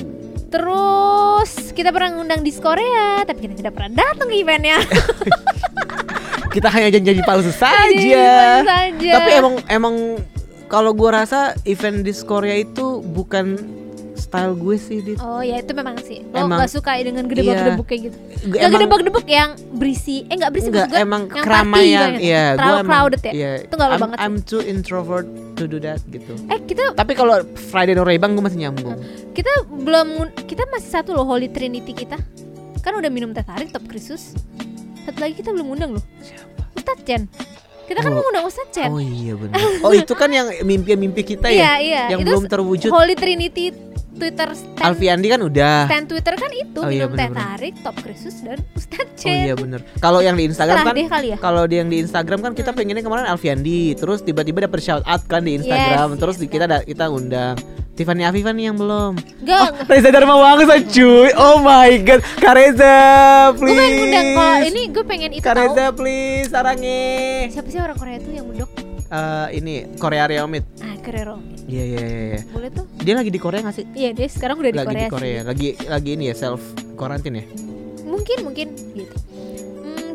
Terus 0.50 1.70
kita 1.70 1.90
pernah 1.90 2.18
ngundang 2.18 2.42
di 2.42 2.50
Korea, 2.52 3.22
tapi 3.22 3.46
kita 3.46 3.54
tidak 3.54 3.70
pernah 3.70 4.02
datang 4.02 4.26
ke 4.26 4.35
eventnya. 4.35 4.83
Kita 6.50 6.68
hanya 6.68 6.88
janji-janji 6.90 7.22
palsu 7.22 7.50
saja. 7.50 8.26
saja. 8.66 9.12
Tapi 9.16 9.30
emang 9.32 9.54
emang 9.66 9.94
kalau 10.66 10.90
gua 10.92 11.22
rasa 11.22 11.54
event 11.64 12.02
di 12.02 12.12
Korea 12.20 12.54
itu 12.54 12.98
bukan 13.00 13.58
style 14.20 14.52
gue 14.54 14.76
sih 14.76 15.00
Dit. 15.00 15.18
Oh 15.18 15.40
ya 15.40 15.58
itu 15.58 15.72
memang 15.72 15.96
sih. 15.98 16.22
Lo 16.30 16.44
Emang- 16.44 16.60
gak 16.60 16.70
suka 16.70 16.94
dengan 17.00 17.24
gedebak-gedebuk 17.24 17.86
kayak 17.88 18.00
gitu. 18.06 18.16
Gue 18.46 18.58
Gak 18.60 18.70
gedebak-gedebuk 18.70 19.26
yang 19.26 19.50
berisi, 19.72 20.28
eh 20.28 20.36
gak 20.36 20.52
berisi 20.52 20.68
enggak 20.68 20.86
gue 20.86 21.00
emang 21.00 21.22
yang 21.26 21.42
keramaian 21.42 22.08
iya 22.20 22.44
Terlalu 22.54 22.76
emang- 22.76 22.86
crowded 22.86 23.22
ya. 23.24 23.32
iya. 23.32 23.52
Itu 23.64 23.74
nggak 23.74 23.88
lo 23.88 23.94
I'm, 23.96 24.02
banget. 24.04 24.16
I'm 24.20 24.36
too 24.44 24.60
introvert 24.62 25.26
to 25.56 25.64
do 25.64 25.80
that 25.80 25.98
gitu. 26.12 26.36
Eh 26.46 26.60
kita 26.62 26.92
Tapi 26.94 27.12
kalau 27.16 27.42
Friday 27.72 27.96
no 27.96 28.04
Rebang 28.04 28.36
gue 28.36 28.44
masih 28.44 28.60
nyambung. 28.60 28.94
kita 29.32 29.50
belum 29.66 30.08
kita 30.44 30.68
masih 30.68 30.90
satu 30.92 31.16
loh 31.16 31.24
Holy 31.24 31.48
Trinity 31.48 31.96
kita. 31.96 32.20
Kan 32.80 32.92
udah 32.94 33.08
minum 33.08 33.32
teh 33.32 33.42
tarik 33.42 33.72
top 33.72 33.88
krisus. 33.88 34.36
Satu 35.02 35.18
lagi 35.18 35.34
kita 35.34 35.50
belum 35.50 35.66
ngundang 35.68 35.90
loh. 35.94 36.04
Ustadz 36.72 37.02
Chen. 37.02 37.26
Kita 37.84 38.00
kan 38.00 38.10
Oh. 38.10 38.14
mau 38.14 38.22
ngundang 38.22 38.46
Ustadz 38.46 38.72
Chen. 38.72 38.88
Oh 38.88 38.98
iya 38.98 39.34
benar. 39.34 39.58
Oh 39.80 39.92
itu 39.92 40.12
kan 40.12 40.28
yang 40.28 40.46
mimpi-mimpi 40.62 41.22
kita 41.26 41.48
ya, 41.48 41.54
iya 41.54 41.72
iya. 41.78 42.02
yang 42.08 42.20
itu 42.20 42.30
belum 42.30 42.44
terwujud. 42.46 42.88
Holy 42.88 43.14
Trinity 43.14 43.74
Twitter 44.10 44.52
stand 44.52 44.84
Alfiandi 44.84 45.26
kan 45.26 45.40
udah. 45.40 45.88
stand 45.88 46.06
Twitter 46.06 46.34
kan 46.34 46.50
itu 46.52 46.76
Oh, 46.76 46.86
iya, 46.86 47.08
minum 47.08 47.16
teh 47.16 47.24
bener-bener. 47.24 47.40
tarik, 47.40 47.74
top 47.80 47.96
krisus 47.98 48.36
dan 48.42 48.60
Ustadz 48.74 49.00
Oh 49.06 49.16
Chen. 49.16 49.40
iya 49.42 49.54
bener 49.54 49.80
Kalau 49.96 50.20
yang 50.20 50.36
di 50.36 50.44
Instagram 50.44 50.76
kan 50.82 50.94
kali 51.08 51.28
ya. 51.32 51.38
kalau 51.38 51.64
yang 51.64 51.88
di 51.88 51.98
Instagram 51.98 52.38
kan 52.42 52.52
kita 52.52 52.70
pengennya 52.70 53.00
kemarin 53.00 53.24
Alfiandi, 53.26 53.96
terus 53.96 54.20
tiba-tiba 54.20 54.62
dapet 54.62 54.80
shout 54.80 55.00
out 55.04 55.24
kan 55.24 55.40
di 55.40 55.56
Instagram, 55.56 56.08
Yes, 56.10 56.20
terus 56.20 56.36
yes, 56.36 56.46
kita 56.46 56.64
kita 56.84 57.04
undang 57.08 57.56
Tiffany 57.90 58.24
Afifan 58.24 58.55
nih 58.55 58.64
yang 58.66 58.76
belum. 58.76 59.12
Enggak, 59.40 59.61
Oh, 59.61 59.85
Reza 59.87 60.09
Dharma 60.09 60.35
Wangsa 60.35 60.76
cuy. 60.81 61.29
Oh 61.37 61.61
my 61.61 61.90
god. 62.00 62.20
Kak 62.37 62.55
Reza, 62.55 62.94
gue 63.50 63.61
please. 63.61 63.76
pengen 63.76 63.92
ngundang 63.94 64.29
kalau 64.33 64.57
ini 64.64 64.83
gue 64.88 65.05
pengen 65.05 65.31
itu 65.33 65.44
Kak 65.44 65.53
tahu. 65.53 65.64
Reza 65.68 65.85
please 65.92 66.48
sarange. 66.48 67.03
Siapa 67.50 67.68
sih 67.68 67.79
orang 67.79 67.96
Korea 67.96 68.16
itu 68.16 68.31
yang 68.33 68.46
mudok? 68.46 68.70
Eh, 69.11 69.46
ini 69.55 69.74
Korea 69.96 70.24
Ryomit. 70.24 70.64
Ah, 70.81 70.96
Kerero. 70.98 71.42
Iya 71.66 71.85
iya 71.85 72.00
iya. 72.00 72.24
iya. 72.31 72.40
Boleh 72.48 72.70
tuh? 72.70 72.87
Dia 72.96 73.14
lagi 73.14 73.29
di 73.29 73.38
Korea 73.38 73.61
gak 73.61 73.74
sih? 73.74 73.85
Iya, 73.90 74.11
dia 74.11 74.26
sekarang 74.26 74.57
udah 74.59 74.70
di 74.70 74.79
lagi 74.79 74.88
Korea. 74.88 75.03
di 75.03 75.12
Korea. 75.12 75.37
sih. 75.37 75.46
Lagi 75.46 75.68
lagi 75.85 76.11
ini 76.14 76.24
ya 76.31 76.35
self 76.35 76.62
quarantine 76.94 77.37
ya. 77.37 77.44
Mungkin 78.03 78.38
mungkin 78.42 78.66
gitu. 78.92 79.16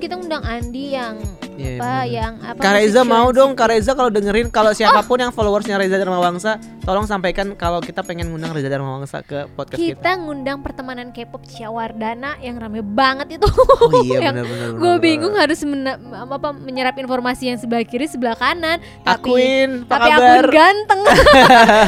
Kita 0.06 0.16
ngundang 0.16 0.46
Andi 0.46 0.94
yang 0.94 1.18
Iya, 1.56 1.80
apa 1.80 1.88
bener. 1.98 2.06
yang 2.12 2.34
apa 2.44 2.60
Kak 2.60 2.74
Reza 2.74 3.00
musician. 3.00 3.08
mau 3.08 3.28
dong, 3.32 3.52
Kak 3.54 3.68
Reza 3.70 3.92
kalau 3.92 4.12
dengerin 4.12 4.48
kalau 4.50 4.70
Oh. 4.70 4.78
siapa 4.78 5.02
pun 5.02 5.18
yang 5.18 5.32
followersnya 5.32 5.76
Reza 5.76 5.96
Dharma 5.96 6.20
Wangsa, 6.20 6.52
tolong 6.84 7.08
sampaikan 7.08 7.56
kalau 7.56 7.80
kita 7.80 8.04
pengen 8.04 8.28
ngundang 8.28 8.52
Reza 8.52 8.68
Dharma 8.68 8.92
Wangsa 8.94 9.24
ke 9.24 9.48
podcast 9.50 9.80
kita. 9.80 9.96
Kita 9.96 10.12
ngundang 10.20 10.60
pertemanan 10.60 11.10
K-pop 11.10 11.42
Ciawardana 11.48 12.38
yang 12.38 12.56
rame 12.56 12.84
banget 12.84 13.40
itu. 13.40 13.48
Oh 13.48 14.04
iya 14.04 14.20
Yang 14.26 14.34
benar-benar. 14.38 14.68
Gue 14.76 14.94
bingung 15.00 15.34
harus 15.34 15.60
mena- 15.64 15.98
apa 16.28 16.50
menyerap 16.52 16.96
informasi 16.96 17.48
yang 17.48 17.58
sebelah 17.58 17.82
kiri 17.82 18.06
sebelah 18.06 18.36
kanan. 18.36 18.78
Tapi 19.02 19.16
Akuin, 19.26 19.70
apa 19.82 19.96
tapi 19.96 20.10
kabar? 20.12 20.28
akun 20.38 20.52
ganteng. 20.52 21.02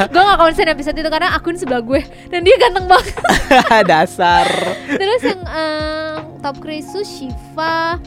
gue 0.10 0.24
gak 0.24 0.40
konsen 0.40 0.68
episode 0.70 0.96
itu 0.96 1.10
karena 1.12 1.30
akun 1.36 1.54
sebelah 1.54 1.84
gue 1.84 2.02
dan 2.32 2.40
dia 2.42 2.56
ganteng 2.58 2.88
banget. 2.88 3.14
Dasar. 3.86 4.48
Terus 4.88 5.22
yang 5.22 5.44
eh, 5.44 6.14
top 6.40 6.56
krisus 6.58 7.04
Shiva 7.06 8.00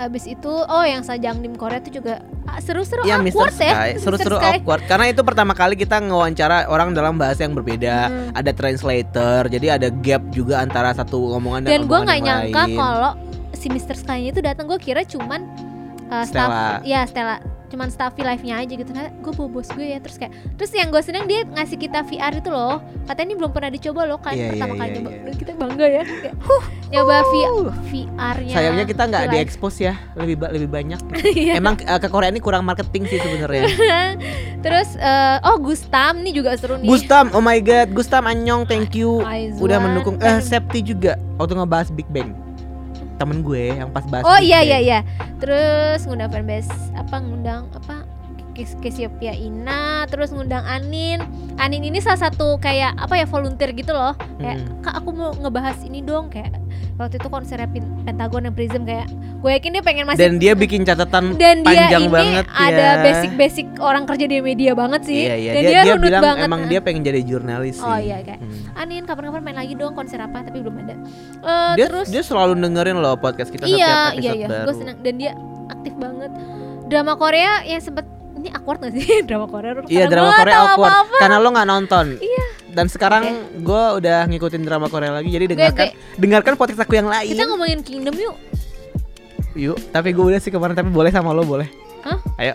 Habis 0.00 0.24
itu 0.24 0.48
oh 0.48 0.80
yang 0.80 1.04
Sajang 1.04 1.44
Dim 1.44 1.52
Korea 1.52 1.76
itu 1.76 2.00
juga 2.00 2.24
ah, 2.48 2.56
seru-seru 2.56 3.04
Iya 3.04 3.20
Mr. 3.20 3.36
awkward 3.36 3.52
ya. 3.52 3.68
Sky, 3.68 3.88
Mr. 3.92 4.00
seru-seru 4.00 4.36
awkward 4.40 4.82
karena 4.88 5.04
itu 5.06 5.20
pertama 5.20 5.52
kali 5.52 5.76
kita 5.76 6.00
ngewawancara 6.00 6.64
orang 6.66 6.90
dalam 6.90 7.14
bahasa 7.14 7.44
yang 7.44 7.52
berbeda, 7.52 8.08
Hmm. 8.08 8.32
ada 8.32 8.50
translator, 8.50 9.40
jadi 9.46 9.76
ada 9.76 9.92
gap 9.92 10.24
juga 10.30 10.58
antara 10.58 10.90
satu 10.90 11.36
omongan 11.36 11.68
dan, 11.68 11.70
Dan 11.70 11.82
gue 11.84 11.98
nggak 12.00 12.18
yang 12.18 12.26
nyangka 12.48 12.64
kalau 12.72 13.12
si 13.52 13.68
Mr. 13.68 13.92
Sky 13.94 14.20
itu 14.26 14.40
datang 14.40 14.64
gue 14.64 14.80
kira 14.80 15.04
cuman 15.04 15.44
uh, 16.08 16.24
Stella. 16.24 16.80
staff 16.80 16.80
ya 16.82 17.04
Stella 17.04 17.36
cuman 17.70 17.88
Staffy 17.88 18.26
live-nya 18.26 18.66
aja 18.66 18.74
gitu 18.74 18.90
kan 18.90 19.14
gue 19.14 19.32
bawa 19.32 19.48
bos 19.48 19.70
gue 19.70 19.94
ya 19.94 20.02
terus 20.02 20.18
kayak 20.18 20.34
terus 20.58 20.74
yang 20.74 20.90
gue 20.90 20.98
seneng 21.00 21.24
dia 21.30 21.46
ngasih 21.46 21.78
kita 21.78 22.02
VR 22.02 22.34
itu 22.34 22.50
loh 22.50 22.82
katanya 23.06 23.30
ini 23.30 23.36
belum 23.38 23.50
pernah 23.54 23.70
dicoba 23.70 24.02
loh 24.10 24.18
kan 24.18 24.34
Iya, 24.34 24.54
pertama 24.54 24.74
iya, 24.74 24.80
kali 24.80 24.90
iya, 24.90 24.98
nyoba. 24.98 25.10
Dan 25.20 25.34
kita 25.36 25.52
bangga 25.58 25.86
ya 25.86 26.02
kayak, 26.06 26.34
nyoba 26.90 27.16
VR-nya 27.90 28.54
Sayangnya 28.54 28.84
kita 28.86 29.02
nggak 29.06 29.24
diekspos 29.30 29.74
ya, 29.78 29.94
lebih 30.18 30.36
ba- 30.40 30.52
lebih 30.52 30.70
banyak. 30.70 31.00
Iya. 31.30 31.62
Emang 31.62 31.78
eh, 31.78 32.00
ke 32.02 32.08
Korea 32.10 32.28
ini 32.28 32.42
kurang 32.42 32.66
marketing 32.66 33.06
sih 33.06 33.22
sebenarnya. 33.22 33.64
terus 34.64 34.98
eh, 34.98 35.36
oh 35.46 35.56
Gustam 35.62 36.20
nih 36.20 36.32
juga 36.36 36.52
seru 36.58 36.76
nih 36.76 36.88
Gustam, 36.90 37.30
oh 37.32 37.40
my 37.40 37.58
god, 37.62 37.88
Gustam 37.94 38.26
Anyong, 38.26 38.66
thank 38.66 38.92
you 38.98 39.22
Aizwan, 39.22 39.62
udah 39.62 39.78
mendukung. 39.78 40.16
Eh, 40.20 40.42
Septi 40.42 40.82
juga 40.82 41.16
waktu 41.38 41.54
ngebahas 41.56 41.88
Big 41.94 42.08
Bang. 42.10 42.49
Temen 43.20 43.44
gue 43.44 43.76
yang 43.76 43.92
pas 43.92 44.08
bahas. 44.08 44.24
Oh 44.24 44.40
iya 44.40 44.64
iya 44.64 44.80
iya. 44.80 44.98
Terus 45.36 46.08
ngundang 46.08 46.32
fanbase 46.32 46.72
apa 46.96 47.20
ngundang 47.20 47.68
apa 47.76 48.08
Kes 48.50 48.74
Kesiopia 48.80 49.30
Ina, 49.30 50.08
terus 50.08 50.32
ngundang 50.32 50.64
Anin. 50.64 51.22
Anin 51.54 51.84
ini 51.84 52.00
salah 52.00 52.28
satu 52.28 52.56
kayak 52.56 52.96
apa 52.96 53.20
ya 53.20 53.26
volunteer 53.28 53.76
gitu 53.76 53.92
loh. 53.92 54.16
Kayak 54.40 54.64
Hmm. 54.64 54.80
Kak 54.80 54.94
aku 55.04 55.12
mau 55.12 55.30
ngebahas 55.36 55.78
ini 55.84 56.00
dong 56.00 56.32
kayak 56.32 56.56
waktu 57.00 57.16
itu 57.16 57.28
konsernya 57.28 57.64
Pentagon 58.04 58.44
dan 58.44 58.52
Prism 58.52 58.84
kayak 58.84 59.08
gue 59.40 59.50
yakin 59.50 59.70
dia 59.72 59.82
pengen 59.82 60.04
masih 60.04 60.20
Dan 60.20 60.32
dia 60.36 60.52
bikin 60.52 60.84
catatan 60.84 61.32
dan 61.34 61.64
dia 61.64 61.88
panjang 61.88 62.02
ini 62.02 62.12
banget 62.12 62.44
ada 62.46 62.76
ya. 62.76 62.90
basic-basic 63.00 63.80
orang 63.80 64.04
kerja 64.04 64.24
di 64.24 64.36
media 64.38 64.72
banget 64.72 65.00
sih. 65.02 65.22
Iya 65.22 65.34
iya 65.34 65.50
Dan 65.50 65.62
dia, 65.62 65.70
dia, 65.70 65.80
dia 65.80 65.92
runut 65.94 66.04
bilang 66.06 66.22
banget. 66.22 66.44
emang 66.44 66.60
dia 66.66 66.80
pengen 66.80 67.00
jadi 67.02 67.20
jurnalis 67.22 67.74
sih. 67.74 67.86
Oh 67.86 67.96
iya 67.96 68.20
kayak 68.20 68.38
Hmm. 68.40 68.76
Anin 68.76 69.02
kapan-kapan 69.02 69.40
main 69.42 69.56
lagi 69.56 69.72
dong 69.74 69.92
konser 69.92 70.18
apa 70.18 70.40
tapi 70.40 70.60
belum 70.60 70.76
ada. 70.78 70.94
Eh, 71.40 71.72
Dia 71.74 71.86
terus 71.86 72.06
dia 72.06 72.20
selalu 72.20 72.52
dengerin 72.58 72.96
loh 72.96 73.16
podcast 73.16 73.48
kita 73.48 73.64
iya 73.64 73.72
setiap 73.72 73.88
iya 73.88 74.12
episode 74.12 74.36
iya 74.36 74.46
baru. 74.46 74.60
gue 74.62 74.74
seneng 74.76 74.96
dan 75.00 75.14
dia 75.16 75.32
aktif 75.68 75.94
banget 75.94 76.30
drama 76.86 77.12
Korea 77.14 77.52
yang 77.64 77.78
sempet 77.78 78.04
ini 78.34 78.48
awkward 78.50 78.78
gak 78.80 78.92
sih 78.92 79.06
drama 79.28 79.46
Korea 79.46 79.72
Iya 79.86 80.04
drama 80.06 80.30
Korea 80.34 80.56
awkward 80.66 80.92
apa-apa. 80.94 81.16
karena 81.18 81.36
lo 81.38 81.48
nggak 81.50 81.68
nonton. 81.70 82.06
Iya. 82.18 82.44
Dan 82.70 82.86
sekarang 82.86 83.24
gue 83.58 83.84
udah 83.96 84.24
ngikutin 84.26 84.62
drama 84.62 84.86
Korea 84.86 85.10
lagi 85.12 85.26
jadi 85.26 85.46
dengarkan 85.48 85.90
dengarkan 86.16 86.54
podcast 86.54 86.80
aku 86.80 86.94
yang 86.94 87.06
lain. 87.06 87.28
kita 87.28 87.44
ngomongin 87.44 87.80
Kingdom 87.80 88.14
yuk 88.14 88.36
Yuk, 89.52 89.78
tapi 89.90 90.10
gue 90.10 90.24
udah 90.24 90.38
sih 90.38 90.48
kemarin 90.48 90.72
tapi 90.72 90.88
boleh 90.88 91.10
sama 91.10 91.34
lo 91.34 91.42
boleh. 91.42 91.66
Hah? 92.00 92.22
Ayo. 92.36 92.54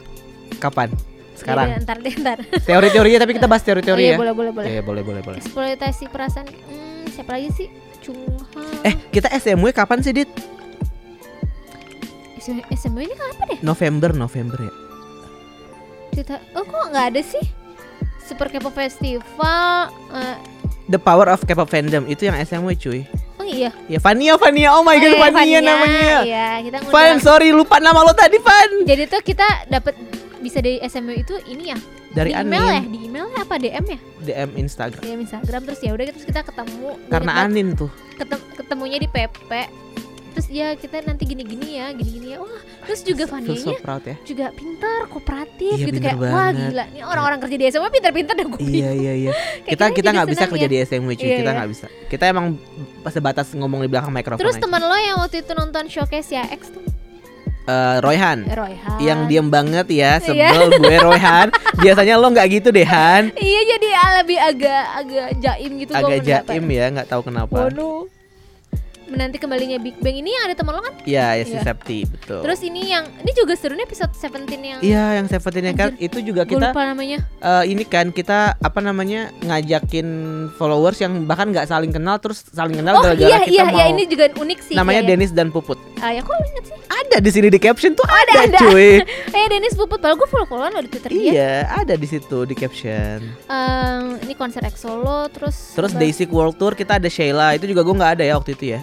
Kapan? 0.58 0.88
Sekarang. 1.36 1.68
Iya, 1.68 1.84
ntar 1.84 2.00
deh 2.00 2.16
ntar 2.16 2.40
Teori-teorinya 2.64 3.20
tapi 3.20 3.36
kita 3.36 3.46
bahas 3.46 3.60
oh, 3.60 3.68
teori-teori 3.68 4.00
iya 4.02 4.16
ya. 4.16 4.18
boleh 4.18 4.32
boleh 4.32 4.52
boleh 4.52 4.68
Iya, 4.70 4.82
boleh 4.82 5.04
boleh 5.04 5.20
boleh. 5.22 5.38
eksploitasi 5.38 6.08
perasaan 6.08 6.48
hmm, 6.48 7.12
siapa 7.12 7.36
lagi 7.36 7.52
sih 7.52 7.68
Chungha 8.00 8.48
Eh, 8.82 8.96
kita 9.12 9.28
SMW 9.30 9.68
kapan 9.70 10.00
sih, 10.00 10.16
Dit? 10.16 10.32
SM 12.38 12.64
SMW 12.70 13.04
ini 13.04 13.14
kapan 13.14 13.46
deh 13.50 13.60
November, 13.60 14.10
November 14.14 14.58
ya. 14.62 14.74
cerita 16.14 16.40
oh 16.54 16.64
kok 16.64 16.86
nggak 16.88 17.06
ada 17.10 17.22
sih 17.22 17.44
Super 18.26 18.50
K-pop 18.50 18.74
Festival 18.74 19.88
eh, 20.12 20.38
The 20.86 20.98
Power 20.98 21.30
of 21.30 21.42
K-pop 21.42 21.66
Fandom 21.66 22.06
itu 22.06 22.26
yang 22.26 22.38
SMW 22.38 22.74
cuy. 22.76 23.06
oh 23.36 23.44
iya 23.44 23.70
Ya 23.86 23.98
Fania, 23.98 24.36
Fania. 24.36 24.70
Oh 24.72 24.82
my 24.82 24.94
Oh 24.94 25.00
god, 25.00 25.10
iya, 25.12 25.30
Fania, 25.30 25.60
namanya. 25.60 26.18
iya 26.24 26.48
kita 26.62 26.78
Fan, 26.80 26.88
ngundang 26.88 27.20
sorry 27.20 27.50
lupa 27.50 27.78
nama 27.78 28.00
lo 28.00 28.12
tadi, 28.12 28.38
Fan. 28.38 28.84
jadi 28.84 29.06
tuh 29.06 29.22
kita 29.22 29.46
dapat 29.68 29.94
bisa 30.40 30.60
dari 30.60 30.78
SMW 30.80 31.14
itu 31.20 31.36
ini 31.48 31.70
ya 31.70 31.78
Dari 32.12 32.32
di 32.32 32.38
email 32.38 32.64
ya 32.64 32.80
Anin, 32.80 32.86
di 32.88 33.00
email 33.04 33.26
ya 33.28 33.40
apa 33.42 33.56
DM 33.58 33.86
ya 33.88 34.00
DM 34.24 34.50
Instagram. 34.58 35.02
DM 35.02 35.20
Instagram 35.22 35.62
terus 35.64 35.80
ya 35.80 35.92
udah 35.92 36.06
terus 36.08 36.24
kita 36.24 36.42
ketemu 36.42 36.90
Karena 37.08 37.32
Anin 37.40 37.68
tuh. 37.74 37.90
ketem- 38.16 38.46
ketemunya 38.56 38.98
di 38.98 39.08
PP 39.08 39.50
terus 40.36 40.52
ya 40.52 40.76
kita 40.76 41.00
nanti 41.02 41.24
gini-gini 41.24 41.80
ya 41.80 41.96
gini-gini 41.96 42.36
ya 42.36 42.44
wah 42.44 42.60
terus 42.84 43.00
juga 43.02 43.24
Feel 43.26 43.56
so 43.56 43.72
proud 43.80 44.04
ya. 44.04 44.20
juga 44.22 44.52
pintar 44.52 45.08
kooperatif 45.08 45.74
Iya, 45.74 45.86
gitu 45.88 45.98
kayak 45.98 46.18
wah 46.20 46.52
banget. 46.52 46.76
gila 46.76 46.84
ini 46.86 47.00
orang-orang 47.02 47.40
kerja 47.40 47.56
di 47.56 47.66
SMA 47.72 47.88
pintar-pintar 47.88 48.36
dah 48.36 48.44
gue 48.46 48.60
Iya 48.60 48.92
iya 48.92 49.14
iya. 49.16 49.32
Kita 49.72 49.90
kita 49.90 50.12
nggak 50.12 50.28
bisa 50.28 50.44
kerja 50.46 50.68
ya. 50.68 50.70
di 50.70 50.78
SMW 50.84 51.10
cuy. 51.10 51.24
Iya, 51.24 51.36
kita 51.40 51.48
iya. 51.48 51.58
nggak 51.58 51.70
bisa. 51.72 51.86
Kita 52.06 52.24
emang 52.28 52.46
sebatas 53.08 53.48
ngomong 53.50 53.80
di 53.80 53.88
belakang 53.88 54.12
mikrofon. 54.12 54.44
terus 54.44 54.60
teman 54.60 54.78
lo 54.78 54.94
yang 54.94 55.18
waktu 55.18 55.40
itu 55.40 55.56
nonton 55.56 55.88
showcase 55.88 56.30
ya 56.30 56.44
X 56.52 56.68
tuh 56.70 56.84
Eh, 57.66 57.98
Royhan. 57.98 58.46
Royhan 58.46 58.98
Yang 59.02 59.20
diam 59.26 59.48
banget 59.50 59.90
ya, 59.90 60.22
Iya. 60.22 60.54
sebel 60.54 60.78
gue 60.78 60.96
Royhan. 61.02 61.50
Biasanya 61.82 62.14
lo 62.16 62.30
nggak 62.30 62.48
gitu 62.52 62.70
deh 62.70 62.86
Han. 62.86 63.34
iya 63.34 63.62
jadi 63.66 63.88
ah, 63.96 64.12
lebih 64.22 64.38
agak 64.38 64.84
agak 64.96 65.28
jaim 65.42 65.72
gitu 65.82 65.92
Agak 65.92 66.20
jaim 66.22 66.66
ya, 66.70 66.86
nggak 66.94 67.08
tahu 67.10 67.26
kenapa. 67.26 67.66
Waduh. 67.66 68.06
Menanti 69.06 69.38
kembalinya 69.38 69.78
Big 69.78 69.96
Bang 70.00 70.14
ini 70.14 70.34
ada 70.42 70.54
teman 70.54 70.74
lo 70.74 70.82
kan 70.82 70.94
Iya, 71.06 71.38
ya 71.38 71.44
si 71.44 71.54
Iya. 71.54 71.64
Septi, 71.64 72.00
betul. 72.04 72.42
terus 72.42 72.60
ini 72.62 72.90
yang 72.90 73.06
ini 73.22 73.32
juga 73.32 73.54
seru 73.54 73.74
nih 73.74 73.86
episode 73.86 74.12
17 74.12 74.50
yang 74.62 74.80
Iya, 74.82 75.06
yang 75.18 75.26
Seventeen 75.26 75.74
kan 75.74 75.94
itu 75.98 76.18
juga 76.20 76.44
kita 76.44 76.72
lupa 76.72 76.82
namanya 76.84 77.22
eh, 77.40 77.64
ini 77.70 77.84
kan 77.84 78.10
kita 78.10 78.58
apa 78.58 78.80
namanya 78.80 79.30
ngajakin 79.42 80.08
followers 80.56 80.98
yang 81.00 81.26
bahkan 81.26 81.50
nggak 81.50 81.66
saling 81.66 81.90
kenal 81.90 82.18
terus 82.18 82.46
saling 82.50 82.76
kenal 82.76 82.98
oh 82.98 83.04
gara-gara 83.04 83.30
iya 83.30 83.38
kita 83.42 83.52
iya 83.52 83.64
mau 83.66 83.78
iya 83.78 83.86
ini 83.90 84.04
juga 84.06 84.26
unik 84.32 84.60
sih 84.62 84.76
namanya 84.76 85.02
iya, 85.02 85.06
iya. 85.06 85.12
Dennis 85.14 85.32
dan 85.32 85.50
Puput. 85.50 85.78
ah 86.00 86.10
ya 86.10 86.22
kok 86.22 86.34
inget 86.34 86.66
sih 86.66 86.74
Ada 86.86 87.18
di 87.20 87.28
sini 87.30 87.48
di 87.52 87.60
caption 87.60 87.92
tuh 87.92 88.08
ada, 88.08 88.48
ada. 88.48 88.60
cuy. 88.62 89.04
eh 89.38 89.46
Dennis 89.48 89.76
Puput 89.76 90.00
padahal 90.00 90.16
gue 90.16 90.28
follow 90.28 90.48
followan 90.48 90.72
lo 90.72 90.82
di 90.82 90.90
Twitter 90.90 91.12
dia 91.12 91.32
iya, 91.32 91.54
ada 91.68 91.94
di 91.94 92.08
situ 92.08 92.44
di 92.44 92.56
caption. 92.56 93.20
Em, 93.46 94.04
ini 94.24 94.34
konser 94.34 94.64
X 94.64 94.82
Solo 94.82 95.28
terus 95.28 95.76
Terus? 95.76 95.92
Daisy 95.94 96.26
World 96.26 96.56
Tour 96.56 96.72
kita 96.72 96.98
ada 96.98 97.08
Sheila, 97.08 97.54
itu 97.54 97.66
juga 97.66 97.84
gue 97.84 97.94
nggak 97.94 98.12
ada 98.20 98.24
ya 98.24 98.36
waktu 98.36 98.54
itu 98.54 98.66
ya. 98.74 98.80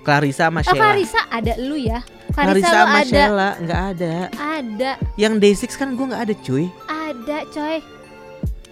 Clarissa 0.00 0.48
sama 0.48 0.58
oh 0.58 0.64
Sheila. 0.64 0.82
Clarissa 0.86 1.20
ada 1.28 1.52
lu 1.56 1.76
ya 1.76 2.00
Clarissa, 2.30 2.44
Clarissa 2.62 2.76
sama 2.76 2.96
ada 2.96 3.06
Sheila 3.06 3.48
nggak 3.58 3.80
ada. 3.90 4.14
ada 4.36 4.90
Yang 5.14 5.34
Day6 5.38 5.62
kan 5.74 5.88
gue 5.92 6.06
nggak 6.06 6.22
ada 6.22 6.34
cuy. 6.36 6.64
ada 6.86 7.38
coy 7.46 7.76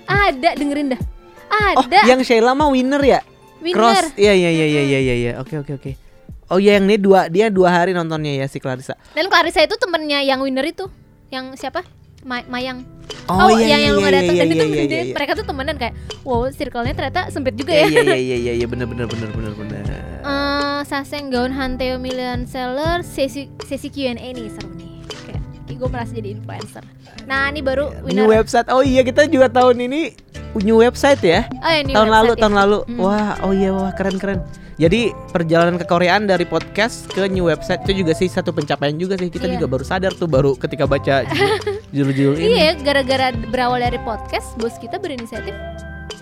ada 0.06 0.50
dengerin 0.54 0.88
dah 0.90 1.02
Oh, 1.48 1.80
ada 1.80 2.04
yang 2.04 2.20
Sheila 2.20 2.52
mah 2.52 2.68
winner 2.68 3.00
ya? 3.00 3.20
winner 3.58 3.72
Cross. 3.74 4.12
Iya 4.14 4.32
iya 4.32 4.50
iya 4.52 4.66
iya 4.68 4.82
iya 4.84 4.98
iya 5.00 5.14
iya. 5.16 5.32
Oke 5.38 5.56
oke 5.56 5.72
oke. 5.74 5.92
Oh 6.48 6.56
iya 6.56 6.76
yang 6.76 6.84
ini 6.84 6.96
dua 6.96 7.26
dia 7.26 7.48
dua 7.48 7.72
hari 7.72 7.90
nontonnya 7.90 8.32
ya 8.34 8.44
si 8.44 8.56
Clarissa. 8.56 8.96
dan 9.10 9.26
Clarissa 9.26 9.60
itu 9.60 9.74
temennya 9.74 10.20
yang 10.22 10.40
winner 10.40 10.62
itu 10.62 10.88
yang 11.28 11.52
siapa 11.54 11.84
Ma- 12.22 12.44
Mayang 12.44 12.84
Oh, 13.26 13.48
iya 13.48 13.76
yang 13.76 13.80
iya 13.80 13.86
yang 13.86 13.92
lu 13.92 13.98
iya 13.98 14.02
nggak 14.02 14.14
datang 14.14 14.34
iya 14.34 14.42
dan 14.42 14.48
itu 14.50 14.64
iya 14.66 14.82
iya 14.82 15.00
iya. 15.02 15.14
mereka 15.16 15.32
tuh 15.34 15.44
temenan 15.44 15.76
kayak 15.76 15.94
wow 16.22 16.44
circle-nya 16.46 16.92
ternyata 16.92 17.20
sempit 17.28 17.54
juga 17.54 17.72
Iya 17.72 17.80
ya 17.80 17.88
iya 17.88 18.16
iya 18.16 18.36
iya 18.38 18.52
iya 18.54 18.66
benar 18.66 18.84
benar 18.84 19.06
benar 19.06 19.28
benar 19.30 19.52
benar. 19.54 19.84
Eh, 20.28 20.80
Saseng 20.84 21.32
Gaun 21.32 21.56
Hanteo 21.56 21.96
Million 21.96 22.44
Seller 22.44 23.00
sesi 23.00 23.48
sesi 23.64 23.88
Q&A 23.88 24.12
nih 24.12 24.52
seru 24.52 24.68
nih 24.76 25.00
kayak 25.08 25.40
gue 25.80 25.88
merasa 25.88 26.12
jadi 26.12 26.36
influencer 26.36 26.84
nah 27.24 27.48
ini 27.48 27.60
baru 27.64 27.92
winner 28.04 28.24
New 28.24 28.28
website. 28.28 28.68
Oh 28.68 28.80
iya 28.80 29.00
kita 29.00 29.24
juga 29.24 29.48
tahun 29.48 29.84
ini 29.84 30.12
new 30.64 30.80
website 30.80 31.20
ya. 31.20 31.44
oh, 31.60 31.68
ya, 31.68 31.80
new 31.84 31.92
tahun 31.92 32.08
lalu 32.08 32.32
ya. 32.32 32.40
tahun 32.40 32.54
lalu. 32.56 32.78
Hmm. 32.88 32.98
Wah, 33.04 33.36
oh 33.44 33.52
iya 33.52 33.68
wah 33.68 33.92
keren 33.92 34.16
keren. 34.16 34.40
Jadi 34.80 35.12
perjalanan 35.28 35.76
kekoreaan 35.76 36.24
dari 36.24 36.48
podcast 36.48 37.04
ke 37.12 37.28
new 37.28 37.52
website 37.52 37.84
itu 37.84 38.00
juga 38.00 38.16
sih 38.16 38.32
satu 38.32 38.48
pencapaian 38.48 38.96
juga 38.96 39.20
sih. 39.20 39.28
Kita 39.28 39.44
Iya. 39.44 39.60
juga 39.60 39.66
baru 39.68 39.84
sadar 39.84 40.16
tuh 40.16 40.24
baru 40.24 40.56
ketika 40.56 40.88
baca 40.88 41.28
judul-judul 41.94 42.40
ini 42.40 42.48
Iya, 42.56 42.70
gara-gara 42.80 43.28
berawal 43.52 43.84
dari 43.84 44.00
podcast, 44.00 44.56
bos 44.56 44.72
kita 44.80 44.96
berinisiatif. 44.96 45.52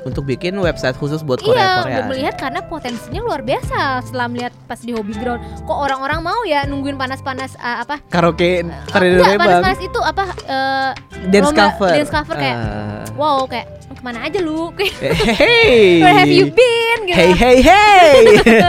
Untuk 0.07 0.23
bikin 0.23 0.55
website 0.57 0.95
khusus 0.95 1.21
buat 1.21 1.37
iya, 1.39 1.45
Korea 1.45 1.59
udah 1.59 1.83
Korea. 1.83 2.05
melihat 2.07 2.35
karena 2.39 2.61
potensinya 2.63 3.21
luar 3.21 3.43
biasa. 3.43 3.79
Setelah 4.01 4.27
melihat 4.27 4.55
pas 4.65 4.79
di 4.79 4.95
Hobby 4.95 5.13
Ground, 5.13 5.43
kok 5.61 5.75
orang-orang 5.77 6.23
mau 6.23 6.41
ya 6.47 6.63
nungguin 6.63 6.95
panas-panas 6.95 7.59
uh, 7.59 7.83
apa? 7.83 7.99
Karaoke 8.07 8.63
Uh, 8.63 9.35
panas-panas 9.37 9.81
itu 9.83 10.01
apa? 10.01 10.25
uh, 10.47 10.91
Dance 11.27 11.51
lomba 11.51 11.65
cover. 11.75 11.91
dance 11.93 12.13
cover 12.13 12.35
kayak, 12.37 12.57
Ah. 12.57 13.03
wow, 13.15 13.43
kayak 13.45 13.67
ke 14.07 14.15
mana 14.15 14.23
aja 14.23 14.39
lu? 14.39 14.71
Kayak, 14.79 14.95
hey. 15.35 15.99
Where 15.99 16.15
have 16.15 16.31
you 16.31 16.47
been? 16.55 16.99
Gitu. 17.11 17.19
Hey 17.19 17.31
hey 17.35 17.59
hey. 17.59 18.23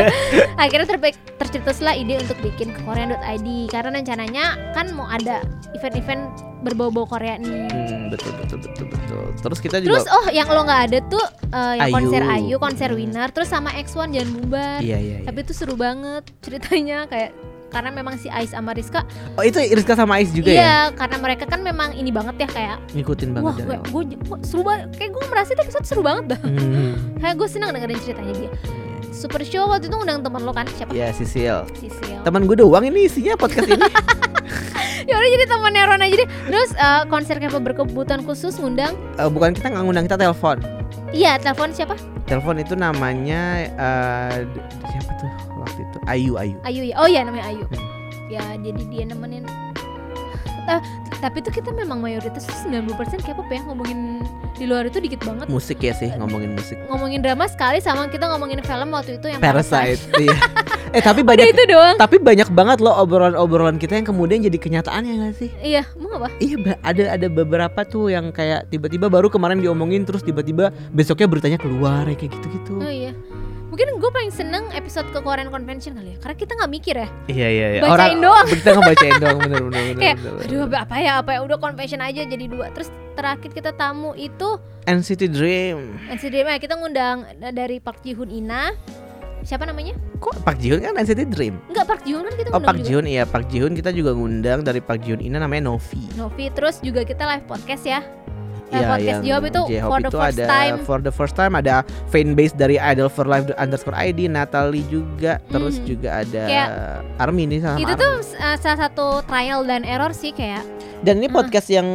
Akhirnya 0.66 0.90
terbaik 0.90 1.14
tercetuslah 1.38 1.94
ide 1.94 2.18
untuk 2.18 2.42
bikin 2.42 2.74
ke 2.74 2.82
korean.id 2.82 3.48
karena 3.70 4.02
rencananya 4.02 4.58
kan 4.74 4.90
mau 4.98 5.06
ada 5.06 5.46
event-event 5.78 6.26
berbau-bau 6.66 7.06
Korea 7.06 7.38
nih. 7.38 7.70
Hmm, 7.70 8.10
betul 8.10 8.34
betul 8.42 8.58
betul 8.66 8.86
betul. 8.90 9.26
Terus 9.46 9.60
kita 9.62 9.78
juga 9.78 10.02
Terus 10.02 10.06
oh 10.10 10.26
yang 10.34 10.50
lo 10.50 10.66
nggak 10.66 10.82
ada 10.90 11.00
tuh 11.06 11.26
uh, 11.54 11.74
yang 11.78 11.94
Ayu. 11.94 11.96
konser 12.02 12.22
Ayu, 12.26 12.56
konser 12.58 12.90
Winner, 12.98 13.30
terus 13.30 13.50
sama 13.54 13.70
X1 13.78 14.10
Jangan 14.10 14.30
Bubar. 14.42 14.80
Iya 14.82 14.98
iya. 14.98 15.18
iya. 15.22 15.26
Tapi 15.30 15.46
itu 15.46 15.54
seru 15.54 15.78
banget 15.78 16.26
ceritanya 16.42 17.06
kayak 17.06 17.38
karena 17.68 17.90
memang 17.90 18.16
si 18.16 18.28
Ais 18.28 18.50
sama 18.50 18.72
Rizka 18.72 19.04
Oh 19.34 19.42
itu 19.42 19.60
Rizka 19.60 19.94
sama 19.94 20.18
Ais 20.18 20.30
juga 20.30 20.48
ya? 20.48 20.58
iya 20.58 20.78
karena 20.92 21.18
mereka 21.18 21.44
kan 21.44 21.60
memang 21.60 21.92
ini 21.92 22.10
banget 22.10 22.36
ya 22.38 22.48
kayak 22.48 22.78
Ngikutin 22.92 23.30
banget 23.32 23.46
wah 23.46 23.56
gue, 23.58 23.78
gue, 23.84 24.04
gue 24.18 24.38
seru 24.42 24.62
banget 24.62 24.88
kayak 24.94 25.12
gue 25.12 25.24
merasa 25.28 25.50
itu 25.52 25.62
episode 25.62 25.86
seru 25.86 26.02
banget 26.02 26.24
dah 26.30 26.40
Hmm. 26.40 26.94
kayak 27.18 27.36
gue 27.36 27.48
senang 27.48 27.70
dengerin 27.70 28.00
ceritanya 28.00 28.34
dia 28.38 28.52
super 29.10 29.42
show 29.42 29.66
waktu 29.66 29.86
itu 29.86 29.96
ngundang 29.96 30.22
teman 30.22 30.42
lo 30.42 30.52
kan 30.52 30.64
siapa 30.70 30.92
Ya 30.92 31.10
Sisil. 31.10 31.66
Sisil 31.74 32.20
Teman 32.22 32.44
gue 32.44 32.56
doang 32.56 32.84
ini 32.84 33.06
isinya 33.06 33.34
podcast 33.34 33.66
ini. 33.66 33.82
ya 35.04 35.14
udah 35.14 35.30
jadi 35.30 35.46
temannya 35.46 35.84
Ron 35.86 36.02
aja 36.02 36.16
deh 36.18 36.30
terus 36.46 36.70
eh, 36.72 37.04
konser 37.08 37.36
kayak 37.38 37.56
berkebutuhan 37.58 38.22
khusus 38.22 38.56
ngundang 38.56 38.94
Eh, 39.16 39.26
bukan 39.26 39.52
kita 39.52 39.70
nggak 39.70 39.84
ngundang 39.84 40.06
kita 40.06 40.18
telepon. 40.18 40.58
iya 41.10 41.36
telepon 41.36 41.72
siapa 41.72 41.96
Telepon 42.24 42.58
itu 42.58 42.76
namanya 42.76 43.42
eh, 43.70 44.36
d- 44.46 44.60
siapa 44.86 45.12
tuh? 45.16 45.32
Ayu 46.08 46.34
Ayu. 46.36 46.56
Ayu 46.64 46.82
ya 46.86 46.96
oh 46.98 47.08
iya 47.08 47.22
namanya 47.22 47.46
Ayu 47.48 47.64
Hmm. 47.68 47.88
ya 48.28 48.44
jadi 48.58 48.84
dia 48.88 49.06
nemenin 49.06 49.44
Eh, 50.68 50.84
tapi 51.18 51.40
tuh 51.40 51.48
kita 51.50 51.72
memang 51.72 51.96
mayoritas 51.98 52.44
tuh 52.44 52.68
90% 52.68 52.92
K-pop 53.24 53.48
ya 53.48 53.64
ngomongin 53.64 54.20
di 54.54 54.68
luar 54.68 54.84
itu 54.84 55.00
dikit 55.00 55.24
banget 55.24 55.48
Musik 55.48 55.80
ya 55.80 55.96
sih 55.96 56.12
ngomongin 56.12 56.52
musik. 56.52 56.76
ngomongin 56.88 57.24
drama 57.24 57.48
sekali 57.48 57.80
sama 57.80 58.12
kita 58.12 58.28
ngomongin 58.28 58.60
film 58.60 58.92
waktu 58.92 59.16
itu 59.16 59.32
yang 59.32 59.40
Parasite. 59.40 60.04
iya. 60.18 60.36
Eh 60.90 61.00
tapi 61.00 61.20
Udah 61.20 61.36
banyak 61.36 61.48
itu 61.50 61.64
doang 61.68 61.96
tapi 61.96 62.16
banyak 62.18 62.48
banget 62.50 62.78
loh 62.80 62.96
obrolan-obrolan 62.98 63.76
kita 63.76 63.96
yang 63.96 64.08
kemudian 64.08 64.40
jadi 64.42 64.56
kenyataan 64.58 65.04
ya 65.04 65.14
gak 65.22 65.36
sih? 65.38 65.50
iya 65.62 65.84
mau 65.96 66.16
apa 66.18 66.36
Iya 66.38 66.76
ada 66.82 67.04
ada 67.16 67.28
beberapa 67.30 67.80
tuh 67.84 68.08
yang 68.10 68.32
kayak 68.32 68.68
tiba-tiba 68.68 69.08
baru 69.08 69.28
kemarin 69.28 69.60
diomongin 69.60 70.04
terus 70.04 70.20
tiba-tiba 70.20 70.72
besoknya 70.90 71.28
beritanya 71.28 71.56
keluar 71.56 72.04
ya 72.04 72.16
kayak 72.18 72.36
gitu-gitu. 72.36 72.76
oh 72.78 72.92
iya 72.92 73.16
mungkin 73.78 74.02
gue 74.02 74.10
paling 74.10 74.34
seneng 74.34 74.66
episode 74.74 75.06
ke 75.08 75.22
Korean 75.22 75.54
Convention 75.54 75.94
kali 75.94 76.10
ya 76.10 76.18
karena 76.18 76.34
kita 76.36 76.58
nggak 76.58 76.72
mikir 76.72 76.96
ya 76.98 77.10
Iya 77.30 77.48
iya 77.48 77.68
iya. 77.70 77.82
Bacain 77.86 78.18
doang. 78.18 78.48
Kita 78.50 78.70
ngebacain 78.74 79.16
doang 79.22 79.38
bener 79.38 79.62
bener 79.62 79.82
bener. 79.86 80.02
kayak 80.02 80.16
bener, 80.18 80.34
bener. 80.34 80.46
aduh 80.50 80.82
apa- 80.82 80.98
ya 80.98 81.12
apa 81.16 81.30
ya 81.30 81.40
udah 81.46 81.58
convention 81.58 82.02
aja 82.02 82.22
jadi 82.26 82.46
dua 82.48 82.74
terus 82.74 82.90
terakhir 83.14 83.54
kita 83.54 83.72
tamu 83.72 84.18
itu 84.18 84.58
NCT 84.84 85.30
Dream. 85.30 85.94
NCT 86.10 86.26
Dream 86.32 86.48
ya 86.48 86.58
kita 86.58 86.74
ngundang 86.74 87.22
dari 87.54 87.78
Park 87.78 88.02
Ji 88.02 88.18
Hoon 88.18 88.34
Ina 88.34 88.74
siapa 89.44 89.64
namanya 89.64 89.94
Kok 90.18 90.42
Park 90.42 90.58
Ji 90.58 90.74
Hoon 90.74 90.82
kan 90.82 90.98
NCT 90.98 91.30
Dream? 91.30 91.62
Enggak 91.68 91.86
Park 91.86 92.02
Ji 92.02 92.12
Hoon 92.12 92.26
kan 92.26 92.34
kita 92.34 92.50
Oh 92.50 92.58
Park 92.60 92.82
Ji 92.82 92.92
Hoon 92.92 93.06
iya 93.06 93.24
Park 93.24 93.46
Ji 93.46 93.62
Hoon 93.62 93.74
kita 93.74 93.94
juga 93.94 94.10
ngundang 94.12 94.66
dari 94.66 94.82
Park 94.82 95.06
Ji 95.06 95.14
Hoon 95.14 95.22
ini 95.22 95.38
namanya 95.38 95.70
Novi. 95.70 96.02
Novi 96.18 96.50
terus 96.50 96.82
juga 96.82 97.06
kita 97.06 97.30
live 97.30 97.46
podcast 97.46 97.86
ya 97.86 98.02
Iya, 98.70 98.88
podcast 98.90 99.20
J-Hope 99.22 99.48
itu 99.48 99.62
J-Hope 99.70 99.88
for 99.88 100.00
the 100.00 100.08
itu 100.08 100.18
first 100.18 100.36
ada 100.36 100.46
time 100.46 100.76
for 100.82 100.98
the 101.00 101.10
first 101.10 101.34
time 101.34 101.54
ada 101.54 101.76
fanbase 102.08 102.52
dari 102.54 102.76
Idol 102.76 103.08
for 103.08 103.24
Life 103.24 103.48
underscore 103.54 103.96
ID, 103.96 104.28
Natalie 104.28 104.84
juga, 104.86 105.40
terus 105.48 105.78
Mhm. 105.78 105.86
juga 105.86 106.10
ada 106.18 106.42
Kayak- 106.44 106.72
Army 107.18 107.44
nih 107.46 107.60
sama 107.62 107.78
itu 107.78 107.88
Army. 107.88 107.98
tuh 107.98 108.14
uh, 108.36 108.56
salah 108.58 108.80
satu 108.82 109.06
trial 109.24 109.64
dan 109.64 109.82
error 109.82 110.12
sih 110.12 110.32
kayak 110.32 110.64
Dan 110.98 111.18
ini 111.18 111.28
Hmm. 111.28 111.38
podcast 111.38 111.70
yang 111.70 111.86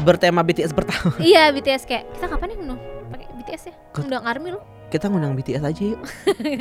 bertema 0.00 0.40
BTS 0.40 0.72
pertama. 0.72 1.12
iya 1.20 1.48
BTS 1.48 1.84
kayak 1.84 2.08
kita 2.12 2.26
kapan 2.26 2.48
nih 2.48 2.56
ngundang 2.58 2.80
pakai 3.08 3.26
BTS 3.36 3.62
ya 3.66 3.74
ngundang 3.94 4.24
Army 4.24 4.48
lo 4.50 4.60
Kita 4.88 5.04
ngundang 5.06 5.36
BTS 5.36 5.60
aja 5.60 5.82
yuk. 5.84 6.00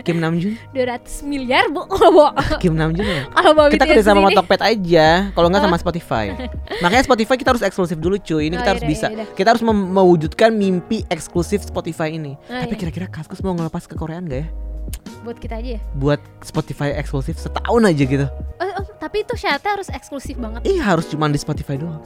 Kim 0.03 0.19
Namjoon, 0.19 0.59
200 0.75 1.23
miliar 1.23 1.71
bu 1.71 1.87
kalau 1.91 2.11
bawa 2.11 2.31
Kim 2.59 2.75
Namjoon 2.75 3.07
ya. 3.07 3.23
kalau 3.31 3.51
bawa 3.55 3.67
Kita 3.71 3.87
kerja 3.87 4.03
sama. 4.03 4.27
Tokped 4.29 4.59
aja, 4.59 5.31
kalau 5.31 5.47
nggak 5.47 5.63
sama 5.63 5.77
Spotify. 5.79 6.35
Makanya 6.83 7.07
Spotify 7.07 7.35
kita 7.35 7.55
harus 7.55 7.63
eksklusif 7.63 7.95
dulu 7.95 8.19
cuy. 8.19 8.51
Ini 8.51 8.55
Oh, 8.55 8.59
kita 8.59 8.69
harus 8.69 8.83
yaudah, 8.83 8.91
bisa. 8.91 9.07
yaudah. 9.07 9.27
Kita 9.31 9.47
harus 9.55 9.63
mewujudkan 9.63 10.51
mimpi 10.51 11.07
eksklusif 11.07 11.63
Spotify 11.63 12.11
ini. 12.11 12.35
Oh, 12.35 12.59
Tapi 12.59 12.75
iya. 12.75 12.79
kira-kira 12.83 13.07
Kaskus 13.07 13.39
mau 13.39 13.55
ngelepas 13.55 13.87
ke 13.87 13.95
Koreaan 13.95 14.27
gak 14.27 14.43
ya? 14.43 14.47
buat 15.19 15.35
kita 15.35 15.59
aja 15.59 15.75
ya 15.75 15.81
Buat 15.93 16.23
Spotify 16.39 16.95
eksklusif 16.95 17.35
setahun 17.35 17.83
aja 17.83 17.99
gitu. 17.99 18.23
oh, 18.23 18.71
oh, 18.79 18.85
tapi 18.95 19.21
itu 19.21 19.35
syaratnya 19.35 19.75
harus 19.75 19.91
eksklusif 19.91 20.35
banget 20.35 20.63
Iya 20.63 20.79
harus 20.85 21.03
cuma 21.05 21.27
di 21.27 21.35
Spotify 21.35 21.75
doang. 21.75 21.99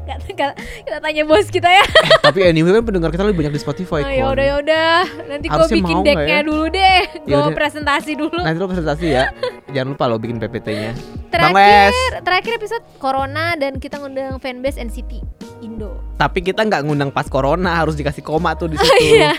Nggak- 0.00 0.20
nggak- 0.30 0.56
kita 0.82 0.98
tanya 0.98 1.22
bos 1.24 1.46
kita 1.46 1.68
ya 1.68 1.84
Tapi 2.20 2.38
anyway 2.42 2.72
kan 2.72 2.84
pendengar 2.84 3.10
kita 3.10 3.22
lebih 3.22 3.38
banyak 3.40 3.54
di 3.54 3.60
Spotify. 3.60 4.00
oh, 4.00 4.08
ya 4.08 4.24
udah 4.28 4.44
ya 4.44 4.54
udah 4.58 4.92
nanti 5.26 5.46
gue 5.46 5.66
bikin 5.70 5.96
nggak 5.98 6.16
decknya 6.16 6.36
ya? 6.36 6.40
dulu 6.42 6.64
deh 6.66 7.00
gue 7.20 7.30
Yaudah. 7.30 7.54
presentasi 7.54 8.12
dulu 8.14 8.38
Nanti 8.38 8.56
lo 8.56 8.66
presentasi 8.66 9.06
ya. 9.06 9.24
Jangan 9.68 9.88
lupa 9.90 10.04
lo 10.04 10.16
bikin 10.16 10.36
PPT-nya. 10.36 10.92
Terakhir 11.30 11.92
terakhir 12.20 12.52
episode 12.56 12.82
Corona 12.96 13.54
dan 13.54 13.76
kita 13.76 13.96
ngundang 13.96 14.36
fanbase 14.36 14.76
NCT 14.76 15.22
Indo 15.60 15.94
Tapi 16.16 16.42
kita 16.42 16.60
nggak 16.60 16.82
ngundang 16.82 17.08
pas 17.08 17.24
corona, 17.24 17.76
harus 17.76 17.94
dikasih 17.94 18.20
koma 18.20 18.52
tuh 18.54 18.66
di 18.66 18.76
situ. 18.76 18.88
Oh 18.88 18.98
iya 18.98 19.32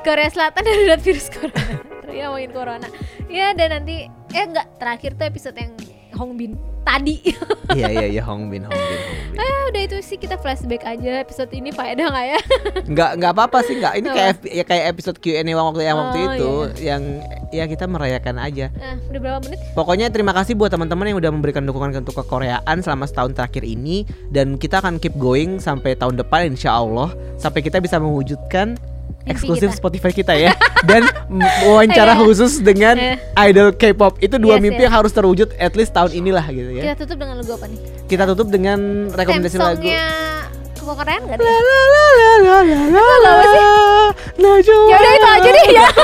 Korea 0.00 0.26
Selatan 0.26 0.64
darurat 0.66 0.98
virus 0.98 1.28
corona 1.28 1.62
ya 2.08 2.26
ngomongin 2.26 2.50
corona 2.50 2.88
Ya 3.26 3.52
dan 3.52 3.70
nanti 3.72 4.04
Eh 4.30 4.42
enggak 4.42 4.66
Terakhir 4.76 5.14
tuh 5.14 5.22
episode 5.24 5.54
yang 5.54 5.70
Hongbin 6.20 6.52
Tadi. 6.84 7.16
Iya 7.70 7.86
iya 7.86 8.06
iya 8.18 8.22
Hongbin 8.26 8.66
Hongbin 8.66 8.98
Hongbin. 8.98 9.38
Ah 9.38 9.70
udah 9.70 9.82
itu 9.86 9.96
sih 10.02 10.18
kita 10.18 10.34
flashback 10.42 10.82
aja 10.82 11.22
Episode 11.22 11.54
ini 11.54 11.70
faedah 11.70 12.10
nggak 12.10 12.26
ya? 12.26 12.40
Nggak 12.92 13.10
nggak 13.22 13.32
apa-apa 13.32 13.58
sih 13.62 13.78
nggak. 13.78 13.94
Ini 14.02 14.08
kayak 14.10 14.34
ya 14.42 14.64
kayak 14.66 14.84
episode 14.90 15.16
Q&A 15.22 15.38
waktu 15.46 15.80
yang 15.86 15.96
waktu 15.96 16.18
Oh, 16.18 16.26
itu 16.34 16.50
yang 16.82 17.02
ya 17.54 17.70
kita 17.70 17.86
merayakan 17.86 18.42
aja. 18.42 18.74
Nah 18.74 18.98
udah 19.06 19.20
berapa 19.22 19.38
menit? 19.46 19.58
Pokoknya 19.72 20.10
terima 20.10 20.34
kasih 20.34 20.58
buat 20.58 20.74
teman-teman 20.74 21.14
yang 21.14 21.18
udah 21.22 21.30
memberikan 21.30 21.62
dukungan 21.62 22.02
untuk 22.02 22.18
kekoreaan 22.26 22.82
selama 22.82 23.06
setahun 23.06 23.38
terakhir 23.38 23.62
ini. 23.62 24.02
Dan 24.34 24.58
kita 24.58 24.82
akan 24.82 24.98
keep 24.98 25.14
going 25.14 25.62
sampai 25.62 25.94
tahun 25.94 26.18
depan 26.18 26.50
insya 26.50 26.74
Allah. 26.74 27.14
Sampai 27.38 27.62
kita 27.62 27.78
bisa 27.78 28.02
mewujudkan 28.02 28.74
eksklusif 29.22 29.66
kita. 29.66 29.76
Spotify 29.76 30.10
kita 30.12 30.32
ya 30.32 30.52
dan 30.88 31.02
wawancara 31.62 32.12
Iya. 32.12 32.20
khusus 32.20 32.52
dengan 32.58 32.94
Eh. 32.94 33.16
idol 33.42 33.70
K-pop 33.72 34.18
itu 34.18 34.34
dua 34.36 34.54
Yes, 34.56 34.62
mimpi 34.62 34.78
yes. 34.78 34.84
yang 34.86 34.94
harus 34.94 35.10
terwujud 35.10 35.48
at 35.54 35.72
least 35.72 35.90
tahun 35.90 36.10
inilah 36.14 36.44
gitu 36.46 36.70
ya. 36.72 36.82
Kita 36.86 36.94
tutup 37.02 37.16
dengan 37.18 37.34
lagu 37.36 37.50
apa 37.52 37.66
nih 37.66 37.78
Kita 38.06 38.22
tutup 38.26 38.48
dengan 38.48 38.78
rekomendasi 39.10 39.56
lagu. 39.56 39.64
songnya 39.76 40.04
Kekoreaan 40.72 41.22
gak 41.22 41.36
La 41.36 41.52
la 41.52 41.60
la 41.60 41.76
la 42.16 42.30
la 42.40 42.56
la 42.88 43.04
la 43.20 43.32
la 44.34 44.52
Ya 44.58 44.96
udah 44.96 45.12
itu 45.12 45.28
aja 45.28 45.50
deh 45.50 45.66
ya 45.70 45.86